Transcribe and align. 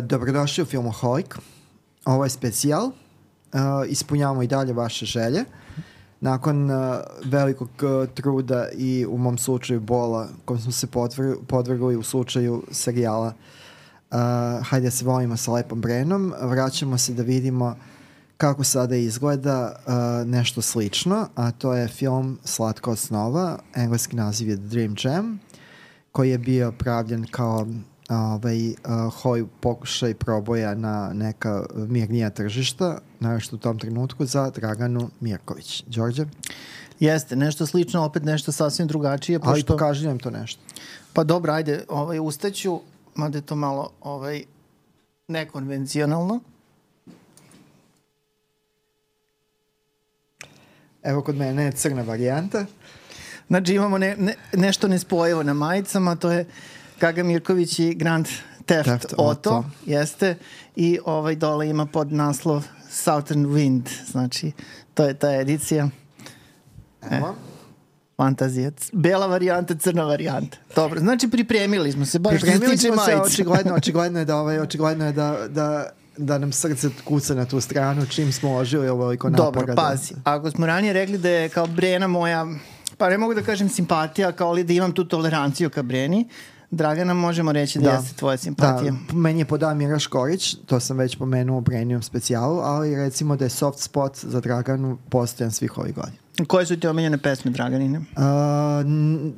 dobrodošli 0.00 0.62
u 0.62 0.66
Filmoholik. 0.66 1.38
Ovo 2.04 2.24
je 2.24 2.30
specijal. 2.30 2.86
Uh, 2.86 2.92
ispunjavamo 3.88 4.42
i 4.42 4.46
dalje 4.46 4.72
vaše 4.72 5.06
želje. 5.06 5.44
Nakon 6.20 6.70
uh, 6.70 6.96
velikog 7.24 7.68
uh, 7.82 8.08
truda 8.14 8.68
i 8.74 9.06
u 9.06 9.18
mom 9.18 9.38
slučaju 9.38 9.80
bola 9.80 10.28
kojom 10.44 10.60
smo 10.60 10.72
se 10.72 10.86
podvr 10.86 11.34
podvrgli 11.48 11.96
u 11.96 12.02
slučaju 12.02 12.62
serijala 12.70 13.32
uh, 14.10 14.66
Hajde 14.68 14.86
da 14.86 14.90
se 14.90 15.04
volimo 15.04 15.36
sa 15.36 15.52
Lepom 15.52 15.80
Brenom, 15.80 16.34
vraćamo 16.40 16.98
se 16.98 17.14
da 17.14 17.22
vidimo 17.22 17.76
kako 18.36 18.64
sada 18.64 18.96
izgleda 18.96 19.76
uh, 19.86 19.92
nešto 20.28 20.62
slično, 20.62 21.28
a 21.34 21.50
to 21.50 21.74
je 21.74 21.88
film 21.88 22.38
Slatko 22.44 22.90
od 22.90 22.98
snova, 22.98 23.58
engleski 23.74 24.16
naziv 24.16 24.48
je 24.48 24.56
The 24.56 24.64
Dream 24.64 24.94
Jam, 25.04 25.40
koji 26.12 26.30
je 26.30 26.38
bio 26.38 26.72
pravljen 26.72 27.26
kao 27.30 27.66
ovaj, 28.08 28.68
uh, 28.68 28.74
hoj 29.14 29.46
pokušaj 29.60 30.14
proboja 30.14 30.74
na 30.74 31.10
neka 31.14 31.66
mirnija 31.74 32.30
tržišta, 32.30 32.98
naravno 33.20 33.46
u 33.52 33.56
tom 33.56 33.78
trenutku 33.78 34.26
za 34.26 34.50
Draganu 34.50 35.10
Mirković. 35.20 35.84
Đorđe? 35.86 36.24
Jeste, 37.00 37.36
nešto 37.36 37.66
slično, 37.66 38.04
opet 38.04 38.24
nešto 38.24 38.52
sasvim 38.52 38.88
drugačije. 38.88 39.38
Pošto... 39.38 39.50
Ali 39.50 39.64
pokaži 39.64 40.06
nam 40.06 40.18
to 40.18 40.30
nešto. 40.30 40.60
Pa 41.12 41.24
dobro, 41.24 41.52
ajde, 41.52 41.84
ovaj, 41.88 42.18
ustaću, 42.18 42.80
mada 43.14 43.38
je 43.38 43.42
to 43.42 43.56
malo 43.56 43.90
ovaj, 44.00 44.44
nekonvencionalno. 45.28 46.40
Evo 51.02 51.22
kod 51.22 51.36
mene 51.36 51.64
je 51.64 51.72
crna 51.72 52.02
varijanta. 52.02 52.66
Znači 53.48 53.74
imamo 53.74 53.98
ne, 53.98 54.16
ne, 54.16 54.34
nešto 54.52 54.88
nespojivo 54.88 55.42
na 55.42 55.54
majicama, 55.54 56.16
to 56.16 56.30
je 56.30 56.46
Kaga 56.98 57.22
Mirković 57.22 57.78
i 57.78 57.94
Grand 57.94 58.26
Theft, 58.66 58.88
Theft 58.88 59.14
Auto, 59.18 59.50
Auto, 59.50 59.64
jeste, 59.86 60.36
i 60.76 60.98
ovaj 61.04 61.36
dole 61.36 61.68
ima 61.68 61.86
pod 61.86 62.12
naslov 62.12 62.64
Southern 62.90 63.46
Wind, 63.46 64.10
znači 64.10 64.52
to 64.94 65.04
je 65.04 65.14
ta 65.14 65.34
edicija. 65.34 65.88
Evo. 67.10 67.28
E, 67.28 67.32
fantazija. 68.16 68.70
Bela 68.92 69.26
varijanta, 69.26 69.74
crna 69.74 70.04
varijanta. 70.04 70.58
Dobro, 70.76 71.00
znači 71.00 71.28
pripremili 71.28 71.92
smo 71.92 72.06
se, 72.06 72.18
baš 72.18 72.40
pripremili 72.40 72.78
smo 72.78 72.96
se, 73.04 73.16
očigledno, 73.16 73.74
očigledno 73.80 74.18
je 74.18 74.24
da, 74.24 74.36
ovaj, 74.36 74.60
očigledno 74.60 75.06
je 75.06 75.12
da, 75.12 75.48
da 75.48 75.90
da 76.18 76.38
nam 76.38 76.52
srce 76.52 76.88
kuca 77.04 77.34
na 77.34 77.44
tu 77.44 77.60
stranu 77.60 78.06
čim 78.06 78.32
smo 78.32 78.54
ožili 78.54 78.88
ovoliko 78.88 79.30
napora. 79.30 79.50
Dobro, 79.50 79.74
pazi. 79.74 80.14
Ako 80.24 80.50
smo 80.50 80.66
ranije 80.66 80.92
rekli 80.92 81.18
da 81.18 81.28
je 81.28 81.48
kao 81.48 81.66
Brena 81.66 82.06
moja, 82.06 82.46
pa 82.96 83.08
ne 83.08 83.18
mogu 83.18 83.34
da 83.34 83.42
kažem 83.42 83.68
simpatija, 83.68 84.32
kao 84.32 84.52
li 84.52 84.64
da 84.64 84.72
imam 84.72 84.92
tu 84.92 85.04
toleranciju 85.04 85.70
ka 85.70 85.82
Breni, 85.82 86.28
Dragana, 86.70 87.14
možemo 87.14 87.52
reći 87.52 87.78
da, 87.78 87.90
da 87.90 87.96
jeste 87.96 88.16
tvoja 88.16 88.36
simpatija. 88.36 88.92
Da, 88.92 89.14
meni 89.14 89.38
je 89.38 89.44
podao 89.44 89.74
Mira 89.74 89.98
Škorić, 89.98 90.56
to 90.66 90.80
sam 90.80 90.98
već 90.98 91.18
pomenuo 91.18 91.58
u 91.58 91.60
Brenium 91.60 92.02
specijalu, 92.02 92.58
ali 92.58 92.96
recimo 92.96 93.36
da 93.36 93.44
je 93.44 93.48
soft 93.48 93.78
spot 93.78 94.18
za 94.22 94.40
Draganu 94.40 94.98
postojan 95.08 95.52
svih 95.52 95.78
ovih 95.78 95.94
godina. 95.94 96.18
Koje 96.46 96.66
su 96.66 96.80
ti 96.80 96.86
omiljene 96.86 97.18
pesme 97.18 97.50
Draganine? 97.50 97.98
Uh, 97.98 98.04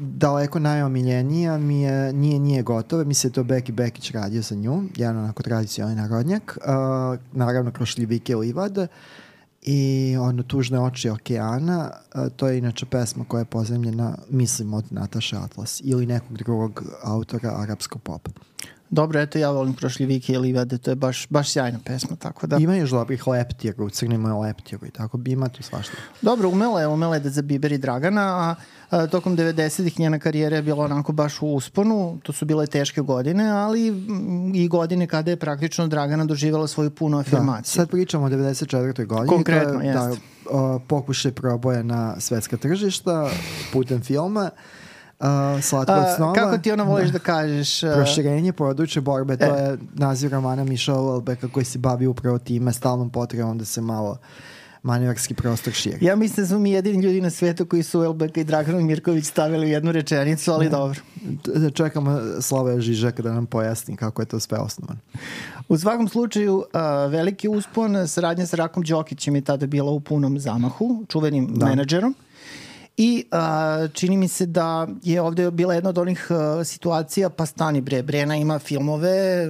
daleko 0.01 0.59
najomiljenija 0.59 1.59
mi 1.59 1.83
je 1.83 2.13
Nije, 2.13 2.39
nije 2.39 2.63
gotove. 2.63 3.05
Mi 3.05 3.15
se 3.15 3.33
to 3.33 3.45
Beki 3.45 3.73
Bekić 3.73 4.11
radio 4.11 4.43
sa 4.43 4.55
nju. 4.55 4.83
Jedan 4.97 5.19
onako 5.19 5.43
tradicionalni 5.43 6.01
narodnjak. 6.01 6.59
Uh, 6.61 7.19
naravno 7.33 7.71
Krošljivike 7.71 8.37
Livada 8.37 8.87
i 9.63 10.17
ono 10.21 10.43
Tužne 10.43 10.81
oči 10.81 11.09
okeana. 11.09 11.91
To 12.37 12.49
je 12.49 12.59
inače 12.59 12.87
pesma 12.87 13.25
koja 13.25 13.39
je 13.39 13.45
pozemljena, 13.45 14.19
mislim, 14.31 14.75
od 14.75 14.85
Nataša 14.91 15.39
Atlas 15.39 15.81
ili 15.85 16.07
nekog 16.07 16.39
drugog 16.39 16.85
autora 17.03 17.55
arapskog 17.57 18.03
popa. 18.03 18.31
Dobro, 18.91 19.21
eto 19.21 19.39
ja 19.39 19.51
volim 19.51 19.75
Prošljivike 19.75 20.33
i 20.33 20.39
Livade, 20.39 20.79
to 20.79 20.91
je 20.91 20.95
baš, 20.95 21.27
baš 21.29 21.51
sjajna 21.51 21.79
pesma, 21.85 22.17
tako 22.17 22.47
da... 22.47 22.57
Ima 22.57 22.75
još 22.77 22.91
dobrih 22.91 23.27
leptiru, 23.27 23.91
crnimo 23.91 24.29
je 24.29 24.35
leptiru 24.35 24.87
i 24.87 24.91
tako, 24.91 25.19
ima 25.27 25.49
tu 25.49 25.63
svašta. 25.63 25.97
Dobro, 26.23 26.49
umela 26.49 26.81
je, 26.81 26.87
umela 26.87 27.15
je 27.15 27.21
da 27.21 27.31
zabiberi 27.31 27.79
Dragana, 27.79 28.21
a, 28.21 28.55
a 28.91 29.07
tokom 29.07 29.37
90-ih 29.37 30.01
njena 30.01 30.19
karijera 30.19 30.57
je 30.57 30.63
bila 30.63 30.85
onako 30.85 31.13
baš 31.13 31.43
u 31.43 31.47
usponu, 31.47 32.19
to 32.23 32.33
su 32.33 32.45
bile 32.45 32.67
teške 32.67 33.01
godine, 33.01 33.51
ali 33.51 33.87
i 34.55 34.69
godine 34.69 35.07
kada 35.07 35.31
je 35.31 35.37
praktično 35.37 35.87
Dragana 35.87 36.25
doživjela 36.25 36.67
svoju 36.67 36.91
punu 36.91 37.17
da, 37.17 37.21
afirmaciju. 37.21 37.79
Da, 37.79 37.83
sad 37.83 37.91
pričamo 37.91 38.25
o 38.25 38.29
94. 38.29 39.07
godini. 39.07 39.29
Konkretno, 39.29 39.81
jeste. 39.81 40.21
Da, 40.51 40.79
pokušaj 40.89 41.33
proboja 41.33 41.83
na 41.83 42.21
svetska 42.21 42.57
tržišta 42.57 43.31
putem 43.73 44.01
filma 44.01 44.51
uh, 44.55 44.80
Slatko 45.63 45.93
od 45.93 46.17
snova. 46.17 46.35
Kako 46.35 46.59
ti 46.59 46.73
ono 46.73 46.85
voliš 46.85 47.07
da, 47.07 47.13
da 47.13 47.19
kažeš? 47.19 47.83
Uh... 47.83 47.91
Proširenje 47.95 48.53
područja 48.53 49.03
borbe, 49.03 49.37
to 49.37 49.57
e. 49.57 49.61
je 49.61 49.79
naziv 49.95 50.31
romana 50.31 50.65
Miša 50.65 50.95
Olbeka 50.95 51.49
koji 51.49 51.65
se 51.65 51.79
bavi 51.79 52.07
upravo 52.07 52.39
time, 52.39 52.73
stalnom 52.73 53.11
potrebom 53.11 53.59
da 53.59 53.65
se 53.65 53.81
malo 53.81 54.19
manevarski 54.83 55.35
prostor 55.35 55.73
širi. 55.73 56.07
Ja 56.07 56.17
mislim 56.17 56.45
da 56.45 56.49
smo 56.49 56.59
mi 56.59 56.71
jedini 56.71 57.05
ljudi 57.05 57.21
na 57.21 57.31
svetu 57.31 57.67
koji 57.67 57.83
su 57.83 58.03
Elbeka 58.03 58.41
i 58.41 58.45
Dragan 58.45 58.87
Mirković 58.87 59.25
stavili 59.25 59.67
u 59.67 59.69
jednu 59.69 59.93
rečenicu, 59.93 60.53
ali 60.53 60.65
ne. 60.65 60.71
dobro. 60.71 61.01
Da 61.45 61.71
čekamo 61.71 62.21
Slava 62.41 62.81
Žižaka 62.81 63.23
da 63.23 63.33
nam 63.33 63.47
pojasni 63.47 63.97
kako 63.97 64.23
je 64.23 64.27
to 64.27 64.41
sve 64.41 64.59
osnovano. 64.59 65.01
U 65.69 65.79
svakom 65.79 66.09
slučaju, 66.09 66.57
uh, 66.57 67.13
veliki 67.13 67.49
uspon, 67.49 68.09
saradnja 68.09 68.47
sa 68.47 68.57
Rakom 68.57 68.83
Đokićem 68.83 69.35
je 69.35 69.41
tada 69.41 69.67
bila 69.67 69.91
u 69.91 70.01
punom 70.01 70.39
zamahu, 70.39 71.05
čuvenim 71.09 71.49
da. 71.55 71.67
menadžerom. 71.67 72.15
I 73.03 73.25
uh, 73.33 73.91
čini 73.93 74.17
mi 74.17 74.29
se 74.29 74.47
da 74.47 74.89
je 75.03 75.21
ovde 75.21 75.51
bila 75.51 75.75
jedna 75.75 75.91
od 75.91 75.99
onih 75.99 76.27
uh, 76.31 76.67
situacija, 76.67 77.31
pa 77.31 77.47
stani 77.47 77.81
bre, 77.81 78.03
Brena 78.03 78.37
ima 78.37 78.59
filmove, 78.59 79.47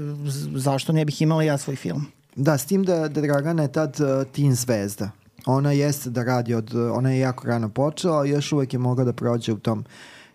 zašto 0.54 0.92
ne 0.92 1.04
bih 1.04 1.22
imala 1.22 1.42
ja 1.42 1.58
svoj 1.58 1.76
film? 1.76 2.06
Da, 2.36 2.58
s 2.58 2.66
tim 2.66 2.84
da, 2.84 3.08
da 3.08 3.20
Dragana 3.20 3.62
je 3.62 3.72
tad 3.72 3.96
uh, 4.00 4.32
teen 4.32 4.54
zvezda. 4.54 5.10
Ona 5.46 5.72
jeste 5.72 6.10
da 6.10 6.22
radi 6.22 6.54
od, 6.54 6.74
ona 6.74 7.10
je 7.10 7.18
jako 7.18 7.46
rano 7.46 7.68
počela, 7.68 8.16
ali 8.16 8.30
još 8.30 8.52
uvek 8.52 8.72
je 8.72 8.78
mogla 8.78 9.04
da 9.04 9.12
prođe 9.12 9.52
u 9.52 9.58
tom 9.58 9.84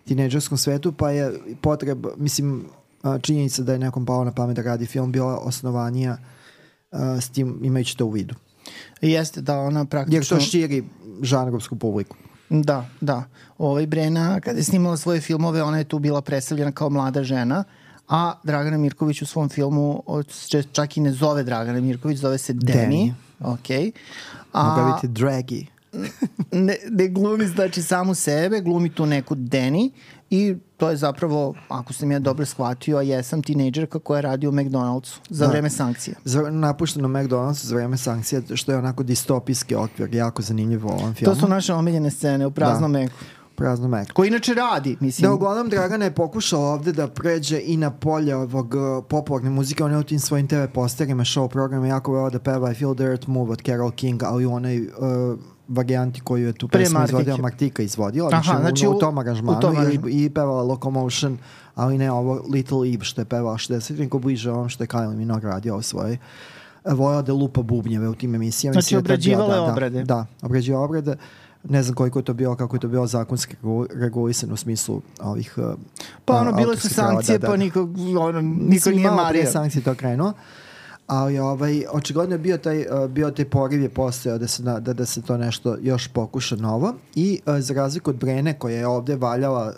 tineđerskom 0.04 0.58
svetu, 0.58 0.92
pa 0.92 1.10
je 1.10 1.32
potreba, 1.60 2.10
mislim, 2.16 2.64
činjenica 3.22 3.62
da 3.62 3.72
je 3.72 3.78
nekom 3.78 4.06
pao 4.06 4.24
na 4.24 4.32
pamet 4.32 4.56
da 4.56 4.62
radi 4.62 4.86
film 4.86 5.12
bila 5.12 5.38
osnovanija 5.38 6.18
uh, 6.92 7.00
s 7.20 7.28
tim 7.28 7.60
imajući 7.62 7.96
to 7.96 8.06
u 8.06 8.10
vidu. 8.10 8.34
Jeste, 9.00 9.40
da 9.40 9.58
ona 9.58 9.84
praktično... 9.84 10.16
Jer 10.16 10.26
to 10.26 10.40
širi 10.40 10.84
žanrovsku 11.22 11.76
publiku. 11.76 12.16
Da, 12.50 12.86
da. 13.00 13.24
Ovaj 13.58 13.86
Brena, 13.86 14.40
kada 14.40 14.58
je 14.58 14.64
snimala 14.64 14.96
svoje 14.96 15.20
filmove, 15.20 15.62
ona 15.62 15.78
je 15.78 15.84
tu 15.84 15.98
bila 15.98 16.20
predstavljena 16.20 16.72
kao 16.72 16.90
mlada 16.90 17.22
žena, 17.22 17.64
a 18.08 18.34
Dragana 18.44 18.78
Mirković 18.78 19.22
u 19.22 19.26
svom 19.26 19.48
filmu 19.48 20.02
čak 20.72 20.96
i 20.96 21.00
ne 21.00 21.12
zove 21.12 21.42
Dragana 21.42 21.80
Mirković, 21.80 22.18
zove 22.18 22.38
se 22.38 22.52
Deni. 22.52 23.14
Ok. 23.40 23.70
A, 24.52 24.62
Moga 24.62 24.92
biti 24.94 25.08
Dragi. 25.08 25.66
ne, 26.52 26.76
ne 26.90 27.08
glumi 27.08 27.46
znači 27.46 27.82
samu 27.82 28.14
sebe, 28.14 28.60
glumi 28.60 28.88
tu 28.88 29.06
neku 29.06 29.34
Deni 29.34 29.90
i 30.30 30.56
to 30.76 30.90
je 30.90 30.96
zapravo, 30.96 31.54
ako 31.68 31.92
sam 31.92 32.12
ja 32.12 32.18
dobro 32.18 32.46
shvatio, 32.46 32.96
a 32.96 33.02
jesam 33.02 33.42
tinejdžerka 33.42 33.98
koja 33.98 34.20
radi 34.20 34.46
u 34.46 34.52
McDonald'su 34.52 35.18
za 35.30 35.46
da. 35.46 35.50
vreme 35.50 35.70
sankcija. 35.70 36.16
Za, 36.24 36.50
napušteno 36.50 37.08
McDonald'su 37.08 37.66
za 37.66 37.76
vreme 37.76 37.96
sankcija, 37.96 38.42
što 38.54 38.72
je 38.72 38.78
onako 38.78 39.02
distopijski 39.02 39.74
okvir, 39.74 40.14
jako 40.14 40.42
zanimljivo 40.42 40.88
u 40.88 40.92
ovom 40.92 41.14
filmu. 41.14 41.34
To 41.34 41.40
su 41.40 41.48
naše 41.48 41.74
omiljene 41.74 42.10
scene 42.10 42.46
u 42.46 42.50
praznom 42.50 42.92
da. 42.92 42.98
meku 42.98 43.14
prazno 43.56 43.88
meku. 43.88 44.12
Ko 44.14 44.24
inače 44.24 44.54
radi, 44.54 44.96
mislim. 45.00 45.28
Da, 45.28 45.34
uglavnom 45.34 45.68
Dragana 45.68 46.04
je 46.04 46.14
pokušala 46.14 46.68
ovde 46.68 46.92
da 46.92 47.08
pređe 47.08 47.60
i 47.64 47.76
na 47.76 47.90
polje 47.90 48.36
ovog 48.36 48.74
uh, 48.74 49.04
popularne 49.08 49.50
muzike. 49.50 49.84
On 49.84 49.92
je 49.92 49.98
u 49.98 50.02
tim 50.02 50.18
svojim 50.18 50.48
TV 50.48 50.64
posterima, 50.74 51.24
show 51.24 51.48
programa 51.48 51.86
jako 51.86 52.12
veo 52.12 52.30
da 52.30 52.38
peva 52.38 52.70
I 52.70 52.74
Feel 52.74 52.94
the 52.94 53.04
Earth 53.04 53.28
Move 53.28 53.52
od 53.52 53.62
Carol 53.62 53.90
King, 53.90 54.22
ali 54.22 54.46
u 54.46 54.52
onaj 54.52 54.80
uh, 54.80 54.88
varijanti 55.68 56.20
koju 56.20 56.46
je 56.46 56.52
tu 56.52 56.68
pesmu 56.68 57.04
izvodila 57.04 57.36
Martika 57.36 57.82
izvodila, 57.82 58.30
Aha, 58.32 58.42
znači, 58.42 58.60
znači 58.60 58.86
u, 58.86 58.90
u, 58.90 58.98
tom 58.98 59.18
aranžmanu 59.18 59.58
u 59.58 59.60
tom 59.60 59.76
aranžmanu. 59.76 60.08
i, 60.08 60.24
i 60.24 60.30
pevala 60.30 60.62
Locomotion, 60.62 61.38
ali 61.74 61.98
ne 61.98 62.12
ovo 62.12 62.44
Little 62.52 62.88
Eve 62.88 63.04
što 63.04 63.20
je 63.20 63.24
pevala 63.24 63.56
60 63.56 63.98
neko 63.98 64.18
bliže 64.18 64.50
ovom 64.50 64.68
što 64.68 64.84
je 64.84 64.88
Kylie 64.88 65.16
Minogue 65.16 65.50
radio 65.50 65.72
ovo 65.72 65.82
svoje 65.82 66.18
voja 66.94 67.22
da 67.22 67.32
lupa 67.32 67.62
bubnjeve 67.62 68.08
u 68.08 68.14
tim 68.14 68.34
emisijama. 68.34 68.72
Znači 68.72 68.96
obrađivale 68.96 69.54
da, 69.54 69.62
obrade. 69.62 69.98
Da, 69.98 70.04
da 70.04 70.26
obrađivale 70.42 70.84
obrade. 70.84 71.16
Ne 71.64 71.82
znam 71.82 71.94
koliko 71.94 72.18
je 72.18 72.24
to 72.24 72.34
bilo, 72.34 72.56
kako 72.56 72.76
je 72.76 72.80
to 72.80 72.88
bilo 72.88 73.06
zakonski 73.06 73.56
regulisano 73.94 74.54
u 74.54 74.56
smislu 74.56 75.00
ovih 75.20 75.58
Pa 76.24 76.36
ono, 76.36 76.52
bile 76.52 76.76
su 76.76 76.88
sankcije, 76.88 77.38
da, 77.38 77.46
da. 77.46 77.52
pa 77.52 77.56
niko, 77.56 77.88
ono, 78.20 78.40
niko 78.42 78.90
nije 78.90 79.10
mario. 79.10 79.46
sankcije 79.50 79.84
to 79.84 79.94
krenuo 79.94 80.32
ali 81.06 81.38
ovaj, 81.38 81.84
očigledno 81.92 82.34
je 82.34 82.38
bio 82.38 82.58
taj, 82.58 82.80
uh, 82.80 83.10
bio 83.10 83.30
taj 83.30 83.44
poriv 83.44 83.82
je 83.82 83.88
postojao 83.88 84.38
da 84.38 84.48
se, 84.48 84.62
da, 84.62 84.80
da 84.80 85.06
se 85.06 85.22
to 85.22 85.36
nešto 85.36 85.76
još 85.82 86.08
pokuša 86.08 86.56
novo 86.56 86.94
i 87.14 87.40
uh, 87.46 87.54
za 87.58 87.74
razliku 87.74 88.10
od 88.10 88.16
Brene 88.16 88.58
koja 88.58 88.78
je 88.78 88.86
ovde 88.86 89.16
valjala 89.16 89.74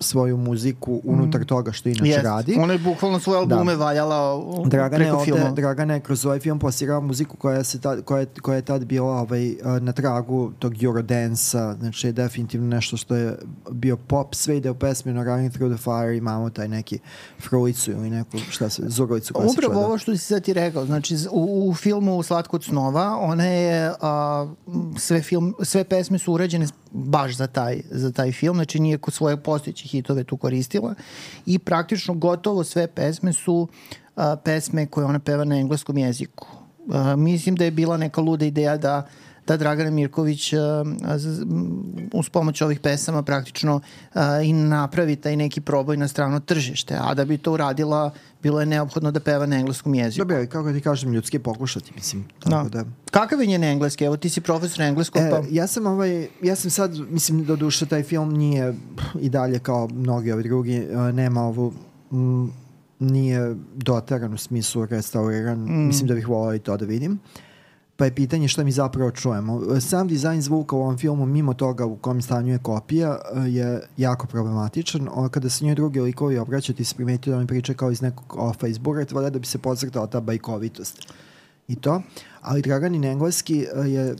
svoju 0.00 0.36
muziku 0.36 1.00
unutar 1.04 1.44
toga 1.44 1.72
što 1.72 1.88
inače 1.88 2.10
Jest. 2.10 2.24
radi. 2.24 2.56
Ona 2.60 2.72
je 2.72 2.78
bukvalno 2.78 3.20
svoje 3.20 3.38
albume 3.38 3.76
da. 3.76 3.84
valjala 3.84 4.36
u, 4.36 4.66
Dragana 4.66 5.04
je 5.04 5.10
preko 5.10 5.16
ovde, 5.16 5.32
filma. 5.32 5.50
Dragana 5.50 5.94
je 5.94 6.00
kroz 6.00 6.26
ovaj 6.26 6.40
film 6.40 6.58
plasirala 6.58 7.00
muziku 7.00 7.36
koja, 7.36 7.64
se 7.64 7.80
tad, 7.80 8.04
koja, 8.04 8.20
je, 8.20 8.26
koja 8.42 8.56
je 8.56 8.62
tad 8.62 8.84
bila 8.84 9.12
ovaj, 9.12 9.54
na 9.80 9.92
tragu 9.92 10.52
tog 10.58 10.82
Eurodance-a, 10.82 11.74
znači 11.74 12.06
je 12.06 12.12
definitivno 12.12 12.68
nešto 12.68 12.96
što 12.96 13.14
je 13.16 13.38
bio 13.70 13.96
pop, 13.96 14.34
sve 14.34 14.56
ide 14.56 14.70
u 14.70 14.74
pesmi 14.74 15.12
na 15.12 15.24
Running 15.24 15.52
Through 15.52 15.74
the 15.74 15.82
Fire, 15.82 16.16
imamo 16.16 16.50
taj 16.50 16.68
neki 16.68 16.98
frulicu 17.40 17.90
ili 17.90 18.10
neku, 18.10 18.38
šta 18.50 18.68
se, 18.68 18.82
zurlicu 18.86 19.34
koja 19.34 19.46
Upravo 19.46 19.72
se 19.72 19.74
čuva. 19.74 19.86
ovo 19.86 19.98
što 19.98 20.16
si 20.16 20.24
sad 20.24 20.42
ti 20.42 20.52
rekao, 20.52 20.86
znači 20.86 21.16
u, 21.30 21.68
u 21.70 21.74
filmu 21.74 22.22
Slatko 22.22 22.56
od 22.56 22.64
snova, 22.64 23.16
ona 23.20 23.44
je, 23.44 23.92
a, 24.00 24.46
sve, 24.98 25.22
film, 25.22 25.54
sve 25.62 25.84
pesme 25.84 26.18
su 26.18 26.32
urađene 26.32 26.66
baš 26.90 27.36
za 27.36 27.46
taj, 27.46 27.82
za 27.90 28.12
taj 28.12 28.32
film, 28.32 28.56
znači 28.56 28.80
nije 28.80 28.98
kod 28.98 29.14
svoje 29.14 29.36
postojeće 29.36 29.88
hitove 29.88 30.24
tu 30.24 30.36
koristila 30.36 30.94
i 31.46 31.58
praktično 31.58 32.14
gotovo 32.14 32.64
sve 32.64 32.86
pesme 32.86 33.32
su 33.32 33.68
a, 34.16 34.36
pesme 34.44 34.86
koje 34.86 35.06
ona 35.06 35.18
peva 35.18 35.44
na 35.44 35.56
engleskom 35.56 35.98
jeziku. 35.98 36.46
A, 36.92 37.16
mislim 37.16 37.56
da 37.56 37.64
je 37.64 37.70
bila 37.70 37.96
neka 37.96 38.20
luda 38.20 38.44
ideja 38.44 38.76
da 38.76 39.06
da 39.48 39.56
Dragana 39.56 39.90
Mirković 39.90 40.52
uh, 40.52 40.60
uz 42.12 42.28
pomoć 42.28 42.60
ovih 42.62 42.80
pesama 42.80 43.22
praktično 43.22 43.74
uh, 43.76 44.20
i 44.44 44.52
napravi 44.52 45.16
taj 45.16 45.36
neki 45.36 45.60
proboj 45.60 45.96
na 45.96 46.08
strano 46.08 46.40
tržište, 46.40 46.98
a 47.00 47.14
da 47.14 47.24
bi 47.24 47.38
to 47.38 47.52
uradila 47.52 48.10
bilo 48.42 48.60
je 48.60 48.66
neophodno 48.66 49.10
da 49.10 49.20
peva 49.20 49.46
na 49.46 49.56
engleskom 49.56 49.94
jeziku. 49.94 50.26
Dobro, 50.26 50.46
kako 50.46 50.72
ti 50.72 50.80
kažem, 50.80 51.12
ljudski 51.12 51.38
pokušati, 51.38 51.92
mislim. 51.94 52.24
Tako 52.38 52.68
da. 52.68 52.82
da. 52.82 52.90
Kakav 53.10 53.40
je 53.40 53.46
njen 53.46 53.64
engleski? 53.64 54.04
Evo 54.04 54.16
ti 54.16 54.30
si 54.30 54.40
profesor 54.40 54.82
engleskog, 54.82 55.22
e, 55.22 55.30
pa... 55.30 55.42
Ja 55.50 55.66
sam, 55.66 55.86
ovaj, 55.86 56.28
ja 56.42 56.56
sam 56.56 56.70
sad, 56.70 56.98
mislim, 57.10 57.44
do 57.44 57.56
duše 57.56 57.86
taj 57.86 58.02
film 58.02 58.34
nije 58.34 58.74
i 59.20 59.28
dalje 59.28 59.58
kao 59.58 59.88
mnogi 59.88 60.32
ovi 60.32 60.42
drugi, 60.42 60.86
uh, 60.90 61.14
nema 61.14 61.42
ovu 61.42 61.72
m, 62.12 62.52
nije 62.98 63.56
dotaran 63.74 64.34
u 64.34 64.38
smislu 64.38 64.86
restauriran, 64.86 65.58
mm. 65.58 65.86
mislim 65.86 66.08
da 66.08 66.14
bih 66.14 66.28
volao 66.28 66.54
i 66.54 66.58
to 66.58 66.76
da 66.76 66.84
vidim. 66.84 67.12
Uh, 67.12 67.47
pa 67.98 68.04
je 68.04 68.14
pitanje 68.14 68.48
šta 68.48 68.64
mi 68.64 68.72
zapravo 68.72 69.10
čujemo. 69.10 69.80
Sam 69.80 70.08
dizajn 70.08 70.42
zvuka 70.42 70.76
u 70.76 70.80
ovom 70.80 70.98
filmu, 70.98 71.26
mimo 71.26 71.54
toga 71.54 71.86
u 71.86 71.96
kom 71.96 72.22
stanju 72.22 72.52
je 72.52 72.58
kopija, 72.58 73.18
je 73.46 73.80
jako 73.96 74.26
problematičan. 74.26 75.08
Kada 75.30 75.50
se 75.50 75.64
njoj 75.64 75.74
drugi 75.74 76.00
likovi 76.00 76.38
obraćaju, 76.38 76.76
ti 76.76 76.84
se 76.84 76.94
primetio 76.94 77.30
da 77.30 77.36
oni 77.38 77.46
pričaju 77.46 77.76
kao 77.76 77.90
iz 77.90 78.02
nekog 78.02 78.36
ofa 78.38 78.66
iz 78.66 78.78
bureta, 78.78 79.30
da 79.30 79.38
bi 79.38 79.46
se 79.46 79.58
podcrtala 79.58 80.06
ta 80.06 80.20
bajkovitost. 80.20 81.12
I 81.68 81.76
to. 81.76 82.02
Ali 82.40 82.62
Draganin 82.62 83.04
engleski 83.04 83.66
je 83.86 84.16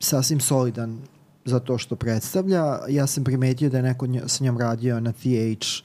sasvim 0.00 0.40
solidan 0.40 0.98
za 1.44 1.60
to 1.60 1.78
što 1.78 1.96
predstavlja. 1.96 2.78
Ja 2.88 3.06
sam 3.06 3.24
primetio 3.24 3.70
da 3.70 3.76
je 3.76 3.82
neko 3.82 4.06
sa 4.26 4.44
njom 4.44 4.58
radio 4.58 5.00
na 5.00 5.12
TH 5.12 5.82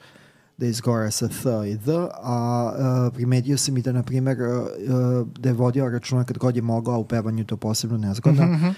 da 0.56 0.66
izgora 0.66 1.10
sa 1.10 1.28
th 1.28 1.46
i 1.66 1.78
th, 1.78 1.88
a 2.22 2.72
uh, 3.06 3.14
primetio 3.14 3.56
sam 3.56 3.76
i 3.76 3.82
da, 3.82 3.92
na 3.92 4.02
primer, 4.02 4.38
uh, 4.40 5.28
da 5.38 5.48
je 5.48 5.52
vodio 5.52 5.88
računa 5.88 6.24
kad 6.24 6.38
god 6.38 6.56
je 6.56 6.62
mogao 6.62 6.98
u 6.98 7.04
pevanju 7.04 7.44
to 7.44 7.56
posebno 7.56 7.98
nezgodno, 7.98 8.46
mm 8.46 8.60
-hmm. 8.62 8.74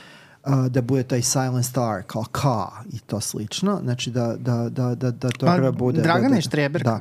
Uh, 0.47 0.67
da 0.67 0.83
bude 0.83 1.03
taj 1.03 1.23
silent 1.23 1.67
star 1.67 2.03
kao 2.07 2.25
ka 2.33 2.69
i 2.93 2.99
to 2.99 3.21
slično, 3.21 3.81
znači 3.83 4.11
da, 4.11 4.37
da, 4.39 4.69
da, 4.69 4.95
da, 4.95 5.11
da 5.11 5.31
to 5.31 5.47
treba 5.47 5.73
bude... 5.73 6.03
Dragana 6.03 6.39
da, 6.51 6.69
da. 6.69 6.79
Da. 6.79 7.01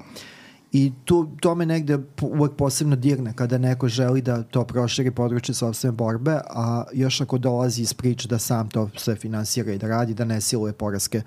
I 0.72 0.94
tu, 1.06 1.30
to 1.39 1.56
me 1.56 1.66
negde 1.66 1.98
uvek 2.22 2.51
posebno 2.57 2.95
dirne 2.95 3.33
kada 3.36 3.57
neko 3.57 3.88
želi 3.88 4.22
da 4.22 4.44
to 4.44 4.63
proširi 4.63 5.12
područje 5.12 5.56
sobstvene 5.56 5.92
borbe, 5.92 6.39
a 6.50 6.83
još 6.94 7.22
ako 7.22 7.38
dolazi 7.38 7.81
iz 7.81 7.94
priče 7.94 8.27
da 8.27 8.39
sam 8.39 8.69
to 8.69 8.89
sve 8.98 9.16
finansira 9.16 9.72
i 9.72 9.77
da 9.77 9.88
radi, 9.88 10.13
da 10.13 10.25
ne 10.25 10.42
siluje 10.42 10.74
poraske 10.74 11.22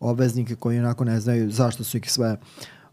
obveznike 0.00 0.54
koji 0.54 0.78
onako 0.78 1.04
ne 1.04 1.20
znaju 1.20 1.50
zašto 1.50 1.84
su 1.84 1.96
ih 1.96 2.12
sve 2.12 2.32
uh, 2.32 2.38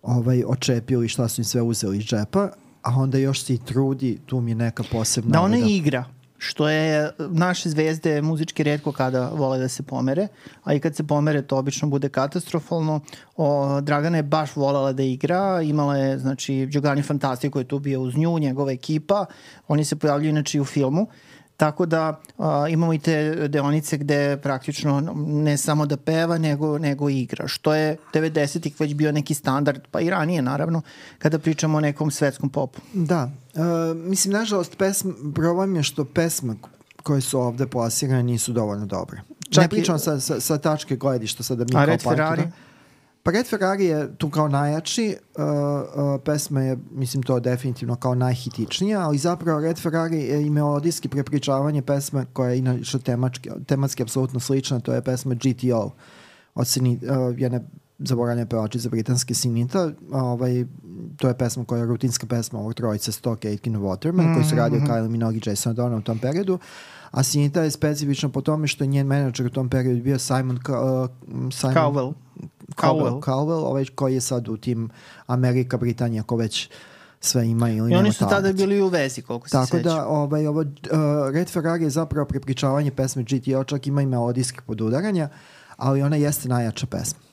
ovaj, 0.08 0.44
očepili 0.48 1.08
šta 1.08 1.28
su 1.28 1.42
im 1.42 1.46
sve 1.46 1.62
uzeli 1.62 1.98
iz 1.98 2.04
džepa, 2.04 2.50
a 2.82 2.92
onda 2.96 3.18
još 3.18 3.44
se 3.44 3.54
i 3.54 3.58
trudi, 3.58 4.20
tu 4.26 4.42
mi 4.42 4.52
je 4.52 4.56
neka 4.56 4.84
posebna... 4.92 5.32
Da 5.32 5.42
ona 5.42 5.58
igra, 5.58 6.06
što 6.38 6.70
je 6.70 7.12
naše 7.30 7.70
zvezde 7.70 8.22
muzički 8.22 8.64
redko 8.64 8.92
kada 8.92 9.30
vole 9.30 9.60
da 9.60 9.68
se 9.68 9.84
pomere, 9.84 10.28
a 10.64 10.74
i 10.74 10.80
kad 10.80 10.96
se 10.96 11.04
pomere 11.04 11.42
to 11.42 11.58
obično 11.58 11.88
bude 11.88 12.10
katastrofalno. 12.10 13.00
O, 13.36 13.82
Dragana 13.82 14.18
je 14.18 14.24
baš 14.24 14.56
volela 14.56 14.94
da 14.94 15.04
igra, 15.04 15.62
imala 15.62 15.98
je, 15.98 16.20
znači, 16.20 16.66
Giovanni 16.66 17.04
Fantastico 17.04 17.60
je 17.60 17.68
tu 17.68 17.80
bio 17.80 18.02
uz 18.02 18.18
nju, 18.18 18.40
njegova 18.40 18.72
ekipa, 18.72 19.26
oni 19.68 19.86
se 19.86 19.96
pojavljaju 19.96 20.30
inače 20.30 20.58
i 20.58 20.62
u 20.62 20.66
filmu. 20.66 21.02
Uh, 21.02 21.08
Tako 21.58 21.86
da 21.86 22.20
a, 22.38 22.66
imamo 22.70 22.94
i 22.94 23.00
te 23.00 23.48
deonice 23.48 23.98
gde 23.98 24.38
praktično 24.44 25.14
ne 25.28 25.58
samo 25.58 25.86
da 25.86 25.98
peva, 25.98 26.38
nego, 26.38 26.78
nego 26.78 27.10
igra, 27.10 27.48
što 27.48 27.74
je 27.74 27.98
90-ih 28.14 28.80
već 28.80 28.94
bio 28.94 29.12
neki 29.12 29.34
standard, 29.34 29.82
pa 29.92 30.02
i 30.02 30.10
ranije 30.10 30.42
naravno, 30.42 30.82
kada 31.20 31.40
pričamo 31.40 31.78
o 31.78 31.82
nekom 31.82 32.12
svetskom 32.12 32.50
popu. 32.50 32.82
Da, 32.94 33.32
uh, 33.54 33.62
mislim, 33.98 34.34
nažalost, 34.34 34.78
pesm, 34.78 35.10
problem 35.36 35.76
je 35.76 35.84
što 35.84 36.06
pesme 36.06 36.56
koje 37.04 37.22
su 37.22 37.40
ovde 37.40 37.68
plasirane 37.68 38.24
nisu 38.24 38.54
dovoljno 38.54 38.86
dobre. 38.86 39.22
Čak 39.50 39.62
ne 39.62 39.70
pričam 39.70 39.96
i... 39.96 40.00
sa, 40.00 40.20
sa, 40.20 40.40
sa 40.40 40.58
tačke 40.58 40.96
gledišta 40.96 41.44
sada 41.44 41.66
mi 41.70 41.76
A 41.76 41.86
Red 41.86 42.02
Ferrari? 42.02 42.42
Da, 42.42 42.52
Red 43.32 43.48
Ferrari 43.48 43.86
je 43.86 44.16
tu 44.18 44.30
kao 44.30 44.48
najjači, 44.48 45.16
uh, 45.38 45.44
uh, 45.44 46.22
pesma 46.26 46.62
je, 46.62 46.78
mislim, 46.92 47.24
to 47.24 47.40
definitivno 47.40 47.96
kao 47.96 48.16
najhitičnija, 48.16 49.00
ali 49.00 49.18
zapravo 49.18 49.60
Red 49.60 49.80
Ferrari 49.80 50.18
je 50.18 50.46
i 50.46 50.50
melodijski 50.50 51.10
prepričavanje 51.10 51.82
pesme 51.82 52.26
koja 52.34 52.50
je 52.50 52.58
inače 52.58 53.00
tematski, 53.00 53.50
tematski 53.66 54.04
apsolutno 54.04 54.40
slična, 54.40 54.80
to 54.80 54.94
je 54.94 55.02
pesma 55.02 55.36
GTO 55.36 55.92
od 56.56 56.68
Sini, 56.68 57.00
uh, 57.02 57.40
jedne 57.40 57.62
zaboravljene 58.00 58.50
pevači 58.50 58.90
britanske 58.90 59.34
Sinita. 59.34 59.92
Ovaj, 60.12 60.66
to 61.18 61.28
je 61.28 61.38
pesma 61.38 61.66
koja 61.66 61.80
je 61.80 61.86
rutinska 61.86 62.28
pesma 62.28 62.60
ovog 62.60 62.74
trojice 62.74 63.12
Stock, 63.12 63.46
Aitken 63.46 63.76
Waterman, 63.76 64.12
mm 64.12 64.20
-hmm. 64.20 64.34
koji 64.34 64.46
su 64.46 64.56
radio 64.56 64.80
mm-hmm. 64.80 64.94
Kylie 64.94 65.10
Minogue 65.10 65.38
i 65.38 65.50
Jason 65.50 65.76
Donna 65.76 65.98
u 65.98 66.02
tom 66.02 66.20
periodu. 66.20 66.60
A 67.12 67.24
Sinita 67.24 67.62
je 67.62 67.72
specifična 67.72 68.30
po 68.30 68.42
tome 68.42 68.68
što 68.68 68.84
je 68.84 68.88
njen 68.88 69.08
menadžer 69.08 69.46
u 69.46 69.50
tom 69.50 69.70
periodu 69.70 70.04
bio 70.04 70.20
Simon, 70.20 70.56
uh, 70.56 71.10
Simon 71.52 71.76
Cowell. 71.76 72.14
Cowell. 72.82 73.22
Cowell, 73.22 73.66
ovaj 73.66 73.86
koji 73.96 74.14
je 74.14 74.22
sad 74.22 74.48
u 74.48 74.58
tim 74.58 74.90
Amerika, 75.28 75.78
Britanija, 75.78 76.24
ko 76.24 76.36
već 76.36 76.70
sve 77.20 77.48
ima 77.48 77.70
ili 77.70 77.92
I 77.92 77.96
oni 77.96 78.14
su 78.14 78.26
tada 78.30 78.54
bili 78.54 78.82
u 78.82 78.88
vezi, 78.88 79.22
koliko 79.22 79.48
se 79.48 79.52
Tako 79.52 79.80
da, 79.80 80.08
ovaj, 80.08 80.48
ovo, 80.48 80.60
uh, 80.60 80.68
Red 81.34 81.50
Ferrari 81.50 81.84
je 81.84 81.90
zapravo 81.90 82.26
prepričavanje 82.26 82.92
pesme 82.92 83.24
GTO, 83.24 83.64
čak 83.64 83.88
ima 83.88 84.02
i 84.02 84.06
melodijskih 84.06 84.62
podudaranja, 84.62 85.30
ali 85.78 86.02
ona 86.02 86.16
jeste 86.16 86.50
najjača 86.50 86.86
pesma 86.86 87.27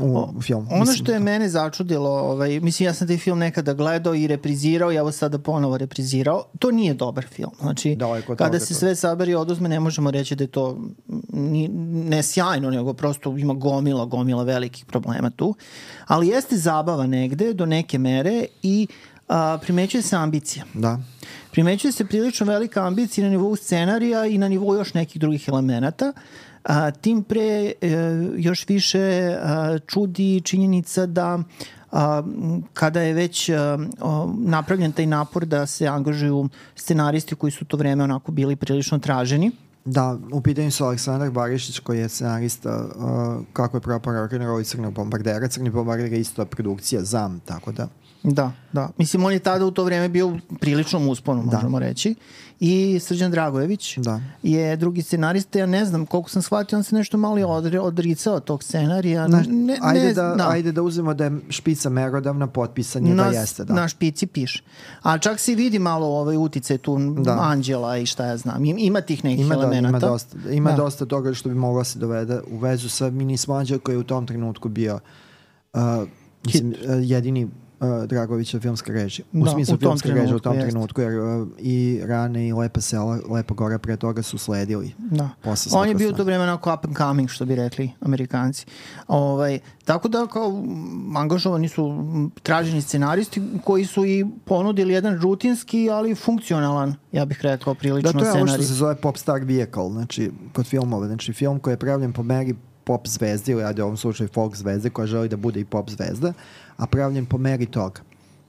u 0.00 0.42
filmu. 0.42 0.66
Ono 0.70 0.92
što 0.92 1.12
je 1.12 1.18
da. 1.18 1.24
mene 1.24 1.48
začudilo, 1.48 2.10
ovaj, 2.10 2.60
mislim 2.60 2.86
ja 2.86 2.94
sam 2.94 3.08
taj 3.08 3.16
film 3.16 3.38
nekada 3.38 3.74
gledao 3.74 4.14
i 4.14 4.26
reprizirao 4.26 4.92
i 4.92 4.96
evo 4.96 5.12
sada 5.12 5.38
ponovo 5.38 5.78
reprizirao, 5.78 6.44
to 6.58 6.70
nije 6.70 6.94
dobar 6.94 7.24
film. 7.26 7.50
Znači, 7.60 7.94
Daleko 7.94 8.36
kada 8.36 8.60
se 8.60 8.74
sve 8.74 8.96
saberi 8.96 9.32
i 9.32 9.34
oduzme, 9.34 9.68
ne 9.68 9.80
možemo 9.80 10.10
reći 10.10 10.36
da 10.36 10.44
je 10.44 10.48
to 10.48 10.78
ni, 11.32 11.68
ne 12.08 12.22
sjajno, 12.22 12.70
nego 12.70 12.92
prosto 12.92 13.38
ima 13.38 13.54
gomila, 13.54 14.04
gomila 14.04 14.42
velikih 14.42 14.84
problema 14.84 15.30
tu. 15.30 15.54
Ali 16.06 16.28
jeste 16.28 16.56
zabava 16.56 17.06
negde 17.06 17.52
do 17.52 17.66
neke 17.66 17.98
mere 17.98 18.44
i 18.62 18.86
a, 19.28 19.58
primećuje 19.62 20.02
se 20.02 20.16
ambicija. 20.16 20.64
Da. 20.74 20.98
Primećuje 21.50 21.92
se 21.92 22.04
prilično 22.04 22.46
velika 22.46 22.86
ambicija 22.86 23.24
na 23.24 23.30
nivou 23.30 23.56
scenarija 23.56 24.26
i 24.26 24.38
na 24.38 24.48
nivou 24.48 24.74
još 24.74 24.94
nekih 24.94 25.20
drugih 25.20 25.48
elemenata. 25.48 26.12
A, 26.64 26.90
tim 26.90 27.22
pre 27.22 27.40
e, 27.40 27.72
još 28.36 28.68
više 28.68 29.36
a, 29.42 29.78
čudi 29.86 30.40
činjenica 30.40 31.06
da 31.06 31.38
a, 31.92 32.22
kada 32.72 33.00
je 33.00 33.12
već 33.14 33.48
a, 33.48 33.54
a, 34.00 34.32
napravljen 34.38 34.92
taj 34.92 35.06
napor 35.06 35.44
da 35.44 35.66
se 35.66 35.86
angažuju 35.86 36.48
scenaristi 36.76 37.34
koji 37.34 37.50
su 37.50 37.64
to 37.64 37.76
vreme 37.76 38.04
onako 38.04 38.32
bili 38.32 38.56
prilično 38.56 38.98
traženi, 38.98 39.50
Da, 39.84 40.18
u 40.32 40.40
pitanju 40.40 40.70
su 40.70 40.84
Aleksandar 40.84 41.30
Barišić 41.30 41.78
koji 41.78 41.98
je 41.98 42.08
scenarista 42.08 42.84
uh, 42.96 43.44
kako 43.52 43.76
je 43.76 43.80
propao 43.80 44.12
rock'n'roll 44.12 44.60
i 44.60 44.64
Crnog 44.64 44.94
bombardera. 44.94 45.48
Crni 45.48 45.70
bombarder 45.70 46.12
je 46.12 46.20
isto 46.20 46.44
produkcija 46.44 47.04
ZAM, 47.04 47.40
tako 47.44 47.72
da... 47.72 47.88
Da, 48.24 48.52
da. 48.72 48.88
Mislim, 48.98 49.24
on 49.24 49.32
je 49.32 49.38
tada 49.38 49.66
u 49.66 49.70
to 49.70 49.84
vreme 49.84 50.08
bio 50.08 50.38
prilično 50.60 51.10
usponu, 51.10 51.42
da. 51.46 51.56
možemo 51.56 51.78
reći. 51.78 52.14
I 52.60 53.00
Srđan 53.00 53.30
Dragojević 53.30 53.98
da. 53.98 54.20
je 54.42 54.76
drugi 54.76 55.02
scenarista. 55.02 55.58
Ja 55.58 55.66
ne 55.66 55.84
znam 55.84 56.06
koliko 56.06 56.30
sam 56.30 56.42
shvatio, 56.42 56.78
on 56.78 56.84
se 56.84 56.94
nešto 56.94 57.16
malo 57.16 57.48
odri, 57.48 57.78
odricao 57.78 58.40
tog 58.40 58.62
scenarija. 58.62 59.28
Ne, 59.28 59.42
ne, 59.48 59.78
ajde, 59.82 60.12
da, 60.14 60.34
da. 60.34 60.48
ajde 60.48 60.72
da 60.72 60.82
uzmemo 60.82 61.14
da 61.14 61.24
je 61.24 61.38
špica 61.48 61.88
merodavna, 61.88 62.46
potpisan 62.46 63.06
je 63.06 63.14
da 63.14 63.24
jeste. 63.24 63.64
Da. 63.64 63.74
Na 63.74 63.88
špici 63.88 64.26
piše. 64.26 64.62
A 65.02 65.18
čak 65.18 65.40
se 65.40 65.54
vidi 65.54 65.78
malo 65.78 66.06
ovaj 66.06 66.36
utice 66.36 66.78
tu 66.78 66.98
da. 66.98 67.38
Anđela 67.40 67.96
i 67.98 68.06
šta 68.06 68.26
ja 68.26 68.36
znam. 68.36 68.64
Ima 68.64 69.00
tih 69.00 69.24
nekih 69.24 69.44
ima 69.44 69.54
elemenata. 69.54 69.98
Da, 69.98 70.06
ima 70.06 70.12
dosta, 70.12 70.36
ima 70.50 70.70
da. 70.70 70.76
dosta 70.76 71.06
toga 71.06 71.34
što 71.34 71.48
bi 71.48 71.54
moglo 71.54 71.80
da 71.80 71.84
se 71.84 71.98
dovede 71.98 72.40
u 72.50 72.58
vezu 72.58 72.88
sa 72.88 73.10
Mini 73.10 73.36
Smađa 73.36 73.78
koji 73.78 73.94
je 73.94 73.98
u 73.98 74.04
tom 74.04 74.26
trenutku 74.26 74.68
bio 74.68 74.98
uh, 75.74 75.80
mislim, 76.44 76.74
jedini 77.02 77.44
uh, 77.44 77.50
Dragovića 78.06 78.60
filmska 78.60 78.92
režija. 78.92 79.26
U 79.32 79.44
Da, 79.44 79.50
smislu 79.50 79.74
u 79.74 79.78
filmska 79.78 80.08
režija 80.08 80.36
u 80.36 80.38
tom 80.38 80.52
trenutku, 80.52 80.70
trenutku, 80.70 81.00
jer 81.00 81.40
uh, 81.42 81.48
i 81.58 82.00
Rane 82.04 82.48
i 82.48 82.52
Lepa 82.52 82.80
sela, 82.80 83.18
Lepa 83.28 83.54
gora 83.54 83.78
pre 83.78 83.96
toga 83.96 84.22
su 84.22 84.38
sledili. 84.38 84.92
Da. 84.98 85.30
Posle 85.42 85.78
On 85.78 85.88
je 85.88 85.94
bio 85.94 86.12
to 86.12 86.24
vreme 86.24 86.42
onako 86.44 86.74
up 86.74 86.84
and 86.84 86.96
coming, 86.96 87.28
što 87.30 87.44
bi 87.44 87.54
rekli 87.56 87.90
amerikanci. 88.00 88.66
Ovaj, 89.08 89.58
tako 89.84 90.08
da 90.08 90.26
kao 90.26 90.62
angažovani 91.16 91.68
su 91.68 92.10
traženi 92.42 92.82
scenaristi 92.82 93.42
koji 93.64 93.84
su 93.84 94.06
i 94.06 94.26
ponudili 94.44 94.92
jedan 94.94 95.20
rutinski, 95.20 95.90
ali 95.90 96.14
funkcionalan, 96.14 96.94
ja 97.12 97.24
bih 97.24 97.38
rekao, 97.42 97.74
prilično 97.74 98.12
Da, 98.12 98.18
to 98.18 98.24
je 98.24 98.30
ovo 98.30 98.38
što 98.38 98.46
scenarij. 98.46 98.66
se 98.66 98.74
zove 98.74 98.94
pop 98.94 99.16
star 99.16 99.40
vehicle, 99.44 99.90
znači 99.90 100.30
kod 100.52 100.66
filmova. 100.66 101.06
Znači 101.06 101.32
film 101.32 101.58
koji 101.58 101.72
je 101.72 101.78
pravljen 101.78 102.12
po 102.12 102.22
meri 102.22 102.54
pop 102.84 103.08
zvezde, 103.08 103.52
ili 103.52 103.64
ajde 103.64 103.82
u 103.82 103.84
ovom 103.84 103.96
slučaju 103.96 104.28
folk 104.34 104.56
zvezde, 104.56 104.90
koja 104.90 105.06
želi 105.06 105.28
da 105.28 105.36
bude 105.36 105.60
i 105.60 105.64
pop 105.64 105.90
zvezda, 105.90 106.32
a 106.76 106.86
pravljen 106.86 107.26
po 107.26 107.38
meri 107.38 107.66
toga. 107.66 108.00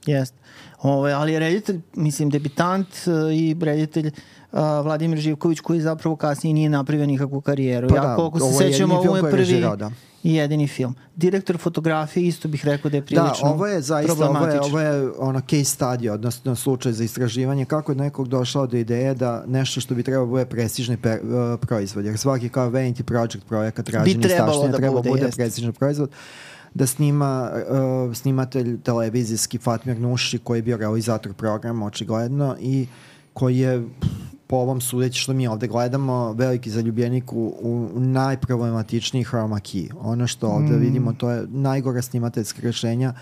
Jest. 0.06 0.34
Ove, 0.82 1.12
ali 1.12 1.32
je 1.32 1.38
reditelj, 1.38 1.80
mislim, 1.94 2.30
debitant 2.30 2.88
e, 3.06 3.34
i 3.34 3.56
reditelj 3.60 4.06
uh, 4.06 4.58
Vladimir 4.84 5.18
Živković 5.18 5.60
koji 5.60 5.80
zapravo 5.80 6.16
kasnije 6.16 6.54
nije 6.54 6.68
napravio 6.68 7.06
nikakvu 7.06 7.40
karijeru. 7.40 7.88
Pa 7.88 7.96
ja 7.96 8.02
da, 8.02 8.16
koliko 8.16 8.40
se 8.40 8.52
sećam, 8.58 8.90
ovo 8.90 9.16
je 9.16 9.22
prvi 9.22 9.36
režirao, 9.36 9.76
da. 9.76 9.90
i 10.22 10.34
jedini 10.34 10.68
film. 10.68 10.94
Direktor 11.16 11.58
fotografije 11.58 12.26
isto 12.26 12.48
bih 12.48 12.64
rekao 12.64 12.90
da 12.90 12.96
je 12.96 13.02
prilično 13.02 13.48
Da, 13.48 13.48
ovo 13.48 13.66
je 13.66 13.80
zaista, 13.80 14.30
ovo 14.30 14.46
je, 14.46 14.60
ovo 14.60 14.80
je 14.80 15.10
ono 15.18 15.40
case 15.40 15.64
study, 15.64 16.10
odnosno 16.10 16.54
slučaj 16.54 16.92
za 16.92 17.04
istraživanje 17.04 17.64
kako 17.64 17.92
je 17.92 17.96
nekog 17.96 18.28
došao 18.28 18.66
do 18.66 18.76
ideje 18.76 19.14
da 19.14 19.44
nešto 19.46 19.80
što 19.80 19.94
bi 19.94 20.02
trebalo 20.02 20.26
bude 20.26 20.44
prestižni 20.44 20.96
pe, 20.96 21.10
uh, 21.10 21.60
proizvod, 21.60 22.04
jer 22.04 22.18
svaki 22.18 22.48
kao 22.48 22.70
vanity 22.70 23.02
project 23.02 23.46
projekat 23.48 23.88
rađen 23.88 24.22
trebalo 24.22 24.52
taštine 24.52 24.72
da 24.72 24.78
treba 24.78 24.94
bude, 24.94 25.10
bude 25.10 25.30
prestižni 25.36 25.72
proizvod 25.72 26.10
da 26.76 26.86
snima 26.86 27.50
uh, 28.08 28.16
snimatelj 28.16 28.80
televizijski 28.80 29.58
Fatmir 29.58 30.00
Nuši 30.00 30.38
koji 30.38 30.58
je 30.58 30.62
bio 30.62 30.76
realizator 30.76 31.32
programa 31.34 31.86
očigledno 31.86 32.56
i 32.60 32.86
koji 33.32 33.58
je 33.58 33.84
po 34.46 34.56
ovom 34.56 34.80
sudeći 34.80 35.20
što 35.20 35.32
mi 35.32 35.46
ovde 35.46 35.66
gledamo 35.66 36.32
veliki 36.32 36.70
zaljubljenik 36.70 37.32
u, 37.32 37.54
u 37.60 38.00
najproblematičniji 38.00 39.24
chroma 39.24 39.56
key. 39.58 39.90
Ono 40.00 40.26
što 40.26 40.48
ovde 40.48 40.72
Mm. 40.72 40.80
vidimo 40.80 41.12
to 41.12 41.30
je 41.30 41.46
najgora 41.48 42.02
snimateljska 42.02 42.62
rešenja 42.62 43.14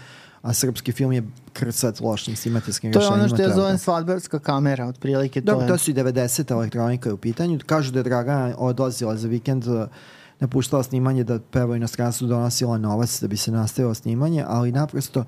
a 0.43 0.53
srpski 0.53 0.93
film 0.93 1.13
je 1.13 1.23
krcat 1.53 2.01
lošim 2.01 2.37
snimateljskim 2.37 2.93
To 2.93 2.99
je 2.99 3.01
rešenjima. 3.01 3.15
ono 3.17 3.29
što 3.29 3.37
ja 3.37 3.47
treba. 3.47 3.55
zovem 3.57 3.79
svadbarska 3.79 4.39
kamera, 4.39 4.87
otprilike 4.87 5.41
to 5.41 5.55
Da, 5.55 5.63
je. 5.63 5.69
to 5.69 5.79
su 5.79 5.91
i 5.91 5.95
90. 5.95 6.53
elektronika 6.53 7.09
je 7.09 7.13
u 7.13 7.19
pitanju. 7.19 7.59
Kažu 7.67 7.93
da 7.93 7.99
je 7.99 8.05
Dragana 8.05 8.55
odlazila 8.59 9.17
za 9.17 9.29
vikend 9.29 9.67
uh, 9.67 9.85
napuštala 10.45 10.83
snimanje 10.83 11.25
da 11.25 11.39
peva 11.41 11.73
u 11.73 11.77
inostranstvu 11.77 12.29
donosila 12.29 12.79
novac 12.79 13.21
da 13.21 13.29
bi 13.29 13.37
se 13.37 13.53
nastavilo 13.53 13.95
snimanje, 13.95 14.45
ali 14.47 14.73
naprosto 14.73 15.25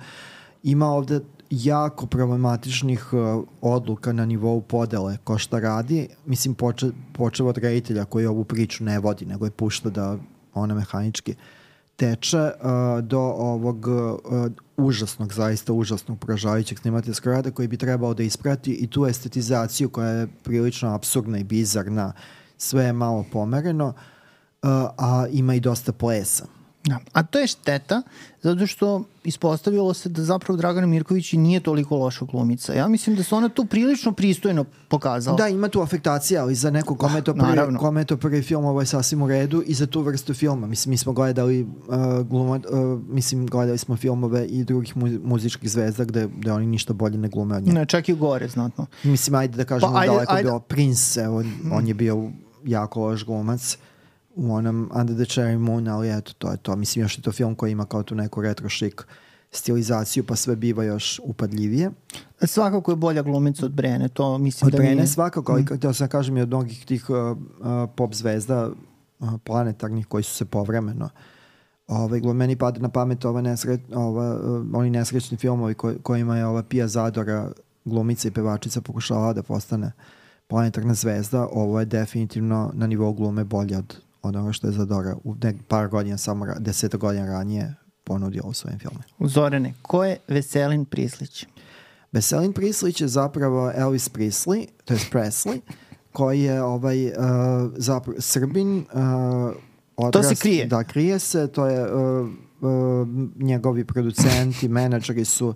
ima 0.63 0.87
ovde 0.87 1.21
jako 1.51 2.07
problematičnih 2.07 3.13
uh, 3.13 3.45
odluka 3.61 4.13
na 4.13 4.27
nivou 4.27 4.61
podele 4.61 5.17
ko 5.25 5.39
šta 5.39 5.61
radi. 5.61 6.09
Mislim, 6.27 6.55
poče, 6.55 6.91
počeo 7.13 7.47
od 7.47 7.59
reditelja 7.59 8.05
koji 8.05 8.27
ovu 8.27 8.45
priču 8.45 8.85
ne 8.85 8.99
vodi, 8.99 9.27
nego 9.27 9.45
je 9.45 9.51
pušta 9.51 9.91
da 9.91 10.17
ona 10.55 10.75
mehanički 10.75 11.35
teče 11.97 12.39
uh, 12.39 13.05
do 13.05 13.21
ovog 13.21 13.87
uh, 13.87 14.51
užasnog, 14.77 15.33
zaista 15.33 15.73
užasnog 15.73 16.19
poražavajućeg 16.19 16.79
snimateljskog 16.79 17.33
rada 17.33 17.51
koji 17.51 17.69
bi 17.69 17.77
trebao 17.77 18.15
da 18.15 18.23
isprati 18.23 18.73
i 18.73 18.87
tu 18.87 19.07
estetizaciju 19.07 19.89
koja 19.89 20.09
je 20.09 20.27
prilično 20.43 20.95
absurdna 20.95 21.39
i 21.39 21.45
bizarna, 21.45 22.13
sve 22.59 22.85
je 22.85 22.93
malo 22.93 23.25
pomereno, 23.33 23.87
uh, 23.87 23.95
a 24.99 25.27
ima 25.31 25.55
i 25.55 25.61
dosta 25.61 25.93
plesa. 25.93 26.47
Da. 26.87 26.99
A 27.13 27.23
to 27.23 27.39
je 27.39 27.47
šteta, 27.47 28.03
zato 28.43 28.67
što 28.67 29.05
ispostavilo 29.25 29.95
se 29.95 30.09
da 30.09 30.23
zapravo 30.25 30.57
Dragana 30.57 30.87
Mirković 30.87 31.33
i 31.33 31.37
nije 31.37 31.61
toliko 31.61 31.97
loša 31.97 32.25
glumica. 32.25 32.75
Ja 32.75 32.89
mislim 32.89 33.17
da 33.17 33.23
se 33.23 33.35
ona 33.35 33.49
tu 33.49 33.65
prilično 33.65 34.13
pristojno 34.13 34.65
pokazala. 34.89 35.37
Da, 35.37 35.49
ima 35.49 35.69
tu 35.69 35.81
afektacija, 35.81 36.43
ali 36.43 36.55
za 36.55 36.71
nekog 36.71 36.99
kome 36.99 37.19
je 37.19 37.25
to 37.25 37.35
prvi, 37.35 37.49
naravno. 37.49 37.79
kome 37.79 38.01
je 38.01 38.05
to 38.05 38.17
prvi 38.17 38.43
film, 38.43 38.65
ovo 38.65 38.81
je 38.81 38.87
sasvim 38.87 39.23
u 39.23 39.29
redu 39.29 39.63
i 39.67 39.75
za 39.75 39.87
tu 39.87 40.01
vrstu 40.01 40.35
filma. 40.35 40.67
Mislim, 40.67 40.91
mi 40.91 40.97
smo 40.97 41.13
gledali 41.13 41.63
uh, 41.63 42.27
gluma, 42.27 42.61
uh, 42.71 43.01
mislim, 43.09 43.47
gledali 43.47 43.79
smo 43.79 43.97
filmove 43.97 44.47
i 44.47 44.65
drugih 44.65 44.97
mu, 44.97 45.07
muzičkih 45.25 45.71
zvezda 45.71 46.05
gde, 46.05 46.29
gde 46.37 46.53
oni 46.53 46.67
ništa 46.67 46.93
bolje 46.93 47.19
ne 47.19 47.29
glume 47.29 47.57
od 47.57 47.63
njega. 47.63 47.79
Ne, 47.79 47.87
čak 47.87 48.09
i 48.09 48.15
gore, 48.15 48.49
znatno. 48.49 48.87
Mislim, 49.03 49.35
ajde 49.35 49.57
da 49.57 49.65
kažemo 49.65 49.93
Pa, 49.93 50.01
ajde, 50.01 50.13
daleko 50.13 50.33
ajde. 50.33 50.43
bilo 50.49 50.61
Prince, 50.61 51.21
evo, 51.21 51.45
on 51.73 51.89
je 51.89 51.95
bio 51.95 52.31
jako 52.65 53.01
loš 53.01 53.25
glumac 53.25 53.79
u 54.37 54.55
onom 54.55 54.90
Under 54.95 55.16
the 55.16 55.25
Cherry 55.25 55.59
Moon, 55.59 55.88
ali 55.88 56.19
eto, 56.19 56.33
to 56.38 56.50
je 56.50 56.57
to. 56.57 56.76
Mislim, 56.76 57.05
još 57.05 57.19
je 57.19 57.23
to 57.23 57.33
film 57.33 57.55
koji 57.55 57.73
ima 57.73 57.85
kao 57.85 58.02
tu 58.02 58.14
neku 58.14 58.43
retro 58.43 58.69
chic 58.69 58.95
stilizaciju, 59.50 60.25
pa 60.26 60.37
sve 60.37 60.57
biva 60.57 60.85
još 60.85 61.21
upadljivije. 61.25 61.90
Svakako 62.43 62.93
je 62.93 62.97
bolja 62.97 63.23
glumica 63.23 63.66
od 63.66 63.73
Brene, 63.73 64.09
to 64.09 64.38
mislim 64.38 64.66
Od 64.66 64.73
da 64.73 64.78
Brene 64.78 64.95
nije. 64.95 65.07
svakako, 65.07 65.52
ali 65.52 65.62
mm. 65.62 65.95
sam 65.95 66.09
kažem 66.09 66.37
i 66.37 66.40
od 66.40 66.49
mnogih 66.49 66.85
tih 66.85 67.11
uh, 67.11 67.16
uh, 67.16 67.37
pop 67.97 68.14
zvezda 68.14 68.71
uh, 69.19 69.28
planetarnih 69.45 70.07
koji 70.07 70.23
su 70.23 70.35
se 70.35 70.45
povremeno 70.45 71.09
Ovaj, 71.87 72.21
meni 72.21 72.57
pada 72.57 72.81
na 72.81 72.88
pamet 72.88 73.25
ova 73.25 73.40
nesre, 73.40 73.78
ova, 73.95 74.35
uh, 74.35 74.66
oni 74.73 74.90
nesrećni 74.90 75.37
filmovi 75.37 75.75
koj, 75.75 76.02
kojima 76.02 76.37
je 76.37 76.47
ova 76.47 76.62
Pia 76.62 76.88
Zadora 76.88 77.52
glumica 77.85 78.28
i 78.28 78.31
pevačica 78.31 78.81
pokušala 78.81 79.33
da 79.33 79.43
postane 79.43 79.93
planetarna 80.47 80.95
zvezda. 80.95 81.49
Ovo 81.52 81.81
je 81.81 81.87
definitivno 81.87 82.71
na 82.75 82.87
nivou 82.87 83.12
glume 83.12 83.45
bolje 83.45 83.78
od, 83.78 83.97
od 84.23 84.37
onoga 84.37 84.53
što 84.53 84.67
je 84.67 84.73
Zadora 84.73 85.17
u 85.25 85.35
nek, 85.43 85.57
par 85.69 85.89
godina, 85.89 86.19
samo 86.19 86.47
ra, 86.47 86.55
deseta 86.59 86.97
godina 86.97 87.27
ranije 87.27 87.75
ponudila 88.05 88.49
u 88.49 88.53
svojim 88.53 88.79
filmima. 88.79 89.05
Zorane, 89.21 89.75
ko 89.83 90.05
je 90.05 90.19
Veselin 90.29 90.85
Prislić? 90.85 91.47
Veselin 92.13 92.53
Prislić 92.53 93.01
je 93.01 93.09
zapravo 93.09 93.73
Elvis 93.75 94.09
Presley, 94.09 94.67
to 94.85 94.95
je 94.95 95.01
Presley, 95.13 95.61
koji 96.13 96.41
je 96.41 96.63
ovaj, 96.63 97.07
uh, 97.07 97.13
zapravo 97.77 98.21
Srbin. 98.21 98.79
Uh, 98.79 99.57
odrast, 99.97 100.29
se 100.29 100.35
krije. 100.35 100.67
Da, 100.67 100.85
krije 100.85 101.19
se. 101.19 101.47
To 101.47 101.67
je 101.67 101.95
uh, 101.95 102.29
uh, 102.61 103.09
njegovi 103.37 103.85
producenti, 103.85 104.69
menadžeri 104.69 105.25
su 105.25 105.55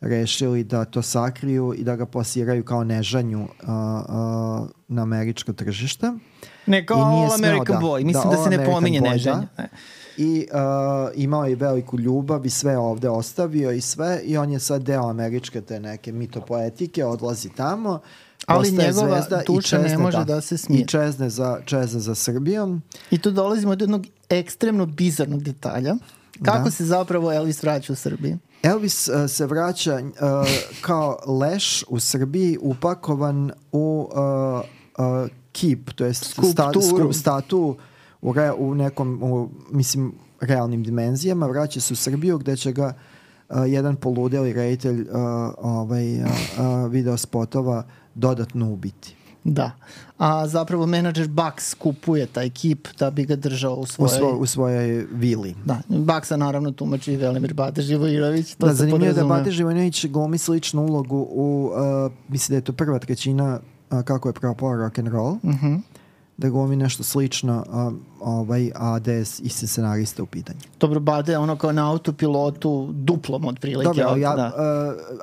rešili 0.00 0.64
da 0.64 0.84
to 0.84 1.02
sakriju 1.02 1.74
i 1.76 1.84
da 1.84 1.96
ga 1.96 2.06
plasiraju 2.06 2.64
kao 2.64 2.84
nežanju 2.84 3.42
uh, 3.42 3.48
uh, 3.48 4.68
na 4.88 5.02
američko 5.02 5.52
tržište. 5.52 6.12
Ne, 6.66 6.86
kao 6.86 6.98
All 6.98 7.32
American 7.34 7.80
da- 7.80 7.86
Boy. 7.86 8.04
Mislim 8.04 8.30
da, 8.30 8.36
da, 8.36 8.44
se 8.44 8.50
ne 8.50 8.64
pominje 8.64 9.00
neženje. 9.00 9.46
da. 9.56 9.62
Ne. 9.62 9.68
I 10.16 10.46
uh, 10.52 10.58
imao 11.14 11.44
je 11.44 11.56
veliku 11.56 11.98
ljubav 11.98 12.46
i 12.46 12.50
sve 12.50 12.78
ovde 12.78 13.08
ostavio 13.08 13.72
i 13.72 13.80
sve 13.80 14.20
i 14.24 14.36
on 14.36 14.52
je 14.52 14.58
sad 14.58 14.82
deo 14.82 15.08
američke 15.08 15.60
te 15.60 15.80
neke 15.80 16.12
mitopoetike, 16.12 17.04
odlazi 17.04 17.48
tamo 17.48 18.00
Ali 18.46 18.70
njegova 18.70 19.18
i 19.18 19.44
duša 19.46 19.78
ne 19.78 19.84
čezne, 19.84 19.98
može 19.98 20.24
da 20.24 20.40
se 20.40 20.58
smije. 20.58 20.80
I 20.80 20.86
čezne 20.86 21.30
za, 21.30 21.60
čezne 21.64 22.00
za 22.00 22.14
Srbijom. 22.14 22.82
I 23.10 23.18
tu 23.18 23.30
dolazimo 23.30 23.76
do 23.76 23.82
jednog 23.82 24.06
ekstremno 24.28 24.86
bizarnog 24.86 25.42
detalja. 25.42 25.94
Kako 26.44 26.64
Da. 26.64 26.70
se 26.70 26.84
zapravo 26.84 27.32
Elvis 27.32 27.62
vraća 27.62 27.92
u 27.92 27.96
Srbiji? 27.96 28.38
Elvis 28.62 29.08
uh, 29.08 29.30
se 29.30 29.46
vraća 29.46 29.94
uh, 29.94 30.48
kao 30.80 31.18
leš 31.40 31.84
u 31.88 32.00
Srbiji 32.00 32.58
upakovan 32.60 33.50
u 33.72 34.08
uh, 34.12 34.60
uh, 35.22 35.28
kip, 35.56 35.90
to 35.96 36.04
je 36.04 36.14
sta, 36.14 36.28
Skulpturu. 36.28 36.80
skru- 36.80 37.12
statu 37.12 37.76
u, 38.22 38.32
re, 38.32 38.52
u 38.52 38.74
nekom, 38.74 39.22
u, 39.22 39.48
mislim, 39.72 40.12
realnim 40.40 40.82
dimenzijama, 40.84 41.46
vraća 41.46 41.80
se 41.80 41.92
u 41.92 41.96
Srbiju 41.96 42.38
gde 42.38 42.56
će 42.56 42.72
ga 42.72 42.92
uh, 42.92 43.56
jedan 43.66 43.96
poludeli 43.96 44.52
reditelj 44.52 45.00
uh, 45.00 45.08
ovaj, 45.58 46.20
uh, 46.20 46.26
uh, 46.26 46.92
video 46.92 47.16
spotova 47.16 47.84
dodatno 48.14 48.72
ubiti. 48.72 49.14
Da. 49.44 49.70
A 50.18 50.48
zapravo 50.48 50.86
menadžer 50.86 51.28
Bax 51.28 51.74
kupuje 51.78 52.26
taj 52.26 52.50
kip 52.50 52.88
da 52.98 53.10
bi 53.10 53.24
ga 53.24 53.36
držao 53.36 53.74
u 53.74 53.80
U, 53.80 53.86
svojoj... 53.86 54.18
svo, 54.18 54.38
u 54.38 54.46
svojoj 54.46 55.06
vili. 55.12 55.54
Da, 55.64 55.80
Baksa 55.88 56.36
naravno 56.36 56.70
tumači 56.70 57.12
i 57.12 57.16
Velimir 57.16 57.54
Bata 57.54 57.82
Živojirović. 57.82 58.54
To 58.54 58.66
da, 58.66 58.74
zanimljivo 58.74 59.06
je 59.06 59.12
da. 59.14 59.24
Bate 59.24 59.50
Živojinović 59.50 60.06
glumi 60.06 60.38
sličnu 60.38 60.82
ulogu 60.82 61.16
u, 61.30 61.70
uh, 62.06 62.12
mislim 62.28 62.54
da 62.54 62.56
je 62.56 62.64
to 62.64 62.72
prva 62.72 62.98
trećina 62.98 63.60
uh, 63.90 64.02
kako 64.02 64.28
je 64.28 64.32
propao 64.32 64.76
rock 64.76 64.98
and 64.98 65.08
roll. 65.08 65.32
Uh 65.32 65.54
-huh. 65.54 65.80
da 66.38 66.48
glumi 66.48 66.76
nešto 66.76 67.02
slično, 67.02 67.64
a, 67.68 67.90
ovaj, 68.20 68.70
a 68.74 68.98
da 68.98 69.12
je 69.12 69.24
s- 69.24 69.40
isti 69.40 69.66
scenarista 69.66 70.22
u 70.22 70.26
pitanju. 70.26 70.58
Dobro, 70.80 71.00
Bade 71.00 71.38
ono 71.38 71.56
kao 71.56 71.72
na 71.72 71.90
autopilotu 71.90 72.90
duplom 72.94 73.44
otprilike. 73.44 73.84
Dobro, 73.84 74.04
ali 74.08 74.20
ja, 74.20 74.34
da. 74.34 74.46
uh, 74.46 74.52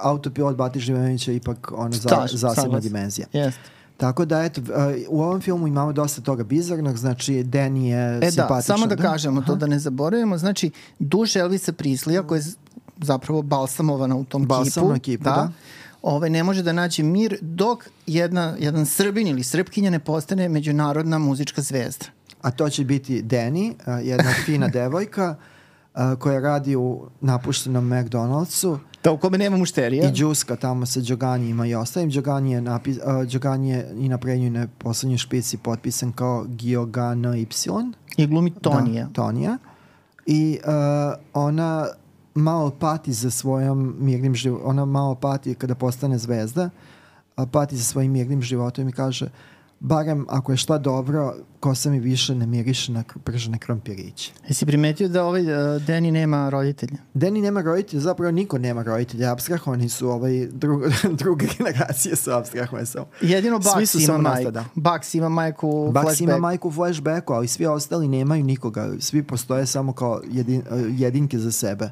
autopilot 0.01 0.55
Bati 0.55 0.79
Živojinović 0.79 1.27
je 1.27 1.36
ipak 1.36 1.72
ona 1.75 1.91
za, 1.91 2.27
zasebna 2.27 2.79
dimenzija. 2.79 3.27
Jeste. 3.34 3.62
Tako 3.98 4.25
da, 4.25 4.43
eto, 4.43 4.62
uh, 4.62 4.67
u 5.10 5.22
ovom 5.22 5.41
filmu 5.41 5.67
imamo 5.67 5.93
dosta 5.93 6.22
toga 6.22 6.43
bizarnog, 6.43 6.98
znači 6.98 7.34
Danny 7.36 7.82
je 7.82 8.17
E 8.17 8.20
da, 8.20 8.32
simpatičan. 8.32 8.77
samo 8.77 8.88
da, 8.88 8.96
kažemo 8.96 9.41
to 9.41 9.55
da 9.55 9.67
ne 9.67 9.79
zaboravimo. 9.79 10.38
Znači, 10.38 10.72
duša 11.00 11.39
Elvisa 11.39 11.74
Prislija 11.74 12.24
koja 12.24 12.38
je 12.38 12.43
zapravo 12.98 13.41
balsamovana 13.41 14.15
u 14.15 14.24
tom 14.24 14.46
Balsamna 14.46 14.93
kipu. 14.93 15.03
kipu, 15.03 15.24
da. 15.24 15.51
Ovaj, 16.03 16.29
ne 16.29 16.43
može 16.43 16.63
da 16.63 16.74
nađe 16.74 17.03
mir 17.03 17.38
dok 17.41 17.89
jedna, 18.07 18.55
jedan 18.60 18.86
Srbin 18.86 19.27
ili 19.27 19.43
Srpkinja 19.43 19.89
ne 19.89 20.00
postane 20.00 20.50
međunarodna 20.50 21.17
muzička 21.17 21.62
zvezda. 21.62 22.05
A 22.41 22.51
to 22.51 22.69
će 22.69 22.86
biti 22.86 23.24
Danny, 23.24 23.74
uh, 23.74 24.07
jedna 24.07 24.33
fina 24.45 24.67
devojka 24.67 25.36
uh, 25.93 26.01
koja 26.19 26.39
radi 26.39 26.75
u 26.75 27.07
napuštenom 27.22 27.89
McDonald'su 27.89 28.77
Da, 29.03 29.12
u 29.12 29.17
kome 29.17 29.38
nema 29.38 29.57
mušterija. 29.57 30.10
I 30.10 30.12
Džuska 30.12 30.55
tamo 30.55 30.86
sa 30.86 31.00
Đoganjima 31.00 31.67
i 31.67 31.75
ostalim. 31.75 32.10
Đogani 32.10 32.51
je, 32.51 32.62
napis, 32.62 32.98
uh, 32.98 33.31
Đogani 33.31 33.69
je 33.69 33.93
i 33.98 34.10
na 34.10 34.17
prednjoj 34.17 34.50
na 34.50 34.67
poslednjoj 34.77 35.17
špici 35.17 35.57
potpisan 35.57 36.12
kao 36.12 36.45
Giogana 36.48 37.38
Y. 37.38 37.45
I 38.17 38.27
glumi 38.27 38.51
Tonija. 38.51 39.05
Da, 39.05 39.13
Tonija. 39.13 39.57
I 40.25 40.60
uh, 40.65 40.74
ona 41.33 41.88
malo 42.36 42.72
pati 42.72 43.13
za 43.13 43.32
svojom 43.32 43.96
mirnim 44.00 44.36
životom. 44.36 44.70
Ona 44.70 44.86
malo 44.86 45.16
pati 45.16 45.56
kada 45.56 45.75
postane 45.75 46.18
zvezda, 46.18 46.70
a 47.36 47.46
pati 47.46 47.78
za 47.78 47.84
svojim 47.84 48.12
mirnim 48.12 48.42
životom 48.42 48.90
i 48.90 48.92
kaže 48.92 49.30
barem 49.84 50.25
ako 50.30 50.52
je 50.52 50.58
šta 50.58 50.78
dobro, 50.78 51.36
kosa 51.60 51.90
mi 51.90 52.00
više 52.00 52.36
ne 52.36 52.46
miriše 52.46 52.92
na 52.92 53.04
pržene 53.24 53.58
krompiriće. 53.58 54.32
Jesi 54.48 54.66
primetio 54.66 55.08
da 55.08 55.25
ovaj 55.25 55.42
uh, 55.75 55.82
Deni 55.82 56.12
nema 56.12 56.50
roditelja? 56.50 56.98
Deni 57.13 57.42
nema 57.42 57.62
roditelja, 57.62 58.02
zapravo 58.02 58.32
niko 58.32 58.58
nema 58.58 58.84
roditelja, 58.84 59.32
abstrahovani 59.32 59.90
su 59.90 60.10
ovaj 60.10 60.48
drug, 60.52 60.82
druge 61.22 61.48
generacije 61.58 62.16
su 62.16 62.32
abstrahovane 62.32 62.86
samo. 62.86 63.06
Jedino 63.22 63.60
Bugs 63.60 63.96
ima 63.96 64.18
majku. 64.18 64.52
Da. 64.52 64.66
Bugs 64.75 65.13
ima 65.13 65.30
majku 65.30 65.70
u 65.70 65.92
Bugs 65.92 66.22
ima 66.22 66.38
majku 66.38 66.68
u 66.68 66.72
flashbacku, 66.72 67.34
ali 67.34 67.48
svi 67.48 67.66
ostali 67.66 68.08
nemaju 68.08 68.44
nikoga. 68.44 68.94
Svi 69.00 69.24
postoje 69.24 69.66
samo 69.66 69.94
kao 69.94 70.22
jedin, 70.32 70.62
jedinke 70.98 71.40
za 71.40 71.52
sebe 71.52 71.92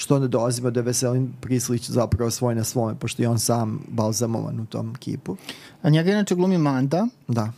što 0.00 0.14
onda 0.14 0.28
dolazimo 0.28 0.70
da 0.70 0.80
je 0.80 0.84
Veselin 0.84 1.32
Prislić 1.40 1.90
zapravo 1.90 2.30
svoj 2.30 2.54
na 2.54 2.64
svome, 2.64 2.94
pošto 2.94 3.22
je 3.22 3.28
on 3.28 3.38
sam 3.38 3.80
balzamovan 3.88 4.60
u 4.60 4.66
tom 4.66 4.94
kipu. 4.94 5.36
A 5.82 5.90
njega 5.90 6.10
inače 6.10 6.34
glumi 6.34 6.58
Manda. 6.58 7.06
Da, 7.28 7.52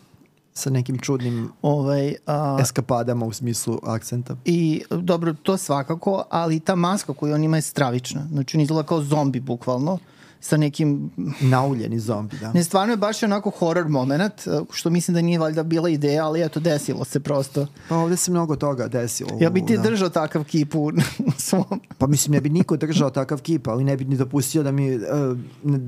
sa 0.54 0.70
nekim 0.70 0.99
čudnim 0.99 1.49
ovaj, 1.62 2.14
a, 2.26 2.58
eskapadama 2.61 3.26
u 3.26 3.32
smislu 3.32 3.78
akcenta. 3.82 4.37
I 4.44 4.82
dobro, 4.90 5.34
to 5.42 5.56
svakako, 5.56 6.25
ali 6.30 6.61
ta 6.61 6.75
maska 6.75 7.14
koju 7.14 7.34
on 7.34 7.44
ima 7.44 7.56
je 7.56 7.62
stravična. 7.62 8.26
Znači 8.32 8.56
on 8.56 8.61
izgleda 8.61 8.87
kao 8.87 9.02
zombi 9.02 9.40
bukvalno 9.40 9.99
sa 10.42 10.56
nekim... 10.56 11.11
Nauljeni 11.40 11.99
zombi, 11.99 12.37
da. 12.40 12.52
Ne, 12.52 12.64
stvarno 12.64 12.92
je 12.92 12.96
baš 12.96 13.22
onako 13.22 13.50
horror 13.50 13.88
moment, 13.88 14.32
što 14.72 14.90
mislim 14.90 15.14
da 15.14 15.22
nije 15.22 15.38
valjda 15.38 15.62
bila 15.62 15.88
ideja, 15.88 16.26
ali 16.26 16.42
eto, 16.42 16.61
desilo 16.61 17.04
se 17.04 17.20
prosto. 17.20 17.66
Pa 17.88 17.96
ovde 17.96 18.16
se 18.16 18.30
mnogo 18.30 18.56
toga 18.56 18.88
desilo. 18.88 19.30
Ja 19.40 19.50
bi 19.50 19.66
ti 19.66 19.76
da. 19.76 19.82
držao 19.82 20.08
takav 20.08 20.44
kip 20.44 20.75
u, 20.75 20.87
u 21.28 21.32
svom... 21.38 21.80
Pa 21.99 22.06
mislim, 22.06 22.32
ne 22.32 22.40
bi 22.40 22.49
niko 22.49 22.76
držao 22.76 23.11
takav 23.11 23.40
kip, 23.40 23.68
ali 23.68 23.84
ne 23.84 23.96
bi 23.96 24.04
ni 24.04 24.16
dopustio 24.16 24.62
da 24.62 24.72
mi, 24.72 24.96
uh, 24.96 25.02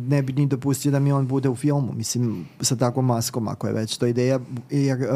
ne 0.08 0.22
bi 0.22 0.32
ni 0.32 0.46
dopustio 0.46 0.92
da 0.92 0.98
mi 0.98 1.12
on 1.12 1.26
bude 1.26 1.48
u 1.48 1.56
filmu, 1.56 1.92
mislim, 1.92 2.46
sa 2.60 2.76
takvom 2.76 3.06
maskom, 3.06 3.48
ako 3.48 3.66
je 3.66 3.72
već 3.72 3.96
to 3.96 4.06
ideja, 4.06 4.40
jer 4.70 4.98
uh, 4.98 5.06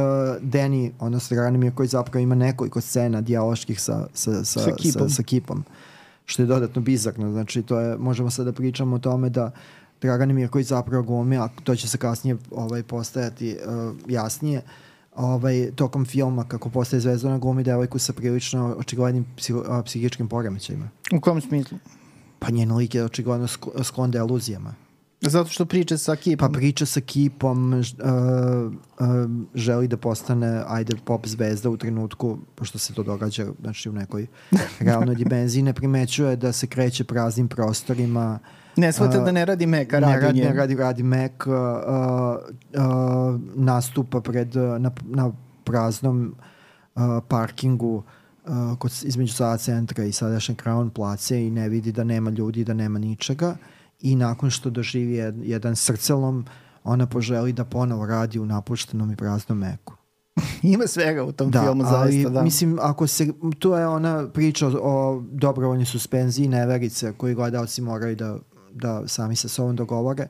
Danny, 0.43 0.91
odnosno 0.99 1.37
Ranimir, 1.37 1.75
koji 1.75 1.89
zapravo 1.89 2.23
ima 2.23 2.35
nekoliko 2.35 2.81
scena 2.81 3.21
dijaloških 3.21 3.81
sa, 3.81 4.07
sa, 4.15 4.45
sa, 4.45 4.61
Sa 4.61 4.71
kipom. 4.71 5.09
sa, 5.09 5.15
sa 5.15 5.23
kipom 5.23 5.65
što 6.29 6.43
je 6.43 6.47
dodatno 6.47 6.83
bizarno. 6.83 7.33
Znači, 7.33 7.63
to 7.63 7.81
je, 7.81 7.97
možemo 7.99 8.31
sad 8.31 8.47
da 8.47 8.53
pričamo 8.53 8.97
o 8.97 8.99
tome 8.99 9.31
da 9.31 9.51
Dragan 10.01 10.35
Mirković 10.35 10.67
zapravo 10.67 11.03
glumi, 11.03 11.39
a 11.39 11.49
to 11.65 11.77
će 11.77 11.89
se 11.89 11.99
kasnije 11.99 12.37
ovaj, 12.51 12.83
postajati 12.83 13.57
uh, 13.57 13.97
jasnije, 14.11 14.63
ovaj, 15.17 15.71
tokom 15.75 16.05
filma 16.05 16.45
kako 16.45 16.71
postaje 16.71 17.01
zvezdana 17.01 17.39
glumi 17.39 17.65
devojku 17.65 17.99
sa 17.99 18.13
prilično 18.13 18.75
očiglednim 18.79 19.27
psiho, 19.37 19.83
psihičkim 19.85 20.29
poremećajima. 20.29 20.89
U 21.13 21.21
kom 21.21 21.41
smislu? 21.41 21.79
Pa 22.39 22.51
njen 22.51 22.77
lik 22.77 22.95
je 22.95 23.05
očigledno 23.05 23.47
sk- 23.47 23.85
sklon 23.85 24.11
deluzijama. 24.11 24.75
Zato 25.21 25.51
što 25.51 25.67
priča 25.67 25.99
sa 25.99 26.17
kipom. 26.17 26.53
Pa 26.53 26.59
priča 26.59 26.87
sa 26.87 27.01
kipom, 27.01 27.73
uh, 27.73 27.81
uh, 27.81 29.31
želi 29.55 29.89
da 29.89 29.97
postane, 29.97 30.63
ajde, 30.67 30.97
pop 31.05 31.27
zvezda 31.27 31.71
u 31.71 31.77
trenutku, 31.77 32.39
pošto 32.55 32.79
se 32.79 32.95
to 32.95 33.03
događa, 33.03 33.47
znači 33.61 33.89
u 33.89 33.93
nekoj 33.93 34.27
realnoj 34.81 35.15
dimenziji, 35.15 35.63
ne 35.63 35.73
primećuje 35.73 36.37
da 36.37 36.53
se 36.53 36.67
kreće 36.67 37.05
praznim 37.05 37.49
prostorima, 37.49 38.39
ne 38.77 38.93
shvata 38.93 39.21
a, 39.23 39.25
da 39.25 39.33
ne 39.33 39.45
radi 39.45 39.67
meka, 39.67 40.01
ne 40.01 40.07
radi, 40.07 40.27
radi, 40.27 40.39
njen. 40.39 40.49
ne 40.49 40.55
radi, 40.55 40.75
radi 40.75 41.03
Mac, 41.03 41.47
uh, 41.47 41.53
uh, 41.53 43.41
nastupa 43.55 44.21
pred, 44.21 44.57
uh, 44.57 44.63
na, 44.63 44.91
na 45.05 45.33
praznom 45.65 46.35
uh, 46.95 47.03
parkingu 47.29 48.03
uh, 48.47 48.79
kod, 48.79 48.93
između 49.03 49.33
sada 49.33 49.57
centra 49.57 50.05
i 50.05 50.13
sadašnje 50.13 50.55
Crown 50.55 50.91
place 50.91 51.47
i 51.47 51.51
ne 51.51 51.69
vidi 51.69 51.93
da 51.93 52.05
nema 52.05 52.31
ljudi, 52.31 52.65
da 52.65 52.75
nema 52.75 52.99
ničega 52.99 53.57
i 54.01 54.17
nakon 54.17 54.51
što 54.51 54.71
doživi 54.71 55.13
jed, 55.13 55.35
jedan 55.43 55.77
srcelom, 55.77 56.45
ona 56.85 57.07
poželi 57.07 57.53
da 57.53 57.65
ponovo 57.65 58.07
radi 58.07 58.39
u 58.39 58.47
napuštenom 58.47 59.13
i 59.13 59.17
praznom 59.17 59.59
meku. 59.59 59.95
Ima 60.63 60.87
svega 60.87 61.25
u 61.25 61.33
tom 61.33 61.51
Da, 61.51 61.63
filmu, 61.63 61.85
ali 61.87 62.13
zaista, 62.13 62.31
da. 62.31 62.43
mislim, 62.43 62.79
ako 62.83 63.07
se, 63.07 63.33
to 63.59 63.79
je 63.79 63.87
ona 63.87 64.29
priča 64.29 64.67
o, 64.67 64.71
o 64.83 65.23
dobrovoljnoj 65.31 65.87
suspenziji 65.87 66.49
neverice 66.49 67.13
koji 67.13 67.35
gledalci 67.35 67.83
moraju 67.83 68.17
da, 68.17 68.39
da 68.73 69.09
sami 69.09 69.37
sa 69.37 69.49
sobom 69.49 69.77
dogovore. 69.77 70.27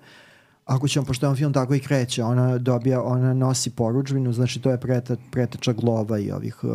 Ako 0.64 0.88
ćemo, 0.88 1.06
pošto 1.06 1.26
je 1.26 1.30
on 1.30 1.36
film 1.36 1.52
tako 1.52 1.74
i 1.74 1.80
kreće, 1.80 2.24
ona 2.24 2.58
dobija, 2.58 3.02
ona 3.02 3.34
nosi 3.34 3.70
poručbinu, 3.70 4.32
znači 4.32 4.60
to 4.60 4.70
je 4.70 4.80
preta, 4.80 5.16
preteča 5.30 5.72
glova 5.72 6.18
i 6.18 6.30
ovih 6.30 6.64
uh, 6.64 6.70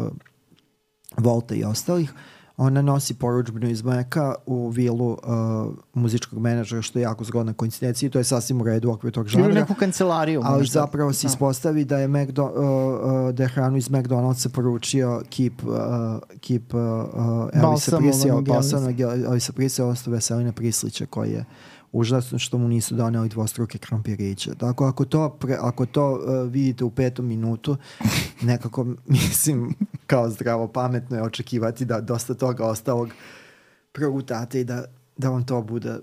Volta 1.18 1.56
i 1.56 1.64
ostalih. 1.64 2.14
Ona 2.58 2.82
nosi 2.82 3.14
poručbinu 3.14 3.70
iz 3.70 3.84
Meka 3.84 4.36
u 4.46 4.70
vilu 4.70 5.12
uh, 5.12 5.18
muzičkog 5.94 6.40
menadžera, 6.40 6.82
što 6.82 7.00
je 7.00 7.04
jako 7.04 7.24
zgodna 7.24 7.54
koincidencija 7.54 8.08
i 8.08 8.12
to 8.12 8.18
je 8.18 8.24
sasvim 8.24 8.62
u 8.62 8.64
redu 8.64 8.90
u 8.90 8.94
okviru 8.94 9.12
tog 9.12 9.26
Ili 9.26 9.32
žanra. 9.32 9.54
neku 9.54 9.74
kancelariju. 9.74 10.42
Ali 10.44 10.58
možda. 10.60 10.82
zapravo 10.82 11.14
se 11.14 11.28
Da. 11.28 11.32
ispostavi 11.32 11.86
da 11.86 11.98
je, 11.98 12.08
McDo, 12.08 12.44
uh, 12.44 12.52
uh, 12.56 13.36
da 13.36 13.44
je 13.44 13.50
hranu 13.50 13.78
iz 13.78 13.90
McDonald'sa 13.90 14.50
poručio 14.50 15.22
kip, 15.30 15.64
uh, 15.64 15.74
kip 16.40 16.74
uh, 16.74 16.80
uh, 16.82 17.62
Balsamovanog 17.62 18.46
Prisija, 18.46 19.14
Elvisa 19.26 19.54
Prisija, 19.54 19.88
ostao 19.88 20.14
Veselina 20.14 20.52
Prislića 20.52 21.06
koji 21.06 21.32
je 21.32 21.46
užasno 21.94 22.40
što 22.40 22.58
mu 22.58 22.68
nisu 22.68 22.96
doneli 22.96 23.30
dvostruke 23.30 23.78
krompiriće. 23.78 24.56
Tako 24.56 24.86
ako 24.86 25.06
to, 25.06 25.30
pre, 25.30 25.58
ako 25.60 25.86
to 25.86 26.12
uh, 26.12 26.52
vidite 26.52 26.84
u 26.84 26.92
petom 26.92 27.26
minutu, 27.26 27.78
nekako 28.42 28.88
mislim 29.06 29.74
kao 30.08 30.30
zdravo 30.30 30.68
pametno 30.68 31.18
je 31.18 31.24
očekivati 31.24 31.86
da 31.86 32.02
dosta 32.02 32.34
toga 32.34 32.66
ostalog 32.66 33.10
progutate 33.92 34.60
i 34.60 34.64
da, 34.64 34.86
da 35.18 35.30
vam 35.30 35.46
to 35.46 35.62
bude 35.62 36.00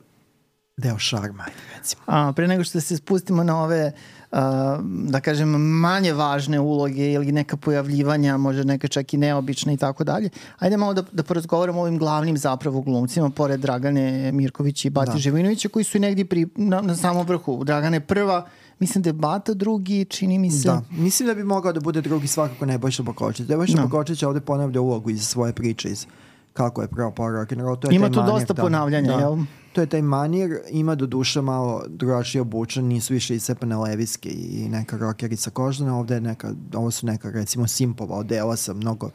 deo 0.81 0.99
šarma, 0.99 1.45
recimo. 1.77 2.03
A, 2.07 2.33
pre 2.33 2.49
nego 2.49 2.65
što 2.65 2.81
se 2.81 2.97
spustimo 2.97 3.45
na 3.45 3.63
ove 3.63 3.93
a, 4.33 4.79
da 4.83 5.21
kažem 5.21 5.49
manje 5.59 6.13
važne 6.13 6.61
uloge 6.61 7.13
ili 7.13 7.33
neka 7.33 7.57
pojavljivanja, 7.57 8.37
možda 8.37 8.65
neka 8.65 8.89
čak 8.89 9.15
i 9.15 9.17
neobične 9.17 9.75
i 9.75 9.77
tako 9.77 10.05
dalje. 10.05 10.31
Ajde 10.59 10.77
malo 10.77 10.95
da, 10.95 11.03
da 11.13 11.23
porazgovaramo 11.23 11.79
o 11.79 11.83
ovim 11.83 11.99
glavnim 11.99 12.37
zapravo 12.37 12.81
glumcima, 12.81 13.31
pored 13.31 13.61
Dragane 13.61 14.33
Mirkovića 14.33 14.89
i 14.89 14.91
Bate 14.91 15.13
Da. 15.13 15.19
Živojinovića, 15.19 15.69
koji 15.69 15.85
su 15.85 15.99
negdje 15.99 16.25
pri, 16.25 16.47
na, 16.57 16.81
na 16.81 16.97
samom 16.97 17.27
vrhu. 17.27 17.65
Dragane 17.65 18.01
prva, 18.01 18.47
mislim 18.79 19.03
da 19.03 19.09
je 19.09 19.13
Bata 19.13 19.55
drugi, 19.55 20.05
čini 20.05 20.39
mi 20.39 20.51
se. 20.51 20.69
Da, 20.69 20.83
mislim 20.91 21.27
da 21.27 21.35
bi 21.35 21.45
mogao 21.45 21.73
da 21.73 21.81
bude 21.81 22.01
drugi 22.01 22.27
svakako 22.27 22.67
Nebojša 22.67 23.03
Bokočić. 23.03 23.49
Nebojša 23.49 23.77
Da. 23.77 23.83
Bokočić 23.83 24.23
ovde 24.23 24.41
ponavlja 24.41 24.81
ulogu 24.81 25.11
iz 25.11 25.23
svoje 25.23 25.53
priče 25.53 25.91
iz 25.91 26.07
kako 26.53 26.83
je 26.83 26.89
propao 26.89 27.27
rock'n'roll. 27.27 27.81
To 27.81 27.91
je 27.91 27.97
Ima 27.97 28.11
tu 28.11 28.23
dosta 28.23 28.55
da. 28.55 28.63
ponavljanja, 28.63 29.13
da. 29.13 29.19
jel? 29.19 29.37
To 29.73 29.81
je 29.81 29.87
taj 29.87 30.03
manir, 30.03 30.59
ima 30.71 30.95
do 30.95 31.07
duše 31.07 31.41
malo 31.41 31.83
drugačije 31.89 32.43
obučen, 32.43 32.85
nisu 32.85 33.15
više 33.15 33.35
iscepane 33.35 33.77
leviske 33.77 34.29
i 34.29 34.69
neka 34.69 34.97
rockerica 34.97 35.51
kožana, 35.51 35.99
ovde 35.99 36.15
je 36.15 36.21
neka, 36.21 36.53
ovo 36.75 36.91
su 36.91 37.07
neka 37.07 37.31
recimo 37.31 37.67
simpova 37.67 38.17
odela 38.17 38.57
sa 38.57 38.75
mnogo 38.75 39.11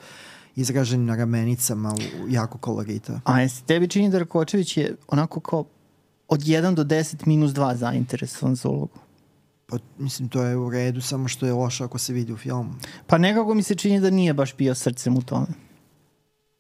izraženim 0.55 1.05
na 1.05 1.15
ramenicama, 1.15 1.93
u, 1.93 2.29
jako 2.29 2.57
kolorita. 2.57 3.19
A 3.23 3.41
jesi 3.41 3.65
tebi 3.65 3.87
čini 3.87 4.09
da 4.09 4.19
Rakočević 4.19 4.77
je 4.77 4.95
onako 5.07 5.39
kao 5.39 5.65
od 6.27 6.39
1 6.39 6.73
do 6.73 6.83
10 6.83 7.27
minus 7.27 7.51
2 7.51 7.75
zainteresovan 7.75 8.55
za 8.55 8.69
ulogu? 8.69 8.99
Pa, 9.67 9.77
mislim, 9.97 10.29
to 10.29 10.43
je 10.43 10.57
u 10.57 10.69
redu, 10.69 11.01
samo 11.01 11.27
što 11.27 11.45
je 11.45 11.53
loše 11.53 11.83
ako 11.83 11.97
se 11.97 12.13
vidi 12.13 12.33
u 12.33 12.37
filmu. 12.37 12.73
Pa 13.07 13.17
nekako 13.17 13.53
mi 13.53 13.63
se 13.63 13.75
čini 13.75 13.99
da 13.99 14.09
nije 14.09 14.33
baš 14.33 14.55
bio 14.57 14.75
srcem 14.75 15.17
u 15.17 15.21
tome. 15.21 15.47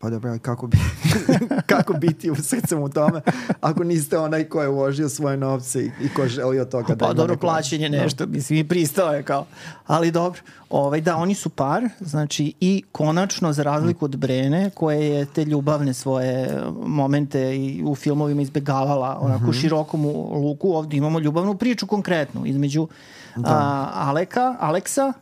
Pa 0.05 0.09
dobro, 0.11 0.37
kako, 0.39 0.67
bi, 0.67 0.77
kako 1.67 1.93
biti 1.93 2.31
u 2.31 2.35
srcem 2.35 2.79
u 2.79 2.89
tome 2.89 3.21
ako 3.61 3.83
niste 3.83 4.17
onaj 4.17 4.43
ko 4.43 4.61
je 4.61 4.69
uložio 4.69 5.09
svoje 5.09 5.37
novce 5.37 5.81
i, 5.81 5.91
i 6.01 6.09
ko 6.09 6.27
želi 6.27 6.59
od 6.59 6.69
toga 6.69 6.87
da 6.87 6.95
Pa 6.97 7.13
dobro, 7.13 7.33
neko- 7.33 7.41
plaćenje 7.41 7.89
nešto, 7.89 8.25
mislim, 8.25 8.59
i 8.59 8.63
pristao 8.63 9.13
je 9.13 9.23
kao. 9.23 9.45
Ali 9.85 10.11
dobro, 10.11 10.39
ovaj, 10.69 11.01
da, 11.01 11.15
oni 11.15 11.35
su 11.35 11.49
par, 11.49 11.83
znači 11.99 12.53
i 12.59 12.83
konačno, 12.91 13.53
za 13.53 13.63
razliku 13.63 14.05
od 14.05 14.15
Brene, 14.17 14.69
koje 14.69 15.09
je 15.09 15.25
te 15.25 15.45
ljubavne 15.45 15.93
svoje 15.93 16.49
momente 16.77 17.55
i 17.55 17.83
u 17.85 17.95
filmovima 17.95 18.41
izbegavala 18.41 19.17
onako 19.17 19.39
Mhm. 19.39 19.49
u 19.49 19.53
širokom 19.53 20.05
luku, 20.35 20.69
ovdje 20.69 20.97
imamo 20.97 21.19
ljubavnu 21.19 21.55
priču 21.55 21.87
konkretnu 21.87 22.45
između 22.45 22.87
a, 23.37 23.51
Aleka, 23.95 24.55
Aleksa 24.59 25.13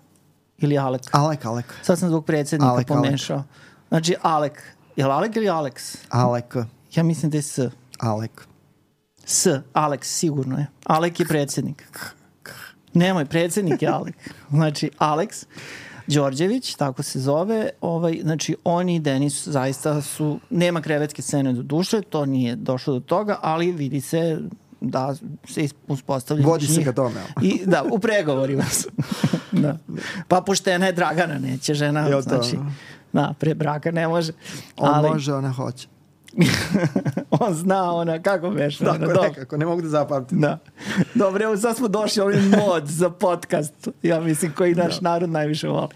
ili 0.57 0.77
Alek? 0.77 1.01
Alek, 1.11 1.45
Alek. 1.45 1.65
Sad 1.81 1.99
sam 1.99 2.09
zbog 2.09 2.25
predsjednika 2.25 2.71
Alek, 2.71 2.91
Alek. 2.91 3.03
pomešao. 3.03 3.43
Znači, 3.89 4.15
Alek. 4.21 4.72
Je 4.95 5.05
li 5.05 5.11
Alek 5.11 5.35
ili 5.35 5.49
Aleks? 5.49 5.97
Alek, 6.09 6.55
Ja 6.95 7.03
mislim 7.03 7.31
da 7.31 7.37
je 7.37 7.41
S. 7.41 7.59
Alek. 7.99 8.47
S, 9.25 9.47
Aleks, 9.73 10.17
sigurno 10.17 10.57
je. 10.57 10.67
Alek 10.85 11.19
je 11.19 11.25
predsjednik. 11.25 11.89
Nemoj, 12.93 13.25
predsjednik 13.25 13.81
je 13.81 13.87
Alek. 13.89 14.15
Znači, 14.49 14.91
Aleks. 14.97 15.45
Đorđević, 16.07 16.75
tako 16.75 17.03
se 17.03 17.19
zove. 17.19 17.69
Ovaj, 17.81 18.19
znači, 18.21 18.55
oni 18.63 18.95
i 18.95 18.99
Denis 18.99 19.47
zaista 19.47 20.01
su, 20.01 20.39
nema 20.49 20.81
krevetske 20.81 21.21
scene 21.21 21.53
do 21.53 21.63
duše, 21.63 22.01
to 22.01 22.25
nije 22.25 22.55
došlo 22.55 22.93
do 22.93 22.99
toga, 22.99 23.39
ali 23.41 23.71
vidi 23.71 24.01
se 24.01 24.39
da 24.81 25.15
se 25.47 25.67
uspostavlja 25.87 26.45
Vodi 26.45 26.67
se 26.67 26.83
ka 26.83 26.93
tome. 26.93 27.21
I, 27.41 27.61
da, 27.65 27.83
u 27.91 27.99
pregovorima 27.99 28.63
su. 28.63 28.89
da. 29.63 29.77
Pa 30.27 30.41
poštena 30.41 30.85
je 30.85 30.91
Dragana, 30.91 31.39
neće 31.39 31.73
žena, 31.73 32.07
Jel 32.07 32.21
znači, 32.21 32.57
da, 33.13 33.33
pre 33.39 33.53
braka 33.53 33.91
ne 33.91 34.07
može. 34.07 34.31
On 34.77 34.89
ali, 34.93 35.09
može, 35.09 35.33
ona 35.33 35.51
hoće. 35.51 35.87
on 37.39 37.53
zna 37.53 37.93
ona, 37.93 38.21
kako 38.21 38.49
veš? 38.49 38.77
Tako 38.77 39.05
ona, 39.05 39.21
nekako, 39.21 39.57
ne 39.57 39.65
mogu 39.65 39.81
da 39.81 39.87
zapamtim. 39.87 40.39
Da. 40.41 40.59
Dobro, 41.15 41.43
evo 41.43 41.57
sad 41.57 41.77
smo 41.77 41.87
došli 41.87 42.21
ovaj 42.21 42.35
mod 42.65 42.87
za 42.87 43.09
podcast, 43.09 43.87
ja 44.03 44.19
mislim, 44.19 44.51
koji 44.57 44.75
naš 44.75 44.99
da. 44.99 45.09
narod 45.09 45.29
najviše 45.29 45.67
voli. 45.67 45.87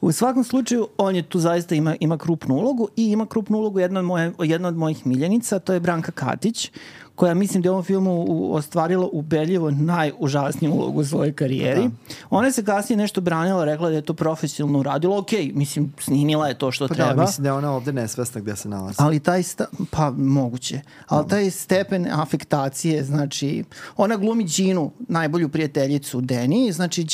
U 0.00 0.12
svakom 0.12 0.44
slučaju, 0.44 0.88
on 0.98 1.16
je 1.16 1.22
tu 1.22 1.38
zaista 1.38 1.74
ima, 1.74 1.96
ima 2.00 2.18
krupnu 2.18 2.54
ulogu 2.54 2.88
i 2.96 3.10
ima 3.10 3.26
krupnu 3.26 3.58
ulogu 3.58 3.80
jedna 3.80 4.00
od, 4.00 4.06
moje, 4.06 4.32
jedna 4.38 4.68
od 4.68 4.76
mojih 4.76 5.06
miljenica, 5.06 5.58
to 5.58 5.72
je 5.72 5.80
Branka 5.80 6.12
Katić, 6.12 6.70
koja 7.18 7.34
mislim 7.34 7.62
da 7.62 7.66
je 7.66 7.70
u 7.70 7.72
ovom 7.74 7.84
filmu 7.84 8.26
ostvarila 8.54 9.08
ubedljivo 9.12 9.70
najužasniju 9.70 10.72
ulogu 10.72 11.00
u 11.00 11.04
svojoj 11.04 11.32
karijeri. 11.32 11.82
Da. 11.82 12.14
Ona 12.30 12.50
se 12.50 12.64
kasnije 12.64 12.96
nešto 12.96 13.20
branila, 13.20 13.64
rekla 13.64 13.88
da 13.88 13.96
je 13.96 14.02
to 14.02 14.14
profesionalno 14.14 14.78
uradilo. 14.78 15.18
Ok, 15.18 15.32
mislim, 15.52 15.92
snimila 16.00 16.48
je 16.48 16.58
to 16.58 16.72
što 16.72 16.88
pa 16.88 16.94
treba. 16.94 17.14
Da, 17.14 17.22
mislim 17.22 17.42
da 17.42 17.48
je 17.48 17.52
ona 17.52 17.72
ovde 17.72 17.92
nesvesna 17.92 18.40
gde 18.40 18.56
se 18.56 18.68
nalazi. 18.68 18.96
Ali 18.98 19.20
taj, 19.20 19.42
sta, 19.42 19.66
pa 19.90 20.10
moguće, 20.10 20.80
ali 21.06 21.24
da. 21.24 21.28
taj 21.28 21.50
stepen 21.50 22.06
afektacije, 22.12 23.04
znači, 23.04 23.64
ona 23.96 24.16
glumi 24.16 24.44
Ginu, 24.44 24.92
najbolju 25.08 25.48
prijateljicu 25.48 26.20
Deni, 26.20 26.72
znači 26.72 27.06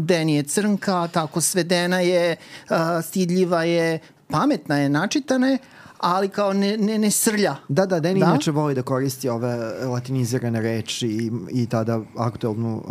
Deni 0.00 0.36
je 0.36 0.42
crnka, 0.42 1.08
tako 1.12 1.40
svedena 1.40 2.00
je, 2.00 2.36
uh, 2.70 2.76
stidljiva 3.02 3.64
je, 3.64 3.98
pametna 4.28 4.78
je, 4.78 4.88
načitana 4.88 5.46
je, 5.46 5.58
ali 6.04 6.28
kao 6.28 6.52
ne, 6.52 6.76
ne, 6.76 6.98
ne 6.98 7.10
srlja. 7.10 7.56
Da, 7.68 7.86
da, 7.86 8.00
Deni 8.00 8.20
da? 8.20 8.26
inače 8.26 8.50
voli 8.50 8.74
da 8.74 8.82
koristi 8.82 9.28
ove 9.28 9.56
latinizirane 9.84 10.60
reči 10.60 11.08
i, 11.08 11.30
i 11.50 11.66
tada 11.66 12.00
aktualnu 12.16 12.76
uh, 12.76 12.84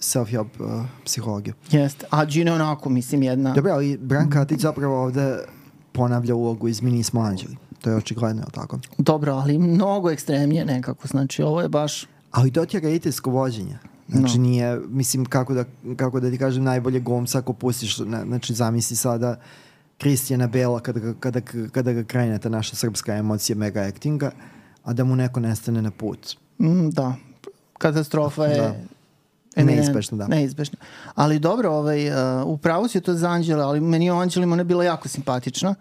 self-help 0.00 0.46
uh, 0.60 0.84
psihologiju. 1.04 1.54
Jeste, 1.70 2.06
a 2.10 2.24
Gina 2.24 2.54
onako, 2.54 2.88
mislim, 2.90 3.22
jedna... 3.22 3.52
Dobro, 3.54 3.72
ali 3.72 3.96
Branka 3.96 4.44
ti 4.44 4.56
zapravo 4.56 5.02
ovde 5.02 5.38
ponavlja 5.92 6.34
ulogu 6.34 6.68
iz 6.68 6.82
Mini 6.82 7.02
smo 7.02 7.20
anđeli. 7.20 7.56
To 7.80 7.90
je 7.90 7.96
očigledno, 7.96 8.42
je 8.42 8.50
tako? 8.52 8.78
Dobro, 8.98 9.32
ali 9.32 9.58
mnogo 9.58 10.10
ekstremnije 10.10 10.64
nekako, 10.64 11.08
znači 11.08 11.42
ovo 11.42 11.60
je 11.62 11.68
baš... 11.68 12.06
Ali 12.30 12.50
to 12.50 12.66
ti 12.66 12.76
je 12.76 12.80
rediteljsko 12.80 13.30
vođenje. 13.30 13.78
Znači 14.08 14.38
no. 14.38 14.44
nije, 14.44 14.80
mislim, 14.88 15.24
kako 15.24 15.54
da, 15.54 15.64
kako 15.96 16.20
da 16.20 16.30
ti 16.30 16.38
kažem, 16.38 16.64
najbolje 16.64 17.00
gomca 17.00 17.38
ako 17.38 17.52
pustiš, 17.52 17.96
znači 18.26 18.54
zamisli 18.54 18.96
sada 18.96 19.36
Kristijana 19.98 20.46
Bela 20.46 20.80
kada, 20.80 21.00
ga, 21.00 21.14
kada, 21.20 21.40
kada 21.72 21.92
ga 21.92 22.04
krene 22.04 22.38
ta 22.38 22.48
naša 22.48 22.76
srpska 22.76 23.14
emocija 23.14 23.56
mega 23.56 23.80
actinga, 23.80 24.30
a 24.84 24.92
da 24.92 25.04
mu 25.04 25.16
neko 25.16 25.40
nestane 25.40 25.82
na 25.82 25.90
put. 25.90 26.36
Mm, 26.58 26.90
da, 26.90 27.14
katastrofa 27.78 28.44
je 28.44 28.56
da. 28.56 28.74
Neizbešno, 29.64 30.18
da. 30.18 30.26
Neizbešno. 30.28 30.78
Ali 31.14 31.38
dobro, 31.38 31.70
ovaj, 31.70 32.08
uh, 32.08 32.46
upravo 32.46 32.88
si 32.88 33.00
to 33.00 33.14
za 33.14 33.28
Anđela, 33.28 33.68
ali 33.68 33.80
meni 33.80 34.06
je 34.06 34.12
Anđelima 34.12 34.52
ona 34.52 34.64
bila 34.64 34.84
jako 34.84 35.08
simpatična. 35.08 35.74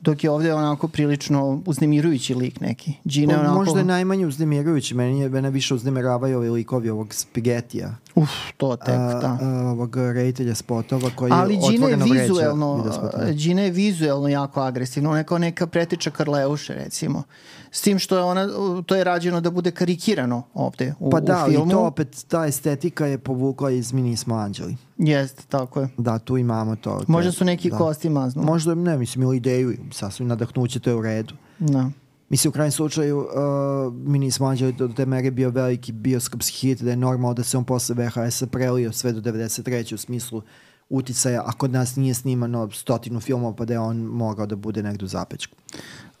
Dok 0.00 0.24
je 0.24 0.30
ovde 0.30 0.54
onako 0.54 0.88
prilično 0.88 1.62
uznemirujući 1.66 2.34
lik 2.34 2.60
neki. 2.60 2.92
Gina 3.04 3.34
pa, 3.34 3.40
onako... 3.40 3.54
Možda 3.54 3.78
je 3.78 3.84
najmanje 3.84 4.26
uznemirujući, 4.26 4.94
meni 4.94 5.20
je 5.20 5.28
mene 5.28 5.50
više 5.50 5.74
uznemiravaju 5.74 6.38
ovi 6.38 6.50
likovi 6.50 6.90
ovog 6.90 7.14
spagetija. 7.14 7.96
Uf, 8.14 8.30
to 8.56 8.76
tek, 8.76 8.96
da. 8.96 9.38
A, 9.42 9.70
ovog 9.70 9.96
reditelja 9.96 10.54
spotova 10.54 11.10
koji 11.16 11.32
Ali 11.32 11.54
je 11.54 11.60
otvoreno 11.62 12.06
je 12.06 12.22
vizuelno, 12.22 12.92
Gina 13.32 13.62
je 13.62 13.70
vizuelno 13.70 14.28
jako 14.28 14.60
agresivna, 14.60 15.10
ona 15.10 15.18
je 15.18 15.24
kao 15.24 15.38
neka 15.38 15.66
pretiča 15.66 16.10
Karleuše 16.10 16.74
recimo. 16.74 17.22
S 17.70 17.82
tim 17.82 17.98
što 17.98 18.16
je 18.16 18.22
ona, 18.22 18.48
to 18.86 18.94
je 18.94 19.04
rađeno 19.04 19.40
da 19.40 19.50
bude 19.50 19.70
karikirano 19.70 20.42
ovde 20.54 20.94
u, 20.98 21.10
pa 21.10 21.20
da, 21.20 21.44
u 21.44 21.50
filmu. 21.50 21.64
Pa 21.64 21.64
da, 21.64 21.70
i 21.70 21.74
to 21.74 21.86
opet, 21.86 22.24
ta 22.28 22.46
estetika 22.46 23.06
je 23.06 23.18
povukla 23.18 23.70
iz 23.70 23.92
Mini 23.92 24.16
smo 24.16 24.34
anđeli. 24.34 24.76
Jeste, 24.98 25.42
tako 25.48 25.80
je. 25.80 25.88
Da, 25.98 26.18
tu 26.18 26.36
imamo 26.36 26.76
to. 26.76 26.90
to 26.98 27.04
Možda 27.08 27.32
su 27.32 27.44
neki 27.44 27.70
da. 27.70 27.76
kosti 27.76 28.08
maznu. 28.08 28.42
Možda, 28.42 28.74
ne, 28.74 28.98
mislim, 28.98 29.22
ili 29.22 29.36
ideju, 29.36 29.76
sasvim 29.92 30.28
nadahnuće, 30.28 30.80
to 30.80 30.90
je 30.90 30.96
u 30.96 31.02
redu. 31.02 31.34
Da. 31.58 31.90
Mislim, 32.28 32.48
u 32.48 32.52
krajem 32.52 32.72
slučaju, 32.72 33.18
uh, 33.18 33.94
mi 33.94 34.18
nismo 34.18 34.46
anđeli 34.46 34.72
do 34.72 34.88
te 34.88 35.06
mere 35.06 35.30
bio 35.30 35.50
veliki 35.50 35.92
bioskopski 35.92 36.56
hit, 36.56 36.82
da 36.82 36.90
je 36.90 36.96
normalno 36.96 37.34
da 37.34 37.42
se 37.42 37.58
on 37.58 37.64
posle 37.64 37.94
VHS-a 37.94 38.46
prelio 38.46 38.92
sve 38.92 39.12
do 39.12 39.20
93. 39.20 39.94
u 39.94 39.98
smislu 39.98 40.42
uticaja, 40.88 41.42
a 41.46 41.52
kod 41.52 41.72
nas 41.72 41.96
nije 41.96 42.14
snimano 42.14 42.70
stotinu 42.70 43.20
filmova, 43.20 43.54
pa 43.56 43.64
da 43.64 43.72
je 43.72 43.80
on 43.80 43.96
mogao 43.96 44.46
da 44.46 44.56
bude 44.56 44.82
negdje 44.82 45.04
u 45.04 45.08
zapečku. 45.08 45.56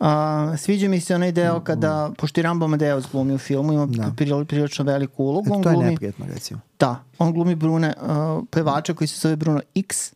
A, 0.00 0.54
sviđa 0.58 0.88
mi 0.88 1.00
se 1.00 1.14
onaj 1.14 1.32
deo 1.32 1.60
kada, 1.60 2.12
pošto 2.18 2.40
je 2.40 2.42
Rambo 2.42 2.64
Amadeus 2.64 3.04
glumi 3.12 3.34
u 3.34 3.38
filmu, 3.38 3.72
ima 3.72 3.86
da. 3.86 4.12
prilično 4.44 4.84
veliku 4.84 5.24
ulogu. 5.24 5.58
E, 5.60 5.62
to 5.62 5.68
je 5.68 5.74
glumi, 5.74 5.90
neprijetno, 5.90 6.26
recimo. 6.34 6.60
Da, 6.78 7.04
on 7.18 7.32
glumi 7.32 7.54
Brune, 7.54 7.94
uh, 8.02 8.44
pevača 8.50 8.94
koji 8.94 9.08
se 9.08 9.18
zove 9.20 9.36
Bruno 9.36 9.60
X. 9.74 10.12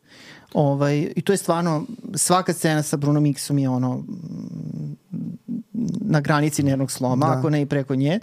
Ovaj, 0.54 1.12
I 1.16 1.22
to 1.22 1.32
je 1.32 1.36
stvarno, 1.36 1.84
svaka 2.14 2.52
scena 2.52 2.82
sa 2.82 2.96
Brunom 2.96 3.26
X-om 3.26 3.58
je 3.58 3.68
ono 3.68 4.02
na 6.00 6.20
granici 6.20 6.62
nervnog 6.62 6.90
sloma, 6.90 7.26
da. 7.26 7.32
ako 7.32 7.50
ne 7.50 7.62
i 7.62 7.66
preko 7.66 7.94
nje. 7.94 8.20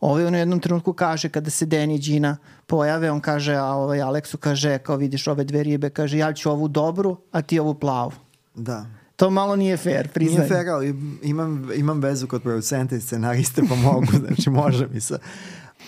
Ovaj 0.00 0.26
on 0.26 0.34
u 0.34 0.38
jednom 0.38 0.60
trenutku 0.60 0.92
kaže 0.92 1.28
kada 1.28 1.50
se 1.50 1.66
Deni 1.66 1.94
i 1.94 1.98
Gina 1.98 2.36
pojave, 2.66 3.10
on 3.10 3.20
kaže, 3.20 3.54
a 3.54 3.64
ovaj 3.64 4.00
Aleksu 4.00 4.38
kaže, 4.38 4.78
kao 4.78 4.96
vidiš 4.96 5.26
ove 5.26 5.44
dve 5.44 5.62
ribe, 5.62 5.90
kaže 5.90 6.18
ja 6.18 6.32
ću 6.32 6.50
ovu 6.50 6.68
dobru, 6.68 7.16
a 7.32 7.42
ti 7.42 7.58
ovu 7.58 7.74
plavu. 7.74 8.12
Da. 8.54 8.86
To 9.16 9.30
malo 9.30 9.56
nije 9.56 9.76
fair, 9.76 10.08
priznaj. 10.08 10.38
Nije 10.38 10.48
fair, 10.48 10.68
ali 10.68 10.94
imam, 11.22 11.68
imam 11.76 12.00
vezu 12.00 12.26
kod 12.26 12.42
producenta 12.42 12.96
i 12.96 13.00
scenariste, 13.00 13.62
pa 13.68 13.74
mogu, 13.74 14.06
znači 14.26 14.50
može 14.50 14.86
mi 14.86 15.00
se. 15.00 15.18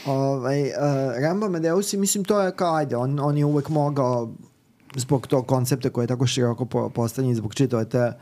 Ovaj, 0.07 0.63
uh, 0.63 0.69
Rambo 1.23 1.49
Medeusi, 1.49 1.97
mislim, 1.97 2.25
to 2.25 2.41
je 2.41 2.57
kao, 2.57 2.75
ajde, 2.75 2.97
on, 2.97 3.21
on 3.21 3.39
je 3.39 3.45
uvek 3.45 3.69
mogao 3.69 4.33
zbog 4.97 5.27
tog 5.27 5.47
koncepta 5.47 5.91
koji 5.91 6.05
je 6.05 6.09
tako 6.09 6.27
široko 6.27 6.65
po, 6.65 6.89
postavljen, 6.89 7.35
zbog 7.35 7.55
čitave 7.55 7.89
te, 7.89 8.13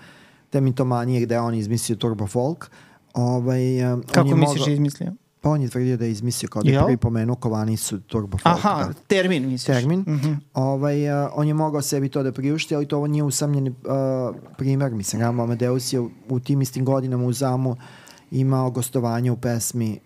te 0.50 0.60
mitomanije 0.60 1.20
gde 1.20 1.38
on 1.38 1.54
izmislio 1.54 1.96
Turbo 1.96 2.26
Folk. 2.26 2.70
Ovaj, 3.14 3.92
uh, 3.94 4.00
Kako 4.12 4.36
misliš 4.36 4.60
mogao, 4.60 4.72
izmislio? 4.72 5.12
Pa 5.40 5.50
on 5.50 5.62
je 5.62 5.68
tvrdio 5.68 5.96
da 5.96 6.04
je 6.04 6.10
izmislio 6.10 6.48
kao 6.48 6.62
da 6.62 6.70
je 6.70 6.80
prvi 6.80 6.96
pomenuo 6.96 7.36
Kovanicu 7.36 8.00
Turbo. 8.00 8.38
Aha, 8.42 8.84
da. 8.88 8.92
termin 9.06 9.48
misliš. 9.48 9.76
Termin. 9.76 10.00
Mm 10.00 10.20
-hmm. 10.22 10.36
ovaj, 10.54 11.24
uh, 11.24 11.30
on 11.34 11.48
je 11.48 11.54
mogao 11.54 11.82
sebi 11.82 12.08
to 12.08 12.22
da 12.22 12.32
priušti, 12.32 12.74
ali 12.74 12.88
to 12.88 12.96
ovo 12.96 13.06
nije 13.06 13.22
usamljeni 13.22 13.70
uh, 13.70 14.36
primer. 14.58 14.92
Mislim, 14.92 15.22
Rambo 15.22 15.42
Amadeus 15.42 15.92
je 15.92 16.00
u 16.28 16.40
tim 16.40 16.62
istim 16.62 16.84
godinama 16.84 17.24
u 17.24 17.32
Zamu 17.32 17.76
imao 18.30 18.70
gostovanje 18.70 19.30
u 19.30 19.36
pesmi 19.36 19.98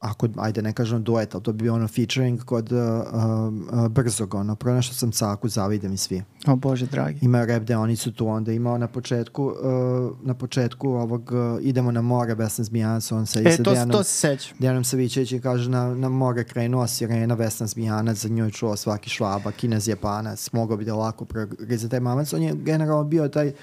ako, 0.00 0.28
ajde 0.36 0.62
ne 0.62 0.72
kažem 0.72 1.02
duet, 1.04 1.34
ali 1.34 1.44
to 1.44 1.52
bi 1.52 1.62
bio 1.62 1.74
ono 1.74 1.88
featuring 1.88 2.44
kod 2.44 2.72
uh, 2.72 2.78
uh, 2.78 3.88
Brzog, 3.88 4.34
ono, 4.34 4.56
pronašao 4.56 4.94
sam 4.94 5.12
caku, 5.12 5.48
zavide 5.48 5.88
mi 5.88 5.96
svi. 5.96 6.22
O 6.46 6.56
Bože 6.56 6.86
dragi. 6.86 7.18
Ima 7.22 7.44
rap 7.44 7.62
deonicu 7.62 8.12
tu, 8.12 8.28
onda 8.28 8.52
imao 8.52 8.78
na 8.78 8.86
početku, 8.86 9.44
uh, 9.44 10.26
na 10.26 10.34
početku 10.34 10.88
ovog 10.88 11.32
uh, 11.32 11.64
Idemo 11.64 11.92
na 11.92 12.02
more, 12.02 12.34
Vesna 12.34 12.64
Zmijanac, 12.64 13.12
on 13.12 13.26
se 13.26 13.42
e, 13.44 13.56
to, 13.56 13.70
Dejanom, 13.70 13.96
to 13.96 14.02
se 14.02 14.12
seća. 14.12 14.54
Dejanom 14.58 14.84
Savićević 14.84 15.32
i 15.32 15.40
kaže 15.40 15.70
na, 15.70 15.94
na 15.94 16.08
more 16.08 16.44
krenuo 16.44 16.86
sirena, 16.86 17.34
Vesna 17.34 17.66
Zmijanac, 17.66 18.16
za 18.16 18.28
njoj 18.28 18.50
čuo 18.50 18.76
svaki 18.76 19.10
švaba, 19.10 19.52
kinez 19.52 19.88
Japanac, 19.88 20.52
mogao 20.52 20.76
bi 20.76 20.84
da 20.84 20.94
lako 20.94 21.26
za 21.70 21.88
taj 21.88 22.00
mamac, 22.00 22.32
on 22.32 22.42
je 22.42 22.54
generalno 22.54 23.04
bio 23.04 23.28
taj 23.28 23.48
uh, 23.48 23.54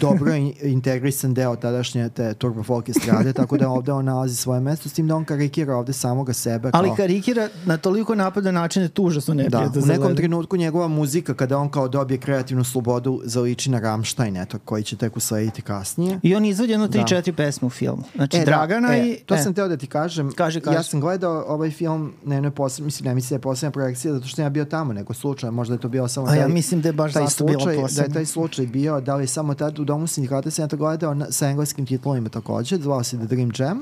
dobro 0.00 0.34
integrisan 0.62 1.34
deo 1.34 1.56
tadašnje 1.56 2.08
te 2.08 2.34
turbo 2.34 2.62
folk 2.62 2.88
estrade, 2.88 3.32
tako 3.42 3.56
da 3.56 3.68
ovde 3.68 3.92
on 3.92 4.04
nalazi 4.04 4.36
svoje 4.36 4.60
mesto, 4.60 4.88
s 4.88 4.92
tim 4.92 5.08
da 5.08 5.16
on 5.16 5.24
karikira 5.24 5.76
ovde 5.76 5.92
samoga 5.92 6.32
sebe. 6.32 6.70
Ali 6.72 6.88
kao... 6.88 6.96
karikira 6.96 7.48
na 7.66 7.76
toliko 7.76 8.14
napada 8.14 8.50
načine 8.50 8.88
tu 8.88 9.02
užasno 9.02 9.34
ne 9.34 9.48
da, 9.48 9.70
u 9.82 9.86
nekom 9.86 10.16
trenutku 10.16 10.56
njegova 10.56 10.88
muzika, 10.88 11.34
kada 11.34 11.58
on 11.58 11.68
kao 11.68 11.88
dobije 11.88 12.18
kreativnu 12.18 12.64
slobodu, 12.64 13.20
zaliči 13.24 13.70
na 13.70 13.80
Rammstein, 13.80 14.36
eto, 14.36 14.58
koji 14.58 14.82
će 14.82 14.96
tek 14.96 15.16
uslediti 15.16 15.62
kasnije. 15.62 16.20
I 16.22 16.34
on 16.34 16.44
izvodi 16.44 16.72
jedno 16.72 16.88
3-4 16.88 17.26
da. 17.26 17.32
pesme 17.32 17.66
u 17.66 17.70
filmu. 17.70 18.02
Znači, 18.14 18.36
e, 18.36 18.44
Dragana 18.44 18.88
da, 18.88 18.96
e, 18.96 19.08
i... 19.08 19.16
To 19.26 19.34
e. 19.34 19.38
sam 19.38 19.54
teo 19.54 19.68
da 19.68 19.76
ti 19.76 19.86
kažem. 19.86 20.32
Kaže, 20.32 20.60
kaže. 20.60 20.76
Ja 20.76 20.82
sam 20.82 21.00
gledao 21.00 21.44
ovaj 21.48 21.70
film 21.70 22.12
na 22.24 22.34
jednoj 22.34 22.50
posle, 22.50 22.84
mislim, 22.84 23.08
ne 23.08 23.14
mislim 23.14 23.28
da 23.28 23.34
je 23.34 23.40
poslednja 23.40 23.70
projekcija, 23.70 24.14
zato 24.14 24.26
što 24.26 24.42
ja 24.42 24.50
bio 24.50 24.64
tamo 24.64 24.92
neko 24.92 25.14
slučaj, 25.14 25.50
možda 25.50 25.74
je 25.74 25.80
to 25.80 25.88
bio 25.88 26.08
samo 26.08 26.26
A 26.26 26.30
taj, 26.30 26.38
ja 26.38 26.48
mislim 26.48 26.80
da 26.80 26.88
je 26.88 26.92
baš 26.92 27.12
taj 27.12 27.26
slučaj, 27.26 27.76
Da 27.96 28.02
je 28.02 28.12
taj 28.12 28.26
slučaj 28.26 28.66
bio, 28.66 29.00
da 29.00 29.16
li 29.16 29.26
samo 29.42 29.54
tad 29.54 29.78
u 29.78 29.84
domu 29.84 30.06
sindikata 30.06 30.50
sam 30.50 30.62
ja 30.62 30.68
to 30.68 30.76
gledao 30.76 31.14
na, 31.14 31.26
sa 31.30 31.48
engleskim 31.48 31.86
titlovima 31.86 32.28
takođe, 32.28 32.76
zvao 32.76 33.02
se 33.02 33.16
The 33.16 33.26
Dream 33.26 33.50
Jam. 33.58 33.80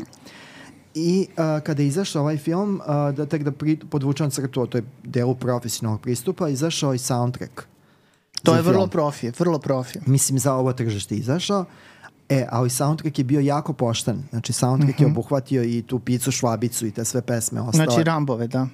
I 0.94 1.27
uh, 1.31 1.62
kada 1.62 1.83
je 1.83 1.88
izašao 1.88 2.23
ovaj 2.23 2.37
film, 2.37 2.81
uh, 2.81 3.14
da 3.14 3.27
tek 3.27 3.42
da 3.42 3.53
pri, 3.53 3.77
podvučam 3.77 4.31
crtu, 4.31 4.66
to 4.66 4.79
je 4.79 4.85
delu 5.05 5.35
profesionalnog 5.35 6.01
pristupa, 6.01 6.49
izašao 6.49 6.94
i 6.94 6.99
soundtrack. 6.99 7.62
To 8.42 8.55
je 8.55 8.62
film. 8.62 8.73
vrlo 8.73 8.87
profi, 8.87 9.31
vrlo 9.38 9.59
profi. 9.59 9.99
Mislim, 10.07 10.38
za 10.38 10.55
ovo 10.55 10.73
tržište 10.73 11.14
izašao. 11.14 11.64
E, 12.29 12.46
ali 12.51 12.70
soundtrack 12.70 13.18
je 13.18 13.25
bio 13.25 13.40
jako 13.40 13.73
pošten. 13.73 14.23
Znači, 14.31 14.53
soundtrack 14.53 14.99
mm 14.99 15.03
-hmm. 15.03 15.07
je 15.07 15.09
mhm. 15.09 15.18
obuhvatio 15.18 15.62
i 15.64 15.83
tu 15.83 15.99
picu 15.99 16.33
švabicu 16.33 16.87
i 16.87 16.90
te 16.90 17.05
sve 17.05 17.23
pesme 17.23 17.61
ostale. 17.61 17.85
Znači, 17.85 18.05
Rambove, 18.05 18.46
da. 18.46 18.66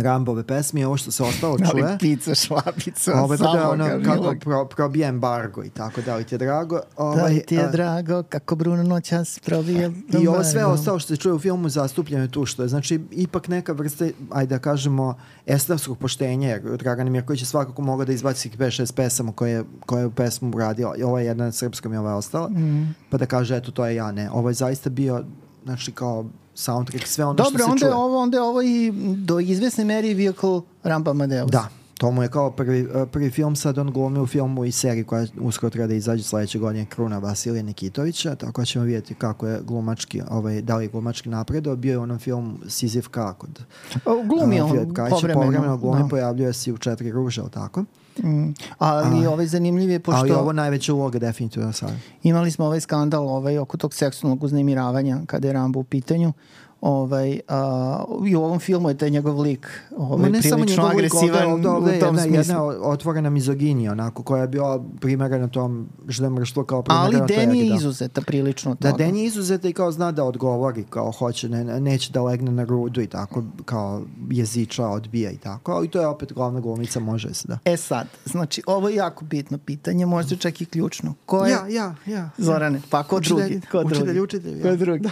Rambove 0.00 0.42
pesme 0.42 0.80
i 0.80 0.84
ovo 0.84 0.96
što 0.96 1.10
se 1.10 1.22
ostalo 1.22 1.52
Ali 1.64 1.82
čuje. 1.82 1.96
pizza, 1.98 2.34
šlapica, 2.34 3.12
Ovaj, 3.14 3.38
pa 3.38 3.44
da, 3.44 3.50
samo 3.52 3.70
ono, 3.70 3.88
kako 4.04 4.34
pro, 4.40 4.64
probije 4.66 5.08
embargo 5.08 5.64
i 5.64 5.70
tako, 5.70 6.00
da 6.00 6.16
li 6.16 6.24
ti 6.24 6.34
je 6.34 6.38
drago. 6.38 6.76
Da 6.76 6.84
Ovaj, 6.96 7.32
li 7.34 7.42
ti 7.42 7.54
je 7.54 7.64
a, 7.64 7.70
drago 7.70 8.22
kako 8.22 8.56
Bruno 8.56 8.82
noćas 8.82 9.38
probije 9.38 9.92
I 10.22 10.28
ovo 10.28 10.44
sve 10.44 10.60
embargo? 10.60 10.72
ostalo 10.72 10.98
što 10.98 11.08
se 11.08 11.20
čuje 11.20 11.32
u 11.34 11.38
filmu 11.38 11.68
zastupljeno 11.68 12.24
je 12.24 12.30
tu 12.30 12.46
što 12.46 12.62
je 12.62 12.68
znači 12.68 13.00
ipak 13.10 13.48
neka 13.48 13.72
vrsta, 13.72 14.04
ajde 14.30 14.54
da 14.54 14.58
kažemo, 14.58 15.14
esnavskog 15.46 15.98
poštenja, 15.98 16.48
jer 16.48 16.76
Dragan 16.76 17.10
Mirković 17.10 17.40
je 17.42 17.46
svakako 17.46 17.82
mogao 17.82 18.04
da 18.04 18.12
izbaci 18.12 18.50
5-6 18.50 18.94
pesama 18.94 19.32
koje, 19.32 19.64
koje 19.86 20.00
je 20.00 20.06
u 20.06 20.10
pesmu 20.10 20.50
uradio. 20.50 20.94
I 20.98 21.02
Ovo 21.02 21.18
je 21.18 21.26
jedna 21.26 21.44
na 21.44 21.52
srpskom 21.52 21.94
i 21.94 21.96
ova 21.96 22.10
je 22.10 22.16
ostala. 22.16 22.48
Mm. 22.48 22.94
Pa 23.10 23.18
da 23.18 23.26
kaže, 23.26 23.56
eto, 23.56 23.70
to 23.70 23.86
je 23.86 23.94
ja, 23.94 24.12
ne. 24.12 24.30
Ovo 24.30 24.50
je 24.50 24.54
zaista 24.54 24.90
bio, 24.90 25.24
znači 25.64 25.92
kao 25.92 26.24
soundtrack, 26.60 27.06
sve 27.06 27.24
ono 27.24 27.34
Dobro, 27.34 27.50
što 27.50 27.58
se 27.58 27.64
onda 27.64 27.80
čuje. 27.80 27.88
je 27.88 27.94
ovo, 27.94 28.18
onda 28.18 28.36
je 28.36 28.42
ovo 28.42 28.62
i 28.62 28.92
do 29.16 29.40
izvesne 29.40 29.84
meri 29.84 30.14
vehicle 30.14 30.60
Rampa 30.82 31.10
Amadeus. 31.10 31.50
Da, 31.50 31.68
to 32.00 32.10
mu 32.10 32.22
je 32.22 32.28
kao 32.28 32.50
prvi, 32.50 32.82
uh, 32.82 33.08
prvi 33.12 33.30
film, 33.30 33.56
sad 33.56 33.78
on 33.78 33.92
glumi 33.92 34.20
u 34.20 34.26
filmu 34.26 34.64
i 34.64 34.72
seriji 34.72 35.04
koja 35.04 35.26
uskoro 35.40 35.70
treba 35.70 35.86
da 35.86 35.94
izađe 35.94 36.22
sledeće 36.22 36.58
godine 36.58 36.86
Kruna 36.86 37.18
Vasilija 37.18 37.62
Nikitovića, 37.62 38.34
tako 38.34 38.64
ćemo 38.64 38.84
vidjeti 38.84 39.14
kako 39.14 39.46
je 39.46 39.60
glumački, 39.62 40.22
ovaj, 40.30 40.62
da 40.62 40.76
li 40.76 40.84
je 40.84 40.88
glumački 40.88 41.28
napredao, 41.28 41.76
bio 41.76 41.90
je 41.90 41.98
onom 41.98 42.18
filmu 42.18 42.58
Sizifka 42.68 43.32
kod 43.32 43.62
O, 44.04 44.22
Glumi 44.22 44.60
uh, 44.60 44.66
on 44.66 44.72
Filip 44.72 44.92
Kajića, 44.92 45.14
povremeno. 45.14 45.46
povremeno 45.46 45.76
glumi, 45.76 46.02
da. 46.02 46.08
pojavljuje 46.08 46.52
se 46.52 46.70
i 46.70 46.72
u 46.72 46.78
četiri 46.78 47.12
ruže, 47.12 47.40
ali 47.40 47.50
tako? 47.50 47.84
Mm. 48.18 48.54
Ali 48.78 49.26
ovaj 49.26 49.46
zanimljiv 49.46 49.90
je, 49.90 50.00
pošto 50.00 50.20
Ali 50.20 50.30
ovo 50.30 50.52
najveća 50.52 50.94
uloga 50.94 51.18
definitivno 51.18 51.72
sad. 51.72 51.90
imali 52.22 52.50
smo 52.50 52.64
ovaj 52.64 52.80
skandal 52.80 53.28
ovaj, 53.28 53.58
oko 53.58 53.76
tog 53.76 53.94
seksualnog 53.94 54.42
uznemiravanja 54.42 55.18
kada 55.26 55.48
je 55.48 55.52
Rambo 55.52 55.80
u 55.80 55.84
pitanju. 55.84 56.32
Ovaj, 56.80 57.40
a, 57.48 58.04
I 58.26 58.36
u 58.36 58.42
ovom 58.42 58.58
filmu 58.58 58.88
je 58.88 58.98
taj 58.98 59.10
njegov 59.10 59.40
lik 59.40 59.68
ovaj, 59.96 60.30
ne 60.30 60.42
samo 60.42 60.62
prilično 60.62 60.84
ovde, 60.84 60.96
agresivan 60.96 61.52
ovde, 61.52 61.68
ovde 61.68 61.96
u 61.96 62.00
tom 62.00 62.16
jedna, 62.16 62.22
smislu. 62.22 62.36
jedna 62.36 62.62
otvorena 62.82 63.30
mizoginija, 63.30 63.92
onako, 63.92 64.22
koja 64.22 64.42
je 64.42 64.48
bila 64.48 64.84
primerana 65.00 65.48
tom 65.48 65.88
ždemrštvo 66.08 66.64
kao 66.64 66.84
Ali 66.88 67.10
primerana 67.10 67.26
Deni 67.26 67.58
je 67.58 67.68
da. 67.68 67.74
izuzeta 67.74 68.20
prilično 68.20 68.74
Da, 68.74 68.90
toga. 68.90 69.04
Deni 69.04 69.20
je 69.20 69.26
izuzeta 69.26 69.68
i 69.68 69.72
kao 69.72 69.92
zna 69.92 70.12
da 70.12 70.24
odgovori, 70.24 70.84
kao 70.84 71.10
hoće, 71.12 71.48
ne, 71.48 71.80
neće 71.80 72.12
da 72.12 72.22
legne 72.22 72.52
na 72.52 72.64
grudu 72.64 73.00
i 73.00 73.06
tako, 73.06 73.42
kao 73.64 74.02
jeziča, 74.30 74.88
odbija 74.88 75.30
i 75.30 75.36
tako, 75.36 75.72
ali 75.72 75.88
to 75.88 76.00
je 76.00 76.06
opet 76.06 76.32
glavna 76.32 76.60
glumica, 76.60 77.00
može 77.00 77.34
se 77.34 77.48
da. 77.48 77.58
E 77.64 77.76
sad, 77.76 78.06
znači 78.24 78.62
ovo 78.66 78.88
je 78.88 78.94
jako 78.96 79.24
bitno 79.24 79.58
pitanje, 79.58 80.06
možda 80.06 80.36
čak 80.36 80.60
i 80.60 80.66
ključno. 80.66 81.14
Ko 81.26 81.44
je, 81.46 81.50
Ja, 81.52 81.66
ja, 81.68 81.94
ja. 82.06 82.30
Zorane, 82.38 82.80
pa 82.90 83.02
ko 83.02 83.16
Učitelj, 83.16 83.38
drugi? 83.38 83.60
Ko 83.66 83.78
učitelj, 83.80 84.04
drugi? 84.04 84.20
učitelj, 84.20 84.62
Ko 84.62 84.68
ja. 84.68 84.76
drugi? 84.76 85.08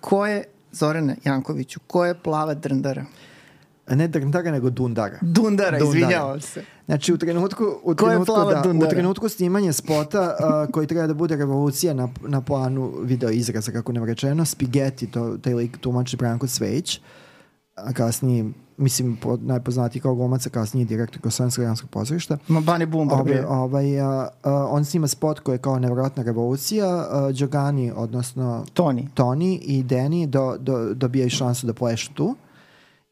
Ko 0.00 0.26
je, 0.26 0.44
Zorane 0.72 1.16
Jankoviću, 1.24 1.80
ko 1.86 2.04
je 2.04 2.14
plava 2.14 2.54
drndara? 2.54 3.04
Ne 3.88 4.08
Drndara, 4.08 4.50
nego 4.50 4.70
Dundara. 4.70 5.18
Dundara, 5.20 5.78
Dundara. 5.78 5.98
izvinjavam 5.98 6.40
se. 6.40 6.64
Znači 6.86 7.12
u 7.12 7.18
trenutku, 7.18 7.64
u 7.82 7.94
trenutku, 7.94 8.34
da, 8.34 8.60
u 8.60 8.62
Dundara? 8.62 8.90
trenutku 8.90 9.28
snimanja 9.28 9.72
spota 9.72 10.36
uh, 10.66 10.72
koji 10.72 10.86
treba 10.86 11.06
da 11.06 11.14
bude 11.14 11.36
revolucija 11.36 11.94
na, 11.94 12.08
na 12.28 12.40
planu 12.40 12.92
video 13.02 13.30
izraza, 13.30 13.72
kako 13.72 13.92
nam 13.92 14.04
rečeno, 14.04 14.44
Spaghetti, 14.44 15.06
to, 15.06 15.38
taj 15.38 15.54
lik 15.54 15.78
tumači 15.78 16.16
Branko 16.16 16.46
Cvejić, 16.46 17.00
a 17.74 17.92
kasnije, 17.92 18.44
mislim, 18.76 19.16
po, 19.16 19.38
najpoznatiji 19.40 20.02
kao 20.02 20.14
glumac, 20.14 20.46
a 20.46 20.50
kasnije 20.50 20.84
direktor 20.84 21.20
Kosovjanskog 21.20 21.62
granskog 21.64 21.90
pozorišta. 21.90 22.38
Ma 22.48 22.60
Bane 22.60 22.86
Bumbar 22.86 23.20
Ovaj, 23.20 23.44
ovaj, 23.48 24.00
a, 24.00 24.28
a, 24.42 24.66
on 24.70 24.84
snima 24.84 25.08
spot 25.08 25.40
koji 25.40 25.54
je 25.54 25.58
kao 25.58 25.78
nevjerojatna 25.78 26.22
revolucija. 26.22 26.86
A, 26.88 27.32
Đogani, 27.38 27.92
odnosno 27.96 28.64
Toni. 28.74 29.08
Tony 29.14 29.58
i 29.62 29.84
Danny 29.84 30.26
do, 30.26 30.56
do, 30.58 30.94
dobijaju 30.94 31.30
šansu 31.30 31.66
da 31.66 31.74
plešu 31.74 32.14
tu. 32.14 32.34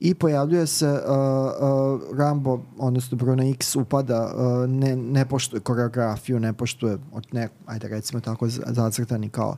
I 0.01 0.15
pojavljuje 0.15 0.67
se 0.67 0.89
uh, 0.89 1.01
uh, 1.01 2.19
Rambo, 2.19 2.61
odnosno 2.79 3.17
Bruno 3.19 3.51
X 3.51 3.77
upada, 3.77 4.33
uh, 4.35 4.71
ne, 4.71 4.97
ne 4.97 5.25
poštuje 5.25 5.61
koreografiju, 5.61 6.41
ne 6.41 6.53
poštuje, 6.53 6.99
od 7.13 7.27
ne, 7.33 7.49
ajde 7.67 7.89
recimo 7.89 8.21
tako, 8.21 8.49
zacrtani 8.49 9.29
kao 9.29 9.57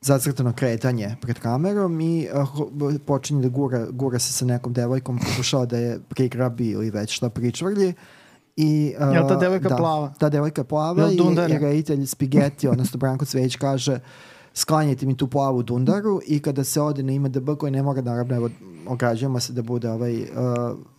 zacrtano 0.00 0.52
kretanje 0.52 1.16
pred 1.20 1.38
kamerom 1.38 2.00
i 2.00 2.28
uh, 2.32 2.94
počinje 3.06 3.42
da 3.42 3.48
gura, 3.48 3.86
gura 3.90 4.18
se 4.18 4.32
sa 4.32 4.44
nekom 4.44 4.72
devojkom, 4.72 5.18
pokušava 5.18 5.66
da 5.66 5.78
je 5.78 6.00
prigrabi 6.08 6.68
ili 6.68 6.90
već 6.90 7.16
šta 7.16 7.30
pričvrlji. 7.30 7.94
I, 8.56 8.94
uh, 9.00 9.14
Jel 9.14 9.28
ta 9.28 9.36
devojka 9.36 9.68
da, 9.68 9.76
plava? 9.76 10.12
Ta 10.18 10.28
devojka 10.28 10.64
plava 10.64 11.02
Jel 11.02 11.12
i, 11.12 11.16
Dundara? 11.16 11.54
i 11.54 11.58
reditelj 11.58 12.06
Spaghetti, 12.06 12.68
odnosno 12.68 12.98
Branko 12.98 13.24
Cveć 13.24 13.56
kaže 13.56 14.00
sklanjajte 14.54 15.06
mi 15.06 15.16
tu 15.16 15.28
plavu 15.28 15.62
dundaru 15.62 16.20
i 16.26 16.40
kada 16.40 16.64
se 16.64 16.80
ode 16.80 17.02
na 17.02 17.12
IMDB 17.12 17.50
koji 17.58 17.72
ne 17.72 17.82
mora 17.82 18.02
naravno 18.02 18.36
evo 18.36 18.50
ograđujemo 18.86 19.40
se 19.40 19.52
da 19.52 19.62
bude 19.62 19.90
ovaj 19.90 20.22
uh, 20.22 20.26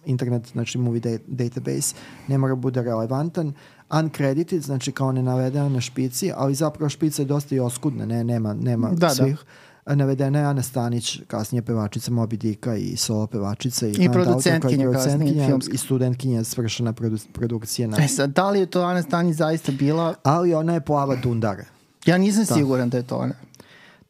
internet 0.06 0.48
znači 0.52 0.78
movie 0.78 1.00
da- 1.00 1.18
database 1.28 1.96
ne 2.28 2.38
mora 2.38 2.56
bude 2.56 2.82
relevantan 2.82 3.54
uncredited 4.00 4.62
znači 4.62 4.92
kao 4.92 5.12
ne 5.12 5.24
navedena 5.24 5.70
na 5.70 5.82
špici 5.82 6.32
ali 6.36 6.56
zapravo 6.56 6.90
špica 6.90 7.22
je 7.22 7.26
dosta 7.26 7.56
i 7.56 7.60
oskudna 7.60 8.06
ne, 8.06 8.24
nema, 8.24 8.54
nema 8.54 8.90
Da, 8.90 9.08
da. 9.08 9.10
svih 9.10 9.46
Navedena 9.86 10.40
je 10.40 10.46
Ana 10.46 10.62
Stanić, 10.62 11.20
kasnije 11.28 11.62
pevačica 11.62 12.12
Moby 12.12 12.38
Dicka 12.38 12.76
i 12.76 12.98
solo 12.98 13.28
pevačica 13.28 13.88
i, 13.88 13.92
I 13.92 14.10
producentkinja 14.12 14.62
kasnije, 14.62 14.92
producentkinja 14.92 15.58
i 15.74 15.78
studentkinja 15.78 16.44
svršena 16.44 16.94
produ, 16.94 17.18
produkcije 17.34 17.88
na... 17.88 17.98
E 18.04 18.08
sad, 18.08 18.30
da 18.30 18.50
li 18.50 18.60
je 18.60 18.66
to 18.66 18.82
Ana 18.82 19.02
Stanić 19.02 19.36
zaista 19.36 19.72
bila? 19.72 20.14
Ali 20.24 20.54
ona 20.54 20.74
je 20.74 20.82
plava 20.82 21.16
dundara. 21.16 21.66
Ja 22.06 22.18
nisam 22.18 22.46
siguran 22.46 22.90
da 22.90 22.98
je 22.98 23.04
to 23.04 23.18
ona. 23.18 23.34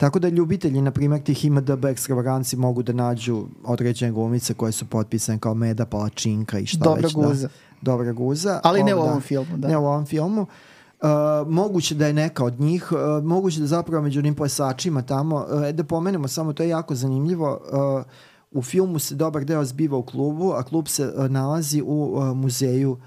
Tako 0.01 0.19
da 0.19 0.29
ljubitelji, 0.29 0.81
na 0.81 0.91
primjer, 0.91 1.21
tih 1.21 1.45
IMDB 1.45 1.85
ekstravaganci 1.85 2.57
mogu 2.57 2.83
da 2.83 2.93
nađu 2.93 3.45
određene 3.63 4.11
glumice 4.11 4.53
koje 4.53 4.71
su 4.71 4.85
potpisane 4.85 5.39
kao 5.39 5.53
Meda 5.53 5.85
Palačinka 5.85 6.59
i 6.59 6.65
šta 6.65 6.83
Dobra 6.83 7.01
već. 7.01 7.13
guza. 7.13 7.47
Da. 7.47 7.53
Dobra 7.81 8.11
guza. 8.11 8.59
Ali 8.63 8.83
ne 8.83 8.95
u 8.95 8.97
Ovo, 8.97 9.07
ovom 9.07 9.21
filmu, 9.21 9.57
da. 9.57 9.67
Ne 9.67 9.77
u 9.77 9.85
ovom 9.85 10.05
filmu. 10.05 10.41
Uh, 10.41 11.07
moguće 11.47 11.95
da 11.95 12.07
je 12.07 12.13
neka 12.13 12.45
od 12.45 12.59
njih, 12.59 12.91
uh, 12.91 13.23
moguće 13.23 13.59
da 13.59 13.67
zapravo 13.67 14.03
među 14.03 14.19
onim 14.19 14.35
plesačima 14.35 15.01
tamo, 15.01 15.35
uh, 15.35 15.69
da 15.69 15.83
pomenemo 15.83 16.27
samo, 16.27 16.53
to 16.53 16.63
je 16.63 16.69
jako 16.69 16.95
zanimljivo, 16.95 17.61
uh, 17.71 18.05
u 18.51 18.61
filmu 18.61 18.99
se 18.99 19.15
dobar 19.15 19.45
deo 19.45 19.65
zbiva 19.65 19.97
u 19.97 20.03
klubu, 20.03 20.51
a 20.51 20.63
klub 20.63 20.87
se 20.87 21.07
uh, 21.07 21.29
nalazi 21.29 21.81
u 21.81 22.13
uh, 22.13 22.37
muzeju 22.37 22.97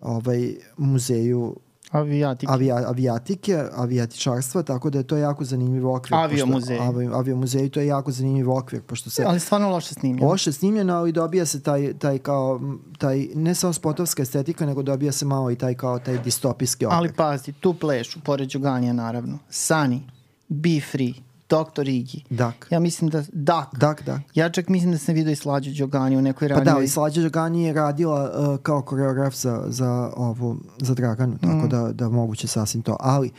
ovaj 0.00 0.54
muzeju 0.76 1.56
Avijatik. 1.90 2.48
avija, 2.48 2.82
avijatike, 2.86 3.62
avijatičarstva, 3.72 4.62
tako 4.62 4.90
da 4.90 4.98
je 4.98 5.04
to 5.04 5.16
jako 5.16 5.44
zanimljiv 5.44 5.88
okvir. 5.88 6.14
Avio 6.14 6.36
pošto- 6.36 6.46
muzej. 6.46 6.78
Avi, 6.78 7.06
avio 7.08 7.36
muzej, 7.36 7.68
to 7.68 7.80
je 7.80 7.86
jako 7.86 8.10
zanimljiv 8.10 8.50
okvir, 8.50 8.82
pošto 8.82 9.10
se 9.10 9.24
Ali 9.24 9.40
stvarno 9.40 9.70
loše 9.70 9.94
snimljeno. 9.94 10.28
loše 10.28 10.52
snimljeno, 10.52 10.94
ali 10.94 11.12
dobija 11.12 11.46
se 11.46 11.62
taj, 11.62 11.94
taj 11.94 12.18
kao, 12.18 12.60
taj, 12.98 13.28
ne 13.34 13.54
samo 13.54 13.72
spotovska 13.72 14.22
estetika, 14.22 14.66
nego 14.66 14.82
dobija 14.82 15.12
se 15.12 15.24
malo 15.24 15.50
i 15.50 15.56
taj 15.56 15.74
kao, 15.74 15.98
taj 15.98 16.18
distopijski 16.18 16.86
okvir. 16.86 16.96
Ali 16.96 17.12
pazi, 17.12 17.52
tu 17.52 17.74
plešu, 17.74 18.20
pored 18.20 18.48
Đuganija 18.48 18.92
naravno. 18.92 19.38
Sani, 19.48 20.02
Be 20.48 20.80
Free, 20.82 21.12
Dr. 21.54 21.88
Igi. 21.88 22.24
Dak. 22.30 22.66
Ja 22.70 22.80
mislim 22.80 23.10
da... 23.10 23.22
Dak. 23.32 23.68
Dak, 23.76 24.02
dak. 24.02 24.20
Ja 24.34 24.48
čak 24.48 24.68
mislim 24.68 24.92
da 24.92 24.98
sam 24.98 25.14
vidio 25.14 25.32
i 25.32 25.36
Slađu 25.36 25.70
Đogani 25.78 26.16
u 26.16 26.22
nekoj 26.22 26.48
Pa 26.48 26.54
ranijoj... 26.54 26.64
da, 26.64 26.76
ali 26.76 26.88
Slađa 26.88 27.22
Đogani 27.22 27.64
je 27.64 27.72
radila 27.72 28.30
uh, 28.50 28.58
kao 28.58 28.82
koreograf 28.82 29.34
za, 29.34 29.64
za, 29.68 30.12
ovu, 30.16 30.56
za 30.78 30.94
Draganu, 30.94 31.38
tako 31.38 31.54
Mm. 31.56 31.68
da, 31.68 31.92
da 31.92 32.08
moguće 32.08 32.46
sasvim 32.46 32.82
to. 32.82 32.96
Ali, 33.00 33.30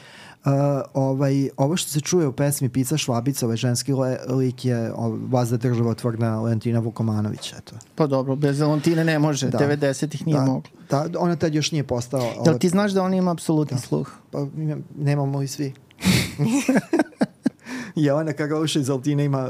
uh, 0.46 0.52
ovaj, 0.94 1.50
ovo 1.58 1.78
što 1.78 1.92
se 1.92 2.02
čuje 2.02 2.28
u 2.28 2.32
pesmi 2.32 2.70
Pica 2.70 2.98
Švabica, 2.98 3.46
ovaj 3.46 3.58
ženski 3.58 3.94
le, 3.94 4.18
lik 4.30 4.66
je 4.66 4.94
ovaj, 4.94 5.20
vazda 5.24 5.58
državotvorna 5.58 6.36
Valentina 6.36 6.80
Vukomanović, 6.80 7.54
eto. 7.54 7.76
Pa 7.96 8.08
dobro, 8.08 8.36
bez 8.36 8.60
Valentine 8.60 9.04
ne 9.04 9.20
može. 9.20 9.50
Da. 9.50 9.58
90-ih 9.60 10.28
nije 10.28 10.40
da, 10.40 10.46
moglo. 10.46 10.72
Da, 10.90 11.08
ona 11.18 11.36
tad 11.36 11.54
još 11.56 11.72
nije 11.72 11.84
postala... 11.84 12.24
Jel 12.24 12.34
ovaj, 12.40 12.60
ti 12.60 12.70
znaš 12.70 12.92
da 12.92 13.04
on 13.04 13.14
ima 13.14 13.32
apsolutni 13.32 13.78
sluh? 13.80 14.12
Pa 14.32 14.40
imam- 14.40 14.84
nemamo 14.98 15.42
i 15.42 15.48
svi. 15.48 15.74
Jelena 18.06 18.34
Karoša 18.34 18.80
iz 18.80 18.90
Altine 18.90 19.26
ima 19.26 19.50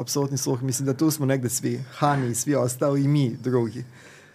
apsolutni 0.00 0.38
sluh. 0.38 0.62
Mislim 0.62 0.86
da 0.86 0.94
tu 0.94 1.10
smo 1.10 1.26
negde 1.26 1.48
svi. 1.48 1.84
Hani 1.98 2.28
i 2.28 2.34
svi 2.34 2.54
ostali 2.54 3.04
i 3.04 3.08
mi 3.08 3.36
drugi. 3.40 3.84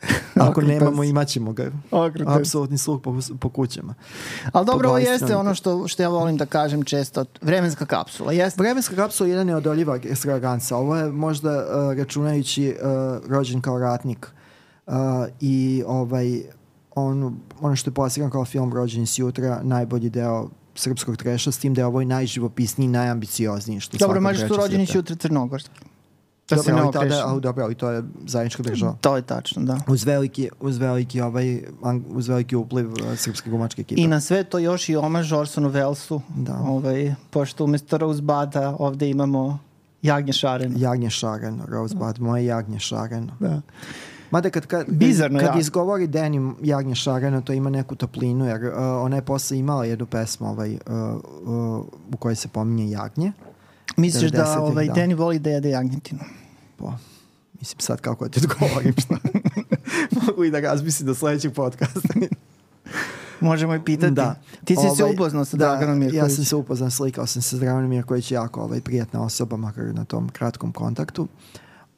Ako 0.35 0.49
Okrutan 0.49 0.69
nemamo, 0.69 1.03
si. 1.03 1.09
imat 1.09 1.27
ćemo 1.27 1.53
ga. 1.53 1.71
Apsolutni 2.25 2.77
sluh 2.77 3.01
po, 3.01 3.19
po 3.39 3.49
kućama. 3.49 3.93
Ali 4.51 4.65
dobro, 4.65 4.89
ovo 4.89 4.97
jeste 4.97 5.35
ono 5.35 5.55
što, 5.55 5.87
što 5.87 6.03
ja 6.03 6.09
volim 6.09 6.37
da 6.37 6.45
kažem 6.45 6.83
često. 6.83 7.25
Vremenska 7.41 7.85
kapsula. 7.85 8.31
Jeste. 8.31 8.61
Vremenska 8.61 8.95
kapsula 8.95 9.27
je 9.27 9.31
jedan 9.31 9.47
neodoljiva 9.47 9.95
ekstravaganca. 9.95 10.77
Ovo 10.77 10.97
je 10.97 11.11
možda 11.11 11.57
uh, 11.57 11.97
računajući 11.97 12.75
uh, 12.81 13.29
rođen 13.29 13.61
kao 13.61 13.79
ratnik 13.79 14.27
uh, 14.87 14.93
i 15.39 15.83
ovaj 15.87 16.41
on, 16.95 17.39
ono 17.61 17.75
što 17.75 17.89
je 17.89 17.93
plasiran 17.93 18.29
kao 18.29 18.45
film 18.45 18.73
Rođeni 18.73 19.05
s 19.05 19.19
jutra, 19.19 19.59
najbolji 19.63 20.09
deo 20.09 20.49
srpskog 20.81 21.17
treša, 21.17 21.51
s 21.51 21.57
tim 21.57 21.73
da 21.73 21.81
je 21.81 21.85
ovo 21.85 22.01
i 22.01 22.05
najživopisniji, 22.05 22.87
najambiciozniji. 22.87 23.79
Što 23.79 23.97
Dobro, 23.97 24.21
mađe 24.21 24.39
su 24.39 24.47
treća 24.47 24.61
rođeni 24.61 24.85
sveta. 24.85 24.99
sutra 24.99 25.15
crnogorski. 25.15 25.79
Da 26.49 26.57
se 26.57 26.71
Dobro, 26.71 26.75
ne 26.75 26.81
ali 26.81 27.09
tada, 27.09 27.23
ali 27.25 27.41
dobro, 27.41 27.63
ali 27.63 27.75
to 27.75 27.89
je 27.89 28.03
zajednička 28.25 28.63
država. 28.63 28.95
To 29.01 29.15
je 29.15 29.21
tačno, 29.21 29.63
da. 29.63 29.79
Uz 29.87 30.03
veliki, 30.03 30.49
uz 30.59 30.77
veliki, 30.77 31.21
ovaj, 31.21 31.61
uz 32.09 32.27
veliki 32.27 32.55
upliv 32.55 32.91
uh, 32.91 33.17
srpske 33.17 33.49
glumačke 33.49 33.81
ekipe. 33.81 34.01
I 34.01 34.07
na 34.07 34.21
sve 34.21 34.43
to 34.43 34.59
još 34.59 34.89
i 34.89 34.95
omaž 34.95 35.33
Orsonu 35.33 35.69
Velsu. 35.69 36.21
Da. 36.35 36.55
Ovaj, 36.55 37.15
pošto 37.29 37.63
umesto 37.63 37.97
Rosebada 37.97 38.75
ovde 38.79 39.09
imamo 39.09 39.59
Jagnje 40.01 40.33
Šarena. 40.33 40.75
Jagnje 40.77 41.09
šareno, 41.09 41.65
Rosebud, 41.67 42.19
moje 42.19 42.45
jagnje 42.45 42.79
šareno. 42.79 43.31
Da. 43.39 43.61
Mada 44.31 44.49
kad, 44.49 44.65
kad, 44.65 44.85
Bizarno, 44.89 45.39
kad 45.39 45.55
ja. 45.55 45.59
izgovori 45.59 46.07
Deni 46.07 46.53
Jagnje 46.61 46.95
Šareno, 46.95 47.41
to 47.41 47.53
ima 47.53 47.69
neku 47.69 47.95
toplinu, 47.95 48.45
jer 48.45 48.65
uh, 48.65 48.73
ona 48.77 49.15
je 49.15 49.21
posle 49.21 49.57
imala 49.57 49.85
jednu 49.85 50.05
pesmu 50.05 50.47
ovaj, 50.47 50.73
uh, 50.73 50.79
uh, 51.43 51.85
u 52.13 52.17
kojoj 52.19 52.35
se 52.35 52.47
pominje 52.47 52.91
Jagnje. 52.91 53.31
Misliš 53.97 54.31
da 54.31 54.37
90-ih, 54.37 54.61
ovaj, 54.61 54.87
da. 54.87 54.93
Deni 54.93 55.13
voli 55.13 55.39
da 55.39 55.49
jede 55.49 55.69
jagnjetinu? 55.69 56.19
Po, 56.77 56.93
mislim 57.59 57.79
sad 57.79 58.01
kako 58.01 58.29
ti 58.29 58.39
odgovorim 58.43 58.93
šta. 58.97 59.17
Mogu 60.27 60.43
i 60.43 60.51
da 60.51 60.59
razmislim 60.59 61.07
do 61.07 61.15
sledećeg 61.15 61.53
podcasta. 61.53 62.13
Možemo 63.39 63.75
i 63.75 63.83
pitati. 63.83 64.13
Da. 64.13 64.35
Ti 64.65 64.75
si 64.75 64.95
se 64.97 65.03
Ovaj, 65.03 65.15
upoznao 65.15 65.45
sa 65.45 65.57
da, 65.57 65.65
Draganom 65.65 65.99
Mirkovićem. 65.99 66.29
Ja 66.29 66.35
sam 66.35 66.45
se 66.45 66.55
upoznao, 66.55 66.89
slikao 66.89 67.27
sam 67.27 67.41
se 67.41 67.57
s 67.57 67.59
Draganom 67.59 67.89
Mirković, 67.89 68.31
jako 68.31 68.61
ovaj, 68.61 68.81
prijatna 68.81 69.23
osoba, 69.23 69.57
makar 69.57 69.85
na 69.95 70.05
tom 70.05 70.29
kratkom 70.29 70.71
kontaktu. 70.71 71.27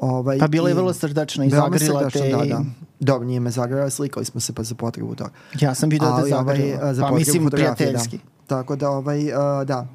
Ovaj, 0.03 0.39
Pa 0.39 0.47
bila 0.47 0.69
je 0.69 0.75
vrlo 0.75 0.93
srdačna 0.93 1.45
i 1.45 1.49
zagrila 1.49 2.09
te. 2.09 2.29
Da, 2.29 2.45
da. 2.45 2.63
Dobro, 2.99 3.27
nije 3.27 3.39
me 3.39 3.51
zagrila, 3.51 3.89
slikali 3.89 4.25
smo 4.25 4.41
se 4.41 4.53
pa 4.53 4.63
za 4.63 4.75
potrebu 4.75 5.15
toga. 5.15 5.31
Ja 5.59 5.75
sam 5.75 5.89
vidio 5.89 6.07
da 6.07 6.13
Ali, 6.13 6.33
ovaj, 6.33 6.57
zagrila. 6.57 6.93
za 6.93 7.01
Pa 7.01 7.15
mislim 7.15 7.43
fotografije, 7.43 7.75
prijateljski. 7.75 8.17
Da. 8.17 8.23
Tako 8.47 8.75
da, 8.75 8.89
ovaj, 8.89 9.27
uh, 9.27 9.67
da. 9.67 9.87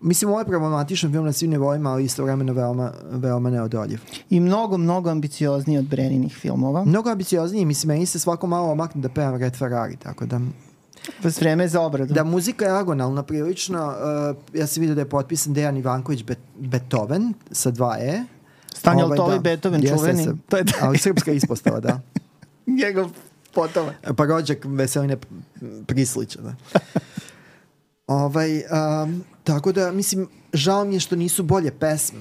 Mislim, 0.00 0.30
ovo 0.30 0.40
je 0.40 0.46
problematičan 0.46 1.12
film 1.12 1.24
na 1.24 1.32
svim 1.32 1.50
nivoima, 1.50 1.90
ali 1.90 2.04
istovremeno 2.04 2.52
veoma, 2.52 2.92
veoma 3.10 3.50
neodoljiv. 3.50 4.00
I 4.30 4.40
mnogo, 4.40 4.76
mnogo 4.76 5.10
ambiciozniji 5.10 5.78
od 5.78 5.84
Breninih 5.84 6.36
filmova. 6.36 6.84
Mnogo 6.84 7.10
ambiciozniji, 7.10 7.64
mislim, 7.64 7.88
meni 7.88 8.06
se 8.06 8.18
svako 8.18 8.46
malo 8.46 8.72
omakne 8.72 9.00
da 9.00 9.08
pevam 9.08 9.36
Red 9.36 9.56
Ferrari, 9.56 9.96
tako 9.96 10.26
da... 10.26 10.40
S 11.22 11.40
vreme 11.40 11.68
za 11.68 11.80
obradu. 11.80 12.14
Da, 12.14 12.24
muzika 12.24 12.64
je 12.64 12.70
agonalna 12.70 13.22
prilično. 13.22 13.86
Uh, 13.86 14.60
ja 14.60 14.66
sam 14.66 14.80
vidio 14.80 14.94
da 14.94 15.00
je 15.00 15.08
potpisan 15.08 15.52
Dejan 15.52 15.76
Ivanković 15.76 16.24
Bet 16.24 16.38
Beethoven 16.58 17.34
sa 17.50 17.72
2E. 17.72 18.24
Stanje 18.78 19.04
Ovaj, 19.04 19.18
Altovi 19.18 19.36
da. 19.36 19.42
Beethoven 19.42 19.82
Jeste, 19.82 19.96
čuveni. 19.96 20.18
jeste. 20.18 20.34
To 20.48 20.56
je 20.56 20.64
taj 20.64 20.80
Ali 20.82 20.98
srpska 20.98 21.32
ispostava, 21.32 21.80
da. 21.80 22.00
njegov 22.84 23.10
potomak. 23.54 23.94
Pa 24.16 24.24
rođak 24.24 24.58
Veseline 24.64 25.16
Prislića, 25.86 26.40
da. 26.40 26.54
ovaj, 28.22 28.56
um, 28.56 29.24
tako 29.44 29.72
da, 29.72 29.92
mislim, 29.92 30.28
žao 30.52 30.84
mi 30.84 30.94
je 30.94 31.00
što 31.00 31.16
nisu 31.16 31.42
bolje 31.42 31.70
pesme. 31.70 32.20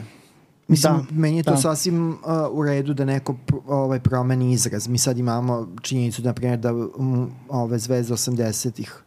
Mislim, 0.68 0.94
Da, 0.94 1.04
meni 1.12 1.38
je 1.38 1.44
to 1.44 1.52
da. 1.52 1.58
sasvim 1.58 2.10
uh, 2.10 2.18
u 2.52 2.64
redu 2.64 2.94
da 2.94 3.06
neko 3.06 3.36
ovaj, 3.68 4.00
promeni 4.00 4.52
izraz. 4.52 4.88
Mi 4.88 4.98
sad 4.98 5.18
imamo 5.18 5.68
činjenicu, 5.82 6.22
na 6.22 6.34
primjer, 6.34 6.60
da 6.60 6.74
um, 6.74 7.32
ove 7.50 7.80
zvezde 7.80 8.14
80-ih 8.14 9.04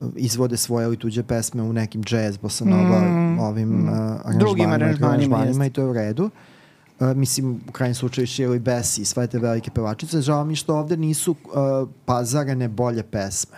uh, 0.00 0.08
izvode 0.16 0.56
svoje 0.56 0.84
ili 0.84 0.96
tuđe 0.96 1.22
pesme 1.22 1.62
u 1.62 1.72
nekim 1.72 2.02
jazz, 2.10 2.36
bosanova, 2.36 3.00
Mm, 3.00 3.38
ovim 3.38 3.68
mm. 3.68 3.88
uh, 3.88 3.94
aranžmanima, 3.94 4.38
Drugim 4.38 4.70
aranžmanima, 4.72 5.36
aranžmanima 5.36 5.66
i 5.66 5.70
to 5.70 5.80
je 5.80 5.86
u 5.86 5.92
redu. 5.92 6.24
Uh, 6.24 6.30
mislim, 7.00 7.60
u 7.68 7.72
krajnjem 7.72 7.94
slučaju 7.94 8.26
Shirley 8.26 8.60
Bassey 8.60 9.00
i 9.00 9.04
sve 9.04 9.26
te 9.26 9.38
velike 9.38 9.70
pevačice. 9.70 10.20
Žao 10.20 10.44
mi 10.44 10.52
je 10.52 10.56
što 10.56 10.76
ovde 10.76 10.96
nisu 10.96 11.30
uh, 11.30 11.88
pazarane 12.04 12.68
bolje 12.68 13.02
pesme. 13.02 13.56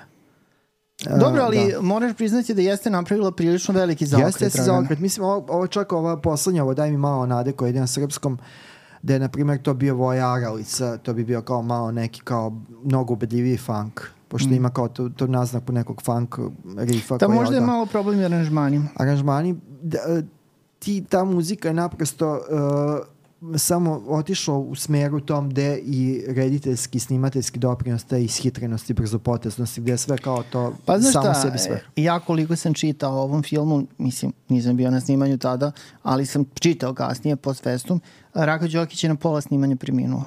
Uh, 1.11 1.19
Dobro, 1.19 1.43
ali 1.43 1.73
da. 1.73 1.81
moraš 1.83 2.17
priznati 2.17 2.55
da 2.55 2.63
jeste 2.63 2.91
napravila 2.91 3.33
prilično 3.33 3.75
veliki 3.75 4.07
zaokret. 4.07 4.29
Jeste, 4.29 4.45
jeste 4.45 4.63
zaokret. 4.63 4.99
Mislim, 4.99 5.25
ovo, 5.27 5.47
ovo 5.49 5.67
čak 5.67 5.93
ova 5.93 6.17
poslednja, 6.21 6.63
ovo 6.63 6.75
daj 6.75 6.91
mi 6.91 6.97
malo 6.97 7.27
nade 7.27 7.53
koja 7.53 7.69
ide 7.69 7.81
na 7.81 7.87
srpskom, 7.87 8.39
da 9.03 9.13
je, 9.13 9.19
na 9.21 9.29
primjer, 9.29 9.63
to 9.63 9.75
bio 9.75 9.95
Voja 9.95 10.33
Aralica, 10.33 10.97
to 10.97 11.15
bi 11.15 11.25
bio 11.25 11.43
kao 11.43 11.63
malo 11.63 11.93
neki, 11.93 12.21
kao 12.21 12.53
mnogo 12.85 13.13
ubedljiviji 13.13 13.57
funk, 13.57 14.01
pošto 14.29 14.49
Mm. 14.49 14.55
ima 14.55 14.71
kao 14.71 14.89
to, 14.89 15.09
to 15.09 15.27
naznaku 15.27 15.73
nekog 15.73 16.03
funk 16.03 16.35
rifa. 16.77 17.17
Da 17.17 17.29
možda 17.29 17.55
je 17.55 17.61
da, 17.61 17.67
malo 17.67 17.87
problem 17.87 18.21
i 18.21 18.25
aranžmanima. 18.25 18.89
Aranžmani, 18.97 19.57
da, 19.83 19.99
ti, 20.79 21.05
ta 21.09 21.25
muzika 21.25 21.69
je 21.69 21.75
naprosto 21.75 22.33
uh, 22.33 23.07
samo 23.57 24.03
otišao 24.09 24.59
u 24.59 24.75
smeru 24.75 25.21
tom 25.21 25.51
gde 25.51 25.79
i 25.79 26.25
rediteljski, 26.29 26.99
snimateljski 26.99 27.59
doprinos 27.59 28.05
te 28.05 28.25
ishitrenosti, 28.25 28.95
brzopoteznosti, 28.95 29.81
gde 29.81 29.93
je 29.93 29.99
sve 29.99 30.19
kao 30.19 30.43
to 30.43 30.75
Pa 30.85 30.99
znaš 30.99 31.13
samo 31.13 31.25
šta, 31.25 31.35
sebi 31.35 31.59
sve. 31.59 31.83
e, 31.97 32.03
ja 32.03 32.21
koliko 32.21 32.57
sam 32.57 32.75
čitao 32.75 33.15
o 33.15 33.23
ovom 33.23 33.43
filmu, 33.43 33.87
mislim, 33.99 34.33
nisam 34.49 34.77
bio 34.77 34.91
na 34.91 35.01
snimanju 35.01 35.39
tada, 35.39 35.73
ali 36.03 36.27
sam 36.27 36.45
čitao 36.61 36.95
kasnije 36.95 37.37
post 37.37 37.63
festum, 37.63 38.01
Raka 38.35 38.67
Đokić 38.67 39.05
je 39.05 39.09
na 39.09 39.17
pola 39.17 39.41
snimanja 39.41 39.77
preminuo. 39.77 40.25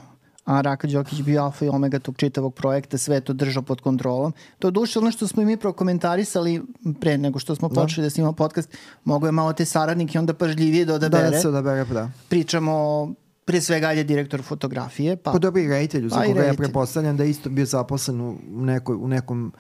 A 0.49 0.62
Raka 0.62 0.88
Đokić 0.88 1.21
bio 1.21 1.43
alfa 1.43 1.65
i 1.65 1.69
omega 1.69 1.99
tog 1.99 2.17
čitavog 2.17 2.53
projekta, 2.53 2.97
sve 2.97 3.21
to 3.21 3.33
držao 3.33 3.63
pod 3.63 3.81
kontrolom. 3.81 4.33
To 4.59 4.67
je 4.67 4.71
duše 4.71 4.99
ono 4.99 5.12
što 5.12 5.27
smo 5.27 5.41
i 5.41 5.45
mi 5.45 5.57
prokomentarisali 5.57 6.62
pre 7.01 7.17
nego 7.17 7.39
što 7.39 7.55
smo 7.55 7.69
počeli 7.69 8.05
da 8.05 8.09
snimamo 8.09 8.33
podcast, 8.33 8.69
mogo 9.03 9.25
je 9.25 9.31
malo 9.31 9.53
te 9.53 9.65
saradnike 9.65 10.19
onda 10.19 10.33
pažljivije 10.33 10.85
da 10.85 10.91
Da, 10.91 10.95
odabere. 10.97 11.29
da 11.29 11.39
se 11.39 11.47
odabere, 11.47 11.85
pa 11.85 11.93
da. 11.93 12.09
Pričamo, 12.29 13.07
pre 13.45 13.62
svega 13.62 13.91
je 13.91 14.03
direktor 14.03 14.41
fotografije, 14.41 15.17
pa 15.17 15.31
Pa 15.31 15.38
dobri 15.39 15.67
reditelju, 15.67 16.09
za 16.09 16.15
Pa 16.15 16.25
i 16.25 16.27
koga 16.27 16.39
ja 16.39 16.43
reditelj. 16.43 16.65
prepostavljam 16.65 17.17
da 17.17 17.23
je 17.23 17.29
isto 17.29 17.49
bio 17.49 17.65
zaposlen 17.65 18.21
u, 18.21 18.29
u, 18.51 18.65
nekoj, 18.65 18.95
u 18.95 19.07
nekom 19.07 19.53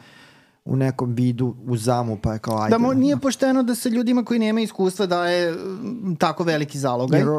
u 0.65 0.75
nekom 0.75 1.13
vidu 1.13 1.55
u 1.67 1.77
zamu, 1.77 2.17
pa 2.23 2.33
je 2.33 2.39
kao 2.39 2.61
ajde. 2.61 2.69
Da 2.69 2.77
mo, 2.77 2.93
nije 2.93 3.17
pošteno 3.17 3.63
da 3.63 3.75
se 3.75 3.89
ljudima 3.89 4.23
koji 4.25 4.39
nemaju 4.39 4.63
iskustva 4.63 5.05
daje 5.05 5.55
tako 6.17 6.43
veliki 6.43 6.79
zalogaj. 6.79 7.19
Jer 7.19 7.29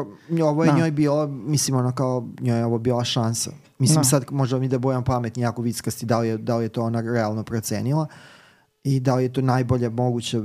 ovo 0.43 0.63
je 0.63 0.71
Da. 0.71 0.77
njoj 0.77 0.91
bilo, 0.91 1.27
mislim, 1.27 1.77
ono 1.77 1.91
kao, 1.91 2.27
njoj 2.39 2.57
je 2.57 2.65
ovo 2.65 2.79
bila 2.79 3.03
šansa. 3.03 3.51
Mislim, 3.79 3.97
Da. 3.97 4.03
sad 4.03 4.25
možda 4.31 4.59
mi 4.59 4.67
da 4.67 4.79
budem 4.79 5.03
pametni, 5.03 5.43
jako 5.43 5.61
vickasti, 5.61 6.05
da 6.05 6.19
li, 6.19 6.27
je, 6.27 6.37
da 6.37 6.57
li 6.57 6.65
je 6.65 6.69
to 6.69 6.83
ona 6.83 7.01
realno 7.01 7.43
procenila 7.43 8.07
i 8.83 8.99
da 8.99 9.15
li 9.15 9.23
je 9.23 9.33
to 9.33 9.41
najbolje 9.41 9.89
moguća 9.89 10.41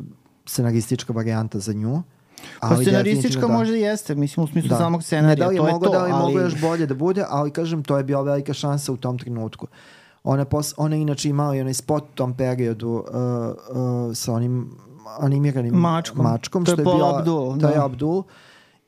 scenaristička 0.47 1.13
varijanta 1.13 1.59
za 1.59 1.73
nju. 1.73 2.03
Pa 2.61 2.67
Ali 2.69 2.85
scenaristička 2.85 3.21
definitivno 3.23 3.49
da. 3.49 3.55
možda 3.59 3.75
jeste, 3.77 4.15
mislim 4.15 4.45
u 4.45 4.47
smislu 4.47 4.69
Da. 4.69 4.77
samog 4.77 5.01
Ne 5.01 5.05
scenarija, 5.05 5.35
da 5.37 5.49
li 5.49 5.55
je 5.55 5.61
to 5.61 5.67
je 5.67 5.73
moglo, 5.73 5.89
to, 5.89 5.93
da 5.93 6.05
li 6.05 6.11
je 6.11 6.15
ali... 6.15 6.23
moglo 6.23 6.41
još 6.41 6.61
bolje 6.61 6.87
da 6.87 6.95
bude, 6.95 7.25
ali 7.29 7.51
kažem, 7.51 7.85
to 7.85 7.97
je 7.97 8.05
bila 8.05 8.23
velika 8.23 8.53
šansa 8.53 8.93
u 8.93 8.97
tom 8.97 9.19
trenutku. 9.19 9.67
Ona, 10.29 10.45
pos, 10.45 10.75
ona 10.77 10.97
je 10.97 11.03
inače 11.03 11.29
imala 11.29 11.57
i 11.57 11.61
onaj 11.61 11.75
spot 11.75 12.03
u 12.03 12.15
tom 12.15 12.35
periodu 12.37 12.89
uh, 12.89 13.05
uh, 13.07 14.17
sa 14.17 14.33
onim 14.33 14.71
animiranim 15.19 15.75
Mačkom. 15.75 16.25
mačkom 16.25 16.65
To 16.65 16.71
je 16.71 16.75
što 16.75 16.81
je 16.81 16.85
Paul 16.85 16.97
bila, 16.97 17.19
Abdul, 17.19 17.59
To 17.59 17.69
je 17.69 17.75
da. 17.75 17.85
Abdul. 17.85 18.23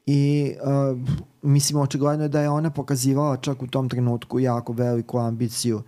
I 0.06 0.52
uh, 0.62 0.98
mislim, 1.42 1.80
očigledno 1.80 2.24
je 2.24 2.28
da 2.28 2.40
je 2.40 2.48
ona 2.50 2.70
pokazivala 2.70 3.36
čak 3.36 3.62
u 3.62 3.66
tom 3.66 3.88
trenutku 3.88 4.40
jako 4.40 4.72
veliku 4.72 5.18
ambiciju 5.18 5.82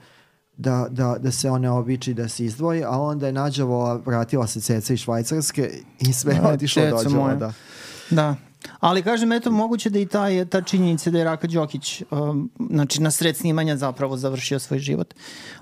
da, 0.57 0.87
da, 0.91 1.17
da 1.19 1.31
se 1.31 1.51
one 1.51 1.71
običi 1.71 2.15
da 2.15 2.29
se 2.29 2.45
izdvoji, 2.45 2.85
a 2.85 2.91
onda 2.91 3.27
je 3.27 3.33
nađavola, 3.33 3.95
vratila 4.07 4.47
se 4.47 4.61
ceca 4.61 4.93
iz 4.93 5.01
Švajcarske 5.01 5.71
i 5.99 6.13
sve 6.13 6.35
je 6.35 6.41
Aj, 6.41 6.55
otišlo 6.55 6.83
dođevo. 6.91 7.23
moja. 7.23 7.35
Da. 7.35 7.53
Da. 8.11 8.35
Ali 8.81 9.03
kažem, 9.03 9.33
eto, 9.33 9.51
moguće 9.51 9.91
da 9.91 9.99
i 9.99 10.07
ta, 10.07 10.29
je, 10.29 10.45
ta 10.45 10.63
činjenica 10.63 11.11
da 11.11 11.19
je 11.19 11.25
Raka 11.25 11.47
Đokić 11.47 12.03
um, 12.11 12.51
znači, 12.71 13.03
na 13.03 13.11
sred 13.11 13.37
snimanja 13.37 13.77
zapravo 13.77 14.17
završio 14.17 14.59
svoj 14.59 14.79
život. 14.79 15.15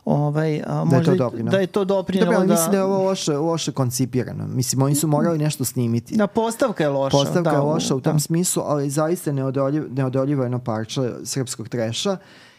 Ovaj, 0.04 0.62
a, 0.66 0.84
možda 0.84 1.04
to 1.04 1.14
i- 1.14 1.18
doprinelo. 1.18 1.50
Da 1.50 1.58
je 1.58 1.66
to 1.66 1.84
doprinelo 1.84 2.24
Dobro, 2.24 2.38
ali 2.38 2.48
da... 2.48 2.54
mislim 2.54 2.70
da 2.70 2.76
je 2.76 2.84
ovo 2.84 3.04
loše, 3.04 3.32
loše 3.32 3.72
koncipirano. 3.72 4.46
Mislim, 4.46 4.82
oni 4.82 4.94
su 4.94 5.06
morali 5.08 5.38
nešto 5.38 5.64
snimiti. 5.64 6.16
Da, 6.16 6.26
postavka 6.26 6.84
je 6.84 6.88
loša. 6.88 7.16
Postavka 7.16 7.50
da, 7.50 7.56
je 7.56 7.58
loša 7.58 7.94
u 7.94 8.00
tom 8.00 8.12
da. 8.12 8.20
smislu, 8.20 8.62
ali 8.66 8.90
zaista 8.90 9.30
je 9.30 9.34
neodoljiv, 9.34 9.84
neodoljivo 9.90 10.42
jedno 10.42 10.58
parče 10.58 11.10
srpskog 11.24 11.68
treša 11.68 12.16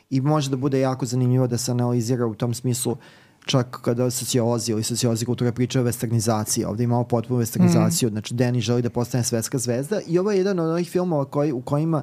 i 0.10 0.22
može 0.22 0.50
da 0.50 0.58
bude 0.58 0.80
jako 0.80 1.06
zanimljivo 1.06 1.48
da 1.48 1.58
se 1.58 1.72
analizira 1.72 2.26
u 2.26 2.36
tom 2.36 2.54
smislu 2.54 2.98
čak 3.46 3.80
kada 3.82 4.12
sociolozi 4.12 4.72
ili 4.72 4.84
sociolozi 4.84 5.26
kulture 5.26 5.52
pričaju 5.52 5.86
o 5.86 5.88
westernizaciji. 5.88 6.66
Ovde 6.66 6.84
imamo 6.84 7.04
potpunu 7.04 7.42
westernizaciju, 7.42 8.10
znači 8.10 8.34
Deni 8.34 8.62
želi 8.62 8.82
da 8.82 8.90
postane 8.90 9.24
svetska 9.24 9.58
zvezda 9.58 10.02
i 10.08 10.20
ovo 10.20 10.32
je 10.32 10.38
jedan 10.38 10.60
od 10.60 10.70
onih 10.70 10.90
filmova 10.90 11.26
koji, 11.26 11.52
u 11.52 11.62
kojima 11.62 12.02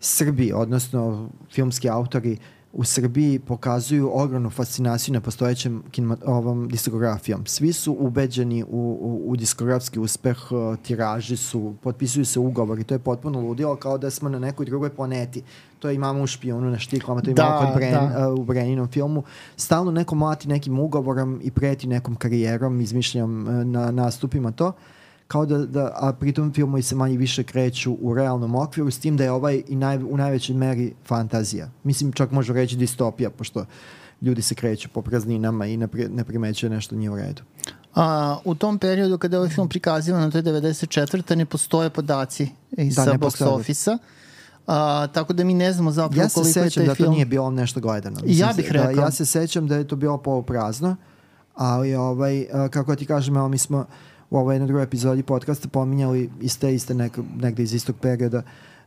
Srbi, 0.00 0.52
odnosno 0.52 1.28
filmski 1.52 1.88
autori 1.88 2.38
u 2.72 2.84
Srbiji 2.84 3.38
pokazuju 3.38 4.10
ogromnu 4.14 4.50
fascinaciju 4.50 5.12
na 5.12 5.20
postojećem 5.20 5.82
ovom 6.26 6.68
diskografijom. 6.68 7.46
Svi 7.46 7.72
su 7.72 7.96
ubeđeni 7.98 8.62
u, 8.62 8.66
u, 9.00 9.30
u 9.30 9.36
diskografski 9.36 9.98
uspeh, 9.98 10.52
uh, 10.52 10.76
tiraži 10.76 11.36
su, 11.36 11.74
potpisuju 11.82 12.24
se 12.24 12.38
ugovori, 12.38 12.84
to 12.84 12.94
je 12.94 12.98
potpuno 12.98 13.40
ludilo 13.40 13.76
kao 13.76 13.98
da 13.98 14.10
smo 14.10 14.28
na 14.28 14.38
nekoj 14.38 14.66
drugoj 14.66 14.90
planeti. 14.90 15.42
To 15.78 15.90
imamo 15.90 16.22
u 16.22 16.26
špijunu 16.26 16.70
na 16.70 16.78
štiklama, 16.78 17.20
to 17.20 17.30
imamo 17.30 17.50
Da, 17.50 17.66
kod 17.66 17.74
Bren, 17.74 17.92
da. 17.92 18.28
uh, 18.28 18.38
u 18.38 18.44
Breninom 18.44 18.88
filmu. 18.88 19.22
Stalno 19.56 19.90
neko 19.90 20.14
mlati 20.14 20.48
nekim 20.48 20.78
ugovorom 20.78 21.40
i 21.42 21.50
preti 21.50 21.86
nekom 21.86 22.16
karijerom, 22.16 22.80
izmišljam 22.80 23.48
uh, 23.48 23.64
na 23.64 23.90
nastupima 23.90 24.52
to 24.52 24.72
kao 25.30 25.46
da, 25.46 25.58
da 25.58 25.92
a 25.96 26.12
pritom 26.12 26.52
filmovi 26.52 26.82
se 26.82 26.94
manje 26.94 27.16
više 27.16 27.42
kreću 27.42 27.96
u 28.00 28.14
realnom 28.14 28.54
okviru 28.54 28.90
s 28.90 28.98
tim 28.98 29.16
da 29.16 29.24
je 29.24 29.30
ovaj 29.32 29.62
i 29.68 29.76
naj, 29.76 29.96
u 29.96 30.16
najvećoj 30.16 30.56
meri 30.56 30.92
fantazija. 31.06 31.70
Mislim 31.84 32.12
čak 32.12 32.30
možemo 32.30 32.56
reći 32.56 32.76
distopija 32.76 33.30
pošto 33.30 33.64
ljudi 34.22 34.42
se 34.42 34.54
kreću 34.54 34.88
po 34.88 35.02
prazninama 35.02 35.66
i 35.66 35.76
ne, 35.76 35.88
pri, 35.88 36.08
ne 36.08 36.24
primećuje 36.24 36.70
nešto 36.70 36.96
nije 36.96 37.10
u 37.10 37.16
redu. 37.16 37.42
A, 37.94 38.38
u 38.44 38.54
tom 38.54 38.78
periodu 38.78 39.18
kada 39.18 39.36
je 39.36 39.38
ovaj 39.38 39.50
film 39.50 39.68
prikazivan, 39.68 40.30
to 40.30 40.38
je 40.38 40.44
94. 40.44 41.36
ne 41.36 41.46
postoje 41.46 41.90
podaci 41.90 42.48
iz 42.72 42.94
Da, 42.94 43.04
da, 43.04 43.12
box 43.12 43.44
office-a. 43.44 43.98
A, 44.66 45.06
tako 45.12 45.32
da 45.32 45.44
mi 45.44 45.54
ne 45.54 45.72
znamo 45.72 45.92
zapravo 45.92 46.22
Ja 46.22 46.28
se 46.28 46.34
koliko 46.34 46.48
je 46.48 46.52
sećam 46.52 46.80
taj 46.80 46.86
da 46.86 46.94
to 46.94 47.04
film... 47.04 47.12
nije 47.12 47.26
bilo 47.26 47.50
nešto 47.50 47.80
gledano. 47.80 48.20
Ja 48.26 48.52
bih 48.56 48.72
da, 48.72 48.72
rekao. 48.72 49.04
ja 49.04 49.10
se 49.10 49.26
sećam 49.26 49.68
da 49.68 49.76
je 49.76 49.88
to 49.88 49.96
bilo 49.96 50.18
poluprazno, 50.18 50.96
ali 51.54 51.94
ovaj, 51.94 52.46
kako 52.70 52.96
ti 52.96 53.06
kažem, 53.06 53.36
evo 53.36 53.48
mi 53.48 53.58
smo 53.58 53.86
u 54.30 54.38
ovoj 54.38 54.54
jednoj 54.54 54.66
drugoj 54.66 54.82
epizodi 54.82 55.22
podcasta 55.22 55.68
pominjali 55.68 56.30
iste, 56.40 56.74
iste 56.74 56.94
nek, 56.94 57.18
negde 57.36 57.62
iz 57.62 57.74
istog 57.74 57.96
perioda 58.00 58.42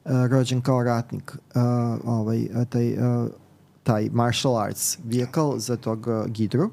uh, 0.05 0.11
rođen 0.29 0.61
kao 0.61 0.83
ratnik. 0.83 1.31
Uh, 1.55 1.61
ovaj, 2.05 2.47
a, 2.55 2.65
taj 2.65 2.93
uh, 2.93 3.27
taj 3.83 4.09
martial 4.11 4.57
arts 4.57 4.97
vehicle 5.03 5.59
za 5.59 5.75
tog 5.75 6.07
uh, 6.07 6.27
Gidru. 6.27 6.69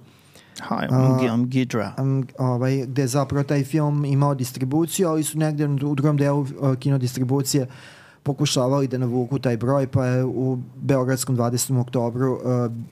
Hi, 0.69 0.87
I'm, 0.91 1.21
I'm 1.21 1.47
Gidra. 1.47 1.95
Um, 1.99 2.27
ovaj, 2.39 2.87
gde 2.87 3.07
zapravo 3.07 3.45
taj 3.45 3.65
film 3.65 4.05
imao 4.05 4.35
distribuciju, 4.35 5.09
ali 5.09 5.23
su 5.23 5.39
negde 5.39 5.67
u 5.67 5.95
drugom 5.95 6.17
delu 6.17 6.41
uh, 6.41 6.77
kino 6.77 6.99
distribucije 6.99 7.67
pokušavali 8.23 8.89
da 8.89 8.99
navuku 8.99 9.39
taj 9.39 9.57
broj, 9.57 9.87
pa 9.87 10.07
je 10.07 10.25
u 10.25 10.59
Beogradskom 10.77 11.37
20. 11.37 11.81
oktobru 11.81 12.33
uh, 12.33 12.41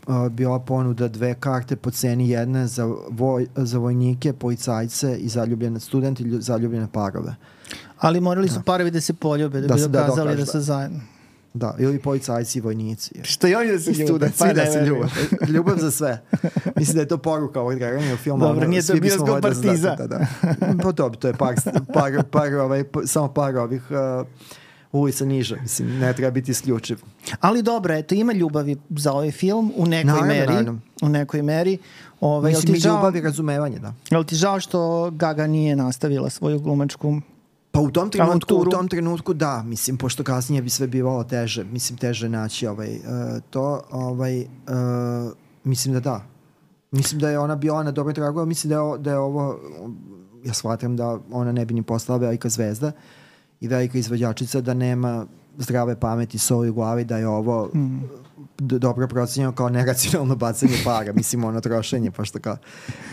uh, 0.06 0.28
bila 0.28 0.58
ponuda 0.58 1.08
dve 1.08 1.34
karte 1.34 1.76
po 1.76 1.90
ceni 1.90 2.30
jedne 2.30 2.66
za, 2.66 2.94
voj, 3.10 3.46
za 3.56 3.78
vojnike, 3.78 4.32
policajce 4.32 5.16
i 5.16 5.28
zaljubljene 5.28 5.80
studente 5.80 6.22
i 6.22 6.40
zaljubljene 6.40 6.88
parove. 6.92 7.34
Ali 7.98 8.20
morali 8.20 8.48
su 8.48 8.54
da. 8.54 8.62
parovi 8.62 8.90
da 8.90 9.00
se 9.00 9.14
poljube, 9.14 9.60
da, 9.60 9.66
da 9.66 9.74
bi 9.74 9.80
da 9.80 9.86
dokazali 9.86 10.30
da, 10.30 10.36
da 10.36 10.46
su 10.46 10.60
zajedno. 10.60 11.00
Da, 11.54 11.74
ili 11.78 11.98
policajci 11.98 12.58
i 12.58 12.60
vojnici. 12.60 13.14
Što 13.22 13.48
i 13.48 13.54
oni 13.54 13.72
da 13.72 13.78
se 13.78 13.92
ljube. 13.92 14.30
Svi 14.36 14.54
da 14.54 14.66
se 14.66 14.80
ljube. 14.86 15.06
Ljubav 15.54 15.78
za 15.78 15.90
sve. 15.90 16.22
Mislim 16.76 16.94
da 16.94 17.00
je 17.00 17.08
to 17.08 17.18
poruka 17.18 17.60
ovog 17.60 17.78
Dragana 17.78 18.16
filma. 18.16 18.46
Dobro, 18.46 18.68
nije 18.68 18.82
to 18.82 18.94
bioskop 18.94 19.40
partiza. 19.42 19.94
Da, 19.94 20.06
da. 20.06 20.26
Pa 20.82 20.92
to, 20.92 21.10
to 21.10 21.28
je 21.28 21.34
par, 21.34 21.54
par, 21.94 22.22
par, 22.30 22.54
ovaj, 22.54 22.84
samo 23.04 23.28
par 23.28 23.56
ovih 23.56 23.82
uh, 23.90 24.26
ulica 24.92 25.24
niže. 25.24 25.56
Mislim, 25.62 25.98
ne 25.98 26.12
treba 26.12 26.30
biti 26.30 26.50
isključiv. 26.50 26.98
Ali 27.40 27.62
dobro, 27.62 27.94
eto, 27.94 28.14
ima 28.14 28.32
ljubavi 28.32 28.76
za 28.90 29.12
ovaj 29.12 29.30
film 29.30 29.72
u 29.76 29.86
nekoj 29.86 30.04
naravno, 30.04 30.28
meri. 30.28 30.52
Naravno. 30.52 30.80
U 31.02 31.08
nekoj 31.08 31.42
meri. 31.42 31.78
Ove, 32.20 32.36
ovaj, 32.36 32.52
Mislim, 32.52 32.74
i 32.74 32.78
ljubav 32.78 33.16
i 33.16 33.20
razumevanje, 33.20 33.78
da. 33.78 33.94
Jel 34.10 34.24
ti 34.24 34.36
žao 34.36 34.60
što 34.60 35.10
Gaga 35.10 35.46
nije 35.46 35.76
nastavila 35.76 36.30
svoju 36.30 36.60
glumačku 36.60 37.20
Pa 37.70 37.80
u 37.80 37.90
tom 37.90 38.10
trenutku, 38.10 38.54
u 38.54 38.64
tom 38.64 38.88
trenutku 38.88 39.34
da, 39.34 39.62
mislim, 39.62 39.96
pošto 39.96 40.24
kasnije 40.24 40.62
bi 40.62 40.70
sve 40.70 40.86
bivalo 40.86 41.24
teže, 41.24 41.64
mislim, 41.64 41.98
teže 41.98 42.28
naći 42.28 42.66
ovaj, 42.66 42.96
uh, 42.96 43.42
to, 43.50 43.80
ovaj, 43.90 44.40
uh, 44.40 44.46
mislim 45.64 45.94
da 45.94 46.00
da. 46.00 46.24
Mislim 46.90 47.20
da 47.20 47.30
je 47.30 47.38
ona 47.38 47.56
bila 47.56 47.82
na 47.82 47.90
dobroj 47.90 48.14
tragu, 48.14 48.46
mislim 48.46 48.68
da 48.68 48.74
je, 48.74 48.98
da 48.98 49.10
je 49.10 49.18
ovo, 49.18 49.58
ja 50.44 50.54
shvatam 50.54 50.96
da 50.96 51.18
ona 51.32 51.52
ne 51.52 51.64
bi 51.64 51.74
ni 51.74 51.82
postala 51.82 52.18
velika 52.18 52.48
zvezda 52.48 52.92
i 53.60 53.68
velika 53.68 53.98
izvođačica, 53.98 54.60
da 54.60 54.74
nema 54.74 55.26
zdrave 55.58 56.00
pameti, 56.00 56.38
soli 56.38 56.68
u 56.68 56.74
glavi, 56.74 57.04
da 57.04 57.18
je 57.18 57.28
ovo 57.28 57.70
mm 57.74 58.00
dobro 58.58 59.08
procenjeno 59.08 59.52
kao 59.52 59.68
neracionalno 59.68 60.36
bacanje 60.36 60.72
para, 60.84 61.12
mislim 61.12 61.44
ono 61.44 61.60
trošenje, 61.60 62.10
pošto 62.10 62.38
kao 62.38 62.56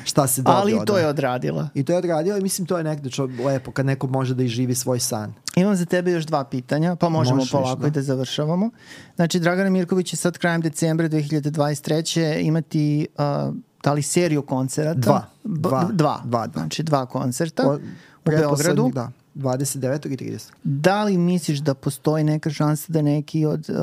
šta 0.03 0.27
se 0.27 0.41
dobio. 0.41 0.59
Ali 0.59 0.71
i 0.71 0.85
to 0.85 0.97
je 0.97 1.07
odradila. 1.07 1.69
I 1.73 1.83
to 1.83 1.93
je 1.93 1.97
odradila 1.97 2.37
i 2.37 2.41
mislim 2.41 2.67
to 2.67 2.77
je 2.77 2.83
nekde 2.83 3.09
čo, 3.09 3.29
lepo 3.45 3.71
kad 3.71 3.85
neko 3.85 4.07
može 4.07 4.35
da 4.35 4.43
iživi 4.43 4.75
svoj 4.75 4.99
san. 4.99 5.33
Imam 5.55 5.75
za 5.75 5.85
tebe 5.85 6.11
još 6.11 6.25
dva 6.25 6.43
pitanja, 6.43 6.95
pa 6.95 7.09
možemo 7.09 7.35
Možeš, 7.35 7.51
polako 7.51 7.81
da. 7.81 7.87
i 7.87 7.91
da 7.91 8.01
završavamo. 8.01 8.69
Znači, 9.15 9.39
Dragana 9.39 9.69
Mirković 9.69 10.13
je 10.13 10.17
sad 10.17 10.37
krajem 10.37 10.61
decembra 10.61 11.09
2023. 11.09 12.39
imati 12.41 13.07
uh, 13.17 13.55
da 13.83 13.93
li 13.93 14.01
seriju 14.01 14.41
koncerata? 14.41 14.99
Dva. 14.99 15.25
Dva. 15.43 15.83
dva. 15.83 15.89
dva. 15.93 16.47
dva. 16.47 16.47
Znači, 16.53 16.83
dva 16.83 17.05
koncerta 17.05 17.69
o, 17.69 17.75
u 17.75 17.79
Beogradu. 18.25 18.91
Da. 18.93 19.11
29. 19.35 20.13
i 20.13 20.17
30. 20.17 20.51
Da 20.63 21.03
li 21.03 21.17
misliš 21.17 21.59
da 21.59 21.73
postoji 21.73 22.23
neka 22.23 22.49
šansa 22.49 22.93
da 22.93 23.01
neki 23.01 23.45
od 23.45 23.69
uh, 23.69 23.75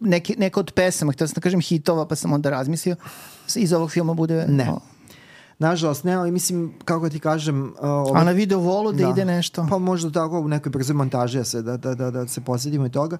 neki, 0.00 0.34
neka 0.38 0.60
od 0.60 0.72
pesama, 0.72 1.12
htio 1.12 1.26
sam 1.28 1.34
da 1.34 1.40
kažem 1.40 1.60
hitova, 1.60 2.06
pa 2.08 2.14
sam 2.14 2.32
onda 2.32 2.50
razmislio, 2.50 2.96
iz 3.56 3.72
ovog 3.72 3.90
filma 3.90 4.14
bude... 4.14 4.46
Ne. 4.48 4.70
O, 4.70 4.80
Nažalost, 5.58 6.04
ne, 6.04 6.12
ali 6.12 6.30
mislim, 6.30 6.74
kako 6.84 7.08
ti 7.08 7.20
kažem... 7.20 7.64
Uh, 7.64 7.72
ovo, 7.80 8.16
A 8.16 8.24
na 8.24 8.30
video 8.30 8.58
volu 8.58 8.92
da, 8.92 9.04
da 9.04 9.10
ide 9.10 9.24
nešto? 9.24 9.66
Pa 9.70 9.78
možda 9.78 10.10
tako 10.10 10.40
u 10.40 10.48
nekoj 10.48 10.70
brzoj 10.70 10.94
montaži 10.94 11.38
da 11.38 11.44
se, 11.44 11.62
da, 11.62 11.76
da, 11.76 11.94
da, 11.94 12.10
da 12.10 12.28
se 12.28 12.40
posjedimo 12.40 12.86
i 12.86 12.90
toga. 12.90 13.18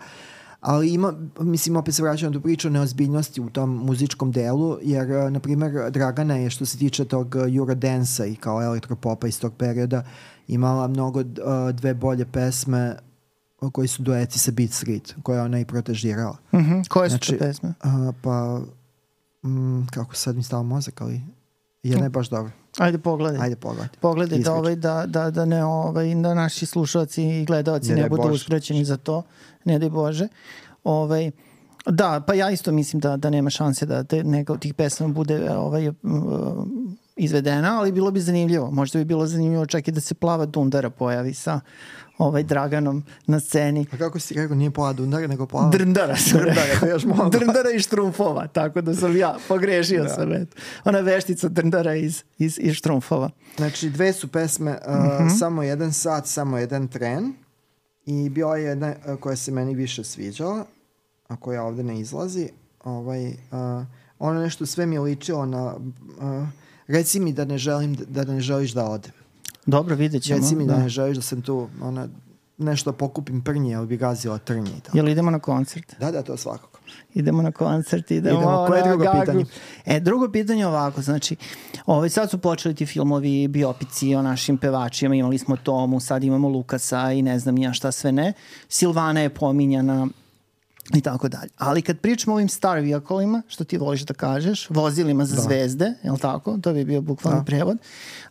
Ali 0.61 0.91
ima, 0.91 1.13
mislim, 1.41 1.77
opet 1.77 1.95
se 1.95 2.03
vraćam 2.03 2.33
na 2.33 2.39
tu 2.39 2.43
priču 2.43 2.69
o 2.69 2.71
neozbiljnosti 2.71 3.41
u 3.41 3.51
tom 3.51 3.71
muzičkom 3.71 4.33
delu, 4.33 4.79
jer, 4.83 5.11
uh, 5.11 5.33
na 5.33 5.41
primer, 5.41 5.91
Dragana 5.91 6.37
je 6.37 6.51
što 6.51 6.67
se 6.67 6.79
tiče 6.79 7.05
tog 7.05 7.35
uh, 7.35 7.57
Eurodance-a 7.57 8.27
i 8.27 8.35
kao 8.35 8.63
elektropopa 8.63 9.27
iz 9.27 9.41
tog 9.41 9.55
perioda 9.55 10.05
imala 10.49 10.89
mnogo 10.89 11.21
uh, 11.21 11.27
dve 11.73 11.95
bolje 11.95 12.25
pesme 12.25 12.97
koji 13.73 13.89
su 13.89 14.03
dueti 14.03 14.39
sa 14.39 14.51
Beat 14.51 14.71
Street, 14.71 15.15
koje 15.23 15.43
ona 15.43 15.61
i 15.61 15.65
protežirala. 15.65 16.37
Mm 16.53 16.59
-hmm. 16.59 16.89
Koje 16.89 17.11
su 17.11 17.17
znači, 17.17 17.39
pesme? 17.39 17.75
A, 17.81 18.13
pa, 18.23 18.61
mm, 19.49 19.87
kako 19.87 20.15
sad 20.15 20.37
mi 20.37 20.43
stava 20.43 20.63
mozak, 20.63 21.01
ali 21.01 21.21
jedna 21.83 22.05
je 22.05 22.11
baš 22.11 22.29
dobro. 22.29 22.53
Ajde 22.79 22.99
pogledaj. 22.99 23.41
Ajde 23.43 23.57
pogledaj. 23.57 23.89
Pogledaj 24.01 24.39
da, 24.39 24.55
ovaj, 24.55 24.77
da, 24.77 25.05
da, 25.07 25.31
da, 25.31 25.45
ne, 25.45 25.65
ovaj, 25.65 26.15
da 26.15 26.35
naši 26.35 26.67
slušalci 26.67 27.23
i 27.23 27.45
gledalci 27.45 27.95
ne, 27.95 28.03
ne 28.03 28.09
budu 28.09 28.29
usprećeni 28.29 28.85
za 28.85 28.97
to. 28.97 29.23
Ne 29.65 29.79
daj 29.79 29.91
Bože. 29.91 30.29
Ovaj, 30.85 31.31
da, 31.87 32.21
pa 32.27 32.35
ja 32.35 32.51
isto 32.51 32.73
mislim 32.73 33.01
da, 33.01 33.17
da 33.17 33.31
nema 33.31 33.51
šanse 33.51 33.87
da 33.87 34.05
te, 34.05 34.25
neka 34.25 34.53
od 34.53 34.61
tih 34.61 34.75
pesama 34.75 35.15
bude 35.15 35.51
ovaj, 35.51 35.89
uh, 35.89 35.95
izvedena, 37.17 37.79
ali 37.79 37.93
bilo 37.93 38.11
bi 38.11 38.21
zanimljivo. 38.21 38.71
Možda 38.71 38.99
bi 38.99 39.05
bilo 39.05 39.27
zanimljivo 39.27 39.67
čak 39.67 39.89
i 39.89 39.93
da 39.93 40.01
se 40.01 40.15
plava 40.15 40.47
Dundara 40.47 40.91
pojavi 40.91 41.35
sa 41.35 41.61
ovaj 42.19 42.43
Draganom 42.43 43.05
na 43.27 43.41
sceni. 43.41 43.87
A 43.93 43.97
kako 43.97 44.19
si 44.19 44.35
rekao, 44.35 44.57
nije 44.57 44.71
plava 44.71 44.93
Dundara, 44.93 45.27
nego 45.27 45.47
plava? 45.47 45.71
Drndara. 45.71 46.17
Drndara, 46.33 46.81
to 46.81 46.87
još 46.87 47.05
mogu. 47.05 47.31
Drndara 47.31 47.71
i 47.71 47.81
Štrumfova, 47.81 48.47
tako 48.47 48.81
da 48.81 48.95
sam 48.95 49.17
ja 49.17 49.37
pogrešio 49.49 50.03
da. 50.03 50.09
sam. 50.09 50.33
Eto. 50.33 50.57
Ona 50.85 51.01
veštica 51.01 51.49
Drndara 51.49 51.95
iz, 51.95 52.23
iz, 52.39 52.59
iz 52.61 52.75
Štrumfova. 52.75 53.31
Znači, 53.57 53.91
dve 53.91 54.13
su 54.13 54.29
pesme, 54.29 54.71
uh, 54.71 54.95
mm 54.95 55.09
-hmm. 55.09 55.39
samo 55.39 55.63
jedan 55.63 55.93
sat, 55.93 56.27
samo 56.27 56.59
jedan 56.59 56.89
tren. 56.89 57.33
I 58.07 58.29
bila 58.29 58.57
je 58.57 58.65
jedna 58.65 58.95
uh, 59.07 59.21
koja 59.21 59.37
se 59.37 59.53
meni 59.53 59.75
više 59.75 60.05
sviđala, 60.05 60.65
a 61.29 61.37
koja 61.37 61.63
ovde 61.63 61.83
ne 61.83 62.01
izlazi. 62.01 62.49
Ovaj, 62.85 63.27
uh, 63.27 63.35
ono 64.19 64.41
nešto 64.41 64.67
sve 64.67 64.87
mi 64.87 64.95
je 64.95 65.01
ličilo 65.01 65.47
na... 65.47 65.75
Uh, 66.21 66.49
reci 66.93 67.21
mi 67.21 67.33
da 67.33 67.45
ne 67.45 67.59
želim 67.59 67.95
da 67.95 68.25
ne 68.25 68.41
želiš 68.41 68.73
da 68.73 68.85
odem. 68.85 69.13
Dobro, 69.67 69.95
vidjet 69.95 70.23
ćemo. 70.23 70.41
Reci 70.41 70.57
mi 70.57 70.67
da, 70.67 70.75
da 70.75 70.83
ne 70.83 70.89
želiš 70.89 71.17
da 71.17 71.23
sam 71.23 71.43
tu 71.43 71.69
ona, 71.83 72.09
nešto 72.59 72.93
pokupim 72.93 73.41
prnje, 73.41 73.75
ali 73.75 73.87
bi 73.87 73.97
gazila 73.97 74.39
trnje 74.39 74.71
i 74.79 74.81
tako. 74.81 74.97
Jel 74.97 75.09
idemo 75.09 75.31
na 75.31 75.39
koncert? 75.39 75.95
Da, 76.01 76.11
da, 76.11 76.23
to 76.23 76.37
svakako. 76.37 76.79
Idemo 77.15 77.43
na 77.43 77.53
koncert, 77.53 78.11
idemo, 78.11 78.39
idemo. 78.39 78.65
Koje 78.69 78.79
je 78.79 78.89
drugo 78.89 79.05
gagu. 79.05 79.21
pitanje? 79.21 79.45
E, 79.87 80.01
drugo 80.01 80.29
pitanje 80.29 80.67
ovako, 80.67 81.03
znači, 81.03 81.37
ovaj, 81.87 82.09
sad 82.09 82.31
su 82.31 82.39
počeli 82.39 82.75
ti 82.75 82.87
filmovi, 82.87 83.49
biopici 83.49 84.15
o 84.15 84.23
našim 84.23 84.59
pevačima, 84.59 85.15
imali 85.15 85.39
smo 85.39 85.57
Tomu, 85.57 86.01
sad 86.01 86.25
imamo 86.25 86.49
Lukasa 86.49 87.13
i 87.13 87.23
ne 87.23 87.39
znam 87.39 87.59
ja 87.59 87.73
šta 87.73 87.93
sve 87.93 88.13
ne. 88.13 88.33
Silvana 88.69 89.21
je 89.21 89.29
pominjana 89.29 90.09
i 90.95 91.01
tako 91.01 91.29
dalje. 91.29 91.51
Ali 91.59 91.83
kad 91.83 91.99
pričamo 91.99 92.35
o 92.35 92.37
ovim 92.37 92.49
star 92.49 92.79
vehicle 92.79 93.43
što 93.49 93.65
ti 93.65 93.79
voliš 93.79 94.03
da 94.03 94.15
kažeš, 94.15 94.71
vozilima 94.71 95.25
za 95.25 95.37
da. 95.37 95.43
zvezde, 95.43 95.93
je 96.03 96.13
li 96.13 96.19
tako? 96.19 96.59
To 96.59 96.73
bi 96.73 96.85
bio 96.85 97.01
bukvalni 97.01 97.41
da. 97.41 97.45
prevod. 97.45 97.79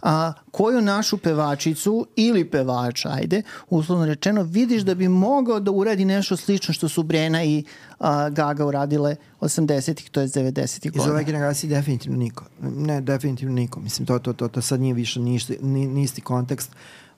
A, 0.01 0.33
koju 0.51 0.81
našu 0.81 1.17
pevačicu 1.17 2.07
ili 2.15 2.49
pevača, 2.49 3.09
ajde, 3.09 3.41
uslovno 3.69 4.05
rečeno, 4.05 4.43
vidiš 4.43 4.81
da 4.81 4.95
bi 4.95 5.07
mogao 5.07 5.59
da 5.59 5.71
uradi 5.71 6.05
nešto 6.05 6.37
slično 6.37 6.73
što 6.73 6.89
su 6.89 7.03
Brena 7.03 7.43
i 7.43 7.63
a, 7.99 8.29
Gaga 8.29 8.65
uradile 8.65 9.15
80-ih, 9.41 10.09
to 10.09 10.21
je 10.21 10.27
90-ih 10.27 10.91
godina. 10.91 11.05
Iz 11.05 11.11
ove 11.11 11.23
generacije 11.23 11.69
definitivno 11.69 12.17
niko. 12.17 12.45
Ne, 12.61 13.01
definitivno 13.01 13.53
niko. 13.55 13.79
Mislim, 13.79 14.05
to, 14.05 14.19
to, 14.19 14.33
to, 14.33 14.47
to 14.47 14.61
sad 14.61 14.81
nije 14.81 14.93
više 14.93 15.19
ništa, 15.19 15.53
ni, 15.61 15.87
ni 15.87 16.03
isti 16.03 16.21
kontekst 16.21 16.71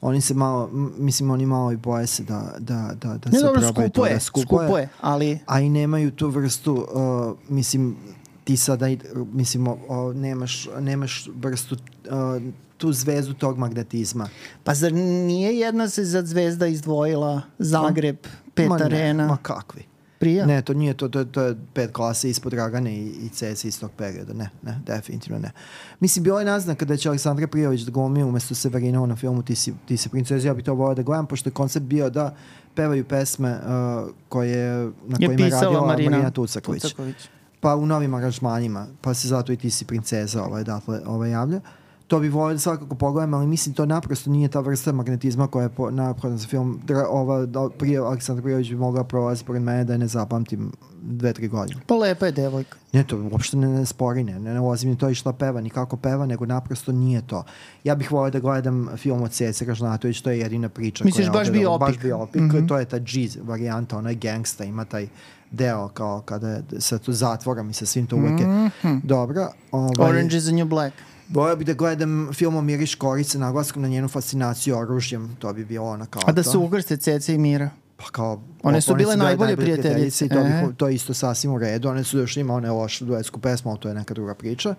oni 0.03 0.21
se 0.21 0.33
malo, 0.33 0.69
mislim, 0.97 1.31
oni 1.31 1.45
malo 1.45 1.71
i 1.71 1.77
boje 1.77 2.07
se 2.07 2.23
da, 2.23 2.55
da, 2.59 2.91
da, 3.01 3.17
da 3.17 3.29
ne, 3.29 3.39
se 3.39 3.45
dobro, 3.45 3.61
probaju 3.61 3.89
to 3.89 4.05
da 4.05 4.19
skupuje, 4.19 4.67
skupuje, 4.67 4.89
ali... 5.01 5.39
A 5.45 5.59
i 5.59 5.69
nemaju 5.69 6.11
tu 6.11 6.29
vrstu, 6.29 6.73
uh, 6.73 7.37
mislim, 7.49 7.95
ti 8.43 8.57
sada, 8.57 8.85
mislim, 9.33 9.67
uh, 9.67 9.77
nemaš, 10.15 10.69
nemaš 10.79 11.29
vrstu 11.35 11.75
uh, 11.75 12.43
tu 12.77 12.93
zvezdu 12.93 13.33
tog 13.33 13.57
magnetizma. 13.57 14.29
Pa 14.63 14.73
zar 14.73 14.93
nije 14.93 15.59
jedna 15.59 15.89
se 15.89 16.05
za 16.05 16.21
zvezda 16.21 16.67
izdvojila 16.67 17.41
Zagreb, 17.59 18.17
Pet 18.53 18.69
ma 18.69 18.75
Arena? 18.75 19.23
Ne, 19.23 19.29
ma 19.29 19.37
kakvi 19.37 19.92
prija? 20.23 20.45
Ne, 20.45 20.61
to 20.61 20.73
nije, 20.73 20.93
to, 20.93 21.09
to, 21.09 21.25
to 21.25 21.41
je 21.41 21.55
pet 21.73 21.91
klase 21.91 22.29
ispod 22.29 22.51
Dragane 22.51 22.95
i, 22.97 23.07
i 23.07 23.29
CS 23.29 23.65
iz 23.65 23.79
tog 23.79 23.91
perioda. 23.97 24.33
Ne, 24.33 24.49
ne, 24.63 24.79
definitivno 24.85 25.39
ne. 25.39 25.51
Mislim, 25.99 26.23
bilo 26.23 26.39
je 26.39 26.45
naznaka 26.45 26.85
da 26.85 26.97
će 26.97 27.09
Aleksandra 27.09 27.47
Prijović 27.47 27.81
da 27.81 27.91
glumi 27.91 28.23
umesto 28.23 28.55
Severina 28.55 29.05
na 29.05 29.15
filmu 29.15 29.43
Ti 29.43 29.55
si, 29.55 29.73
ti 29.85 29.97
si 29.97 30.09
princeza. 30.09 30.47
Ja 30.47 30.53
bih 30.53 30.65
to 30.65 30.73
volao 30.73 30.95
da 30.95 31.01
gledam, 31.01 31.27
pošto 31.27 31.49
je 31.49 31.53
koncept 31.53 31.85
bio 31.85 32.09
da 32.09 32.35
pevaju 32.75 33.05
pesme 33.05 33.51
uh, 33.51 34.09
koje, 34.29 34.91
na 35.07 35.17
je 35.19 35.27
kojima 35.27 35.45
je 35.45 35.49
radila 35.49 35.85
Marina, 35.85 36.09
Marina 36.09 36.31
Tucaković. 36.31 36.81
Tucaković. 36.81 37.17
Pa 37.59 37.75
u 37.75 37.85
novim 37.85 38.13
aranžmanima, 38.13 38.87
pa 39.01 39.13
se 39.13 39.27
zato 39.27 39.53
i 39.53 39.57
Ti 39.57 39.69
si 39.69 39.85
princeza 39.85 40.43
ovaj, 40.43 40.63
dakle, 40.63 41.01
ovaj 41.05 41.31
javlja. 41.31 41.59
To 42.07 42.19
bi 42.19 42.29
volio 42.29 42.53
da 42.53 42.59
svakako 42.59 42.95
pogledam, 42.95 43.33
ali 43.33 43.47
mislim 43.47 43.75
to 43.75 43.85
naprosto 43.85 44.29
nije 44.29 44.47
ta 44.47 44.59
vrsta 44.59 44.91
magnetizma 44.91 45.47
koja 45.47 45.63
je 45.63 45.69
po, 45.69 45.91
naprosto 45.91 46.37
za 46.37 46.47
film. 46.47 46.79
Dra, 46.83 47.07
ova, 47.07 47.45
da, 47.45 47.69
prije 47.69 47.99
Aleksandar 47.99 48.43
Prijović 48.43 48.69
bi 48.69 48.75
mogla 48.75 49.03
prolaziti 49.03 49.47
pored 49.47 49.61
mene 49.61 49.83
da 49.83 49.93
je 49.93 49.99
ne 49.99 50.07
zapamtim 50.07 50.71
dve, 51.01 51.33
tri 51.33 51.47
godine. 51.47 51.81
Pa 51.87 51.95
lepa 51.95 52.25
je 52.25 52.31
devojka. 52.31 52.77
Ne, 52.93 53.03
to 53.03 53.29
uopšte 53.31 53.57
ne, 53.57 53.67
ne 53.69 53.85
spori, 53.85 54.23
ne, 54.23 54.39
ne, 54.39 54.53
ne 54.53 54.59
ulazim 54.59 54.89
ni 54.89 54.97
to 54.97 55.09
i 55.09 55.15
šta 55.15 55.33
peva, 55.33 55.61
ni 55.61 55.69
kako 55.69 55.97
peva, 55.97 56.25
nego 56.25 56.45
naprosto 56.45 56.91
nije 56.91 57.21
to. 57.21 57.43
Ja 57.83 57.95
bih 57.95 58.11
volio 58.11 58.31
da 58.31 58.39
gledam 58.39 58.87
film 58.97 59.21
od 59.21 59.31
Ceca 59.31 59.65
Ražnatović, 59.65 60.21
to 60.21 60.29
je 60.29 60.39
jedina 60.39 60.69
priča. 60.69 61.03
Misliš 61.05 61.27
koja 61.27 61.33
baš 61.33 61.51
bi 61.51 61.65
opik? 61.65 61.87
Baš 61.87 61.99
bi 61.99 62.11
opik, 62.11 62.41
Mhm. 62.41 62.67
to 62.67 62.77
je 62.77 62.85
ta 62.85 62.99
G 62.99 63.05
varijanta, 63.43 63.97
ona 63.97 64.09
je 64.09 64.15
gangsta, 64.15 64.63
ima 64.63 64.85
taj 64.85 65.07
deo 65.51 65.87
kao 65.87 66.21
kada 66.21 66.49
je 66.49 66.63
sa 66.79 66.97
tu 66.97 67.13
zatvorom 67.13 67.69
i 67.69 67.73
sa 67.73 67.85
svim 67.85 68.07
to 68.07 68.15
uvek 68.15 68.39
je 68.39 68.69
dobro. 69.03 69.47
Ovaj. 69.71 70.09
Orange 70.09 70.37
is 70.37 70.43
the 70.43 70.51
new 70.53 70.65
black. 70.65 70.93
Volio 71.33 71.55
bi 71.55 71.65
da 71.65 71.73
gledam 71.73 72.29
film 72.33 72.55
o 72.55 72.61
Miriš 72.61 72.95
Korice 72.95 73.39
naglaskom 73.39 73.81
na 73.81 73.87
njenu 73.87 74.07
fascinaciju 74.07 74.77
oružjem, 74.77 75.35
to 75.35 75.53
bi 75.53 75.65
bilo 75.65 75.87
ona 75.87 76.05
kao 76.05 76.21
A 76.25 76.31
da 76.31 76.43
to. 76.43 76.51
se 76.51 76.57
ugrste 76.57 76.97
Ceca 76.97 77.33
i 77.33 77.37
Mira. 77.37 77.69
Pa 77.97 78.05
kao, 78.05 78.41
One 78.63 78.81
su 78.81 78.95
bile 78.95 79.15
najbolje 79.17 79.57
prijateljice 79.57 80.25
i 80.25 80.29
to, 80.29 80.35
prijateljice. 80.35 80.67
bi, 80.67 80.75
to 80.75 80.87
je 80.87 80.95
isto 80.95 81.13
sasvim 81.13 81.53
u 81.53 81.57
redu. 81.57 81.89
One 81.89 82.03
su 82.03 82.17
još 82.17 82.37
ima 82.37 82.53
one 82.53 82.71
lošu 82.71 83.05
duetsku 83.05 83.39
pesmu, 83.39 83.71
ali 83.71 83.79
to 83.79 83.87
je 83.87 83.93
neka 83.95 84.13
druga 84.13 84.35
priča. 84.35 84.69
Uh, 84.69 84.75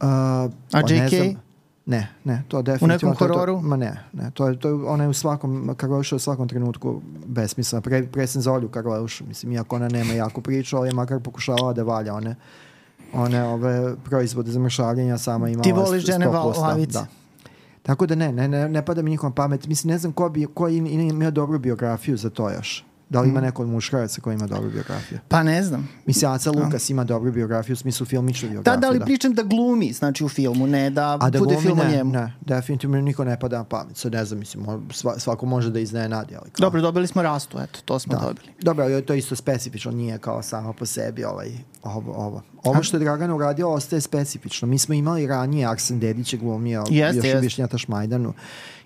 A 0.00 0.48
pa 0.72 0.80
ne 0.80 0.96
JK? 0.96 1.08
znam- 1.10 1.36
Ne, 1.86 2.08
ne, 2.24 2.42
to 2.48 2.62
definitivno... 2.62 3.14
to 3.14 3.24
je 3.24 3.28
to- 3.28 3.34
hororu? 3.34 3.60
ma 3.60 3.76
ne, 3.76 4.04
ne, 4.12 4.30
to 4.30 4.48
je, 4.48 4.58
to 4.58 4.68
je, 4.68 4.74
ona 4.74 5.04
je 5.04 5.08
u 5.08 5.14
svakom, 5.14 5.74
Karleuša 5.76 6.14
je 6.14 6.16
u 6.16 6.20
svakom 6.20 6.48
trenutku 6.48 7.00
besmislena. 7.26 7.80
Pre, 7.80 8.06
pre 8.06 8.26
sam 8.26 8.42
za 8.42 8.52
Olju 8.52 8.68
Karleušu, 8.68 9.24
mislim, 9.26 9.52
iako 9.52 9.76
ona 9.76 9.88
nema 9.88 10.12
jaku 10.12 10.40
priču, 10.40 10.76
ali 10.76 10.88
je 10.88 10.94
makar 10.94 11.20
pokušavala 11.20 11.72
da 11.72 11.82
valja 11.82 12.14
one 12.14 12.36
one 13.14 13.44
ove 13.44 13.96
proizvode 13.98 14.50
za 14.50 14.60
mršavljenja 14.60 15.18
sama 15.18 15.48
imala 15.48 15.62
Ti 15.62 15.72
voliš 15.72 16.02
100%, 16.02 16.06
žene 16.06 16.26
da, 16.26 16.40
lavice. 16.40 16.92
Da. 16.92 17.06
Tako 17.82 18.06
da 18.06 18.14
ne, 18.14 18.32
ne, 18.32 18.48
ne, 18.48 18.68
ne 18.68 18.84
pada 18.84 19.02
mi 19.02 19.10
njihova 19.10 19.32
pamet. 19.32 19.66
Mislim, 19.66 19.90
ne 19.90 19.98
znam 19.98 20.12
ko, 20.12 20.28
bi, 20.28 20.46
ko 20.46 20.68
im, 20.68 20.86
ima 20.86 21.30
dobru 21.30 21.58
biografiju 21.58 22.16
za 22.16 22.30
to 22.30 22.50
još. 22.50 22.84
Da 23.10 23.20
li 23.20 23.28
ima 23.28 23.40
neko 23.40 23.62
od 23.62 23.68
muškaraca 23.68 24.20
koji 24.20 24.34
ima 24.34 24.46
dobru 24.46 24.70
biografiju? 24.70 25.18
Pa 25.28 25.42
ne 25.42 25.62
znam. 25.62 25.88
Mislim, 26.06 26.30
Aca 26.30 26.50
Lukas 26.50 26.90
ima 26.90 27.04
dobru 27.04 27.32
biografiju 27.32 27.74
u 27.74 27.76
smislu 27.76 28.06
filmičnu 28.06 28.48
Da, 28.48 28.52
biografiju. 28.52 28.80
da 28.80 28.90
li 28.90 29.00
pričam 29.00 29.32
da 29.34 29.42
glumi, 29.42 29.92
znači 29.92 30.24
u 30.24 30.28
filmu, 30.28 30.66
ne 30.66 30.90
da 30.90 31.18
A 31.20 31.30
da 31.30 31.38
bude 31.38 31.56
film 31.56 31.80
o 31.80 31.90
njemu. 31.90 32.12
ne, 32.12 32.34
definitivno 32.40 33.00
niko 33.00 33.24
ne 33.24 33.40
pada 33.40 33.58
na 33.58 33.64
pamet. 33.64 33.96
Sad 33.96 34.12
ne 34.12 34.24
znam, 34.24 34.38
mislim, 34.38 34.66
sva, 34.90 35.18
svako 35.18 35.46
može 35.46 35.70
da 35.70 35.80
iznenadi, 35.80 36.36
ali 36.36 36.50
kao... 36.50 36.60
Dobro, 36.60 36.80
dobili 36.80 37.06
smo 37.06 37.22
rastu, 37.22 37.58
eto, 37.58 37.80
to 37.84 37.98
smo 37.98 38.14
Da. 38.14 38.20
dobili. 38.20 38.46
Dobro, 38.60 38.84
ali 38.84 39.02
to 39.02 39.12
je 39.12 39.18
isto 39.18 39.36
specifično, 39.36 39.92
nije 39.92 40.18
kao 40.18 40.42
samo 40.42 40.72
po 40.72 40.86
sebi 40.86 41.24
ovaj, 41.24 41.52
ovo, 41.84 42.12
ovo. 42.14 42.42
Ovo 42.64 42.82
što 42.82 42.96
je 42.96 43.00
Dragana 43.00 43.34
uradio 43.34 43.70
ostaje 43.70 44.00
specifično. 44.00 44.68
Mi 44.68 44.78
smo 44.78 44.94
imali 44.94 45.26
ranije 45.26 45.66
Arsen 45.66 46.00
Dedić 46.00 46.32
je 46.32 46.38
glumio 46.38 46.84
Jeste, 46.90 47.28
još 47.28 47.58
jeste. 47.58 47.76
u 47.76 47.78
Šmajdanu. 47.78 48.32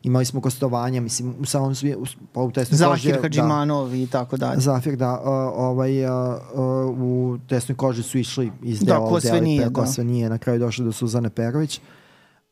Imali 0.03 0.25
smo 0.25 0.41
gostovanja, 0.41 1.01
mislim, 1.01 1.35
u 1.41 1.45
samom 1.45 1.75
svi, 1.75 1.95
u, 1.95 2.05
pa 2.33 2.41
u 2.41 2.53
Zahir 2.63 3.15
je- 3.15 3.23
Hadžimanov 3.23 3.95
i 3.95 4.07
tako 4.07 4.37
Da, 4.37 4.47
dalje. 4.47 4.61
Zafir, 4.61 4.97
da, 4.97 5.13
uh, 5.15 5.27
ovaj, 5.57 6.05
uh, 6.05 6.11
uh, 6.55 6.61
u 6.99 7.39
tesnoj 7.49 7.77
koži 7.77 8.03
su 8.03 8.19
išli 8.19 8.53
iz 8.63 8.81
Da, 8.81 8.87
dela 8.87 9.09
ko 9.09 9.21
sve 9.21 9.39
i 9.39 9.41
nije, 9.41 9.63
pe- 9.63 9.73
ko 9.73 9.81
da. 9.81 9.87
sve 9.87 10.05
nije, 10.05 10.31
na 10.31 10.39
kraju 10.39 10.59
došli 10.59 10.85
do 10.85 10.93
Suzane 10.93 11.31
Perović. 11.31 11.81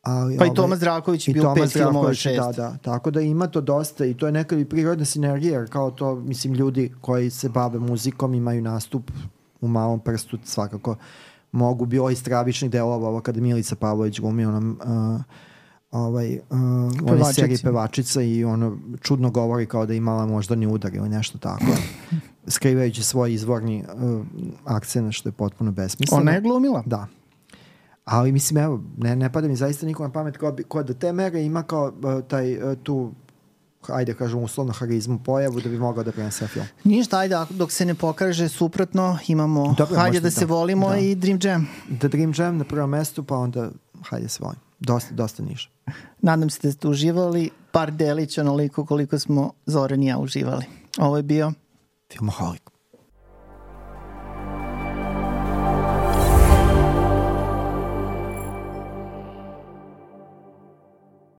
Ali, 0.03 0.38
Pa 0.38 0.44
i 0.44 0.47
ovaj, 0.47 0.55
Tomas 0.55 0.78
Zdravković 0.78 1.28
je 1.28 1.32
i 1.32 1.34
bio 1.34 1.55
pet 1.55 1.72
filmova 1.72 1.92
Zdravković, 1.92 2.18
šest. 2.18 2.36
Da, 2.36 2.53
da, 2.55 2.76
tako 2.76 3.11
da 3.11 3.20
ima 3.20 3.47
to 3.47 3.61
dosta 3.61 4.05
i 4.05 4.14
to 4.14 4.26
je 4.26 4.32
neka 4.32 4.57
i 4.57 4.64
prirodna 4.64 5.05
sinergija, 5.05 5.61
jer 5.61 5.70
kao 5.70 5.90
to, 5.90 6.14
mislim, 6.16 6.55
ljudi 6.55 6.92
koji 7.01 7.30
se 7.30 7.49
bave 7.49 7.78
muzikom 7.78 8.34
imaju 8.34 8.62
nastup 8.62 9.11
u 9.61 9.68
malom 9.68 10.00
prstu, 10.00 10.38
svakako 10.44 10.96
mogu 11.52 11.86
bilo 11.86 12.11
iz 12.11 12.18
stravičnih 12.18 12.70
delova, 12.70 13.09
ovo 13.09 13.20
kada 13.20 13.40
Milica 13.40 13.76
Pavlović 13.76 14.20
glumi 14.20 14.44
onom 14.44 14.80
uh, 14.84 15.20
ovaj, 15.90 16.34
uh, 16.34 17.07
Pevačici. 17.07 17.34
seriji 17.34 17.59
pevačica 17.62 18.22
i 18.22 18.44
ono 18.44 18.78
čudno 19.00 19.30
govori 19.30 19.66
kao 19.66 19.86
da 19.86 19.92
je 19.92 19.96
imala 19.96 20.26
moždani 20.26 20.66
udar 20.66 20.94
ili 20.94 21.09
nešto 21.09 21.38
tako 21.38 21.64
skrivajući 22.46 23.02
svoj 23.02 23.32
izvorni 23.32 23.84
uh, 23.94 24.26
akcent 24.64 25.14
što 25.14 25.28
je 25.28 25.32
potpuno 25.32 25.72
besmisleno. 25.72 26.20
Ona 26.20 26.32
je 26.32 26.40
glumila. 26.40 26.82
Da. 26.86 27.07
Ali 28.04 28.32
mislim, 28.32 28.64
evo, 28.64 28.82
ne, 28.96 29.16
ne 29.16 29.32
pada 29.32 29.48
mi 29.48 29.57
zaista 29.57 29.86
niko 29.86 30.02
na 30.02 30.12
pamet 30.12 30.36
ko, 30.36 30.52
bi, 30.52 30.62
ko 30.62 30.82
do 30.82 30.94
te 30.94 31.12
mere 31.12 31.44
ima 31.44 31.62
kao 31.62 31.92
uh, 32.02 32.24
taj, 32.28 32.72
uh, 32.72 32.78
tu 32.82 33.12
ajde 33.89 34.14
kažem 34.14 34.39
uslovno 34.43 34.72
harizmu 34.72 35.18
pojavu 35.24 35.61
da 35.61 35.68
bi 35.68 35.78
mogao 35.78 36.05
da 36.05 36.12
prenese 36.12 36.47
film. 36.47 36.66
Ništa, 36.84 37.18
ajde, 37.18 37.37
dok 37.51 37.72
se 37.72 37.84
ne 37.84 37.95
pokaže 37.95 38.49
suprotno, 38.49 39.18
imamo 39.28 39.74
Dobro, 39.78 39.97
Hajde 39.97 40.09
možda 40.09 40.20
da 40.20 40.30
se 40.30 40.41
da. 40.41 40.47
volimo 40.47 40.89
Da. 40.89 40.97
i 40.97 41.14
Dream 41.14 41.39
Jam. 41.43 41.68
The 41.99 42.09
Dream 42.09 42.32
Jam 42.39 42.57
na 42.57 42.64
prvom 42.64 42.91
mestu, 42.91 43.24
pa 43.24 43.37
onda 43.37 43.70
hajde 44.03 44.28
se 44.28 44.39
volim. 44.43 44.59
Dosta, 44.80 45.14
dosta 45.14 45.43
niš. 45.43 45.70
Nadam 46.22 46.51
se 46.51 46.59
da 46.62 46.72
ste 46.72 46.89
uživali, 46.89 47.51
par 47.72 47.91
delića 47.93 48.41
onoliko 48.41 48.87
koliko 48.87 49.18
smo 49.18 49.53
Zoran 49.66 50.03
i 50.03 50.07
ja 50.07 50.18
uživali. 50.18 50.64
Ovo 50.99 51.16
je 51.16 51.22
bio 51.22 51.53
Filmoholik. 52.12 52.70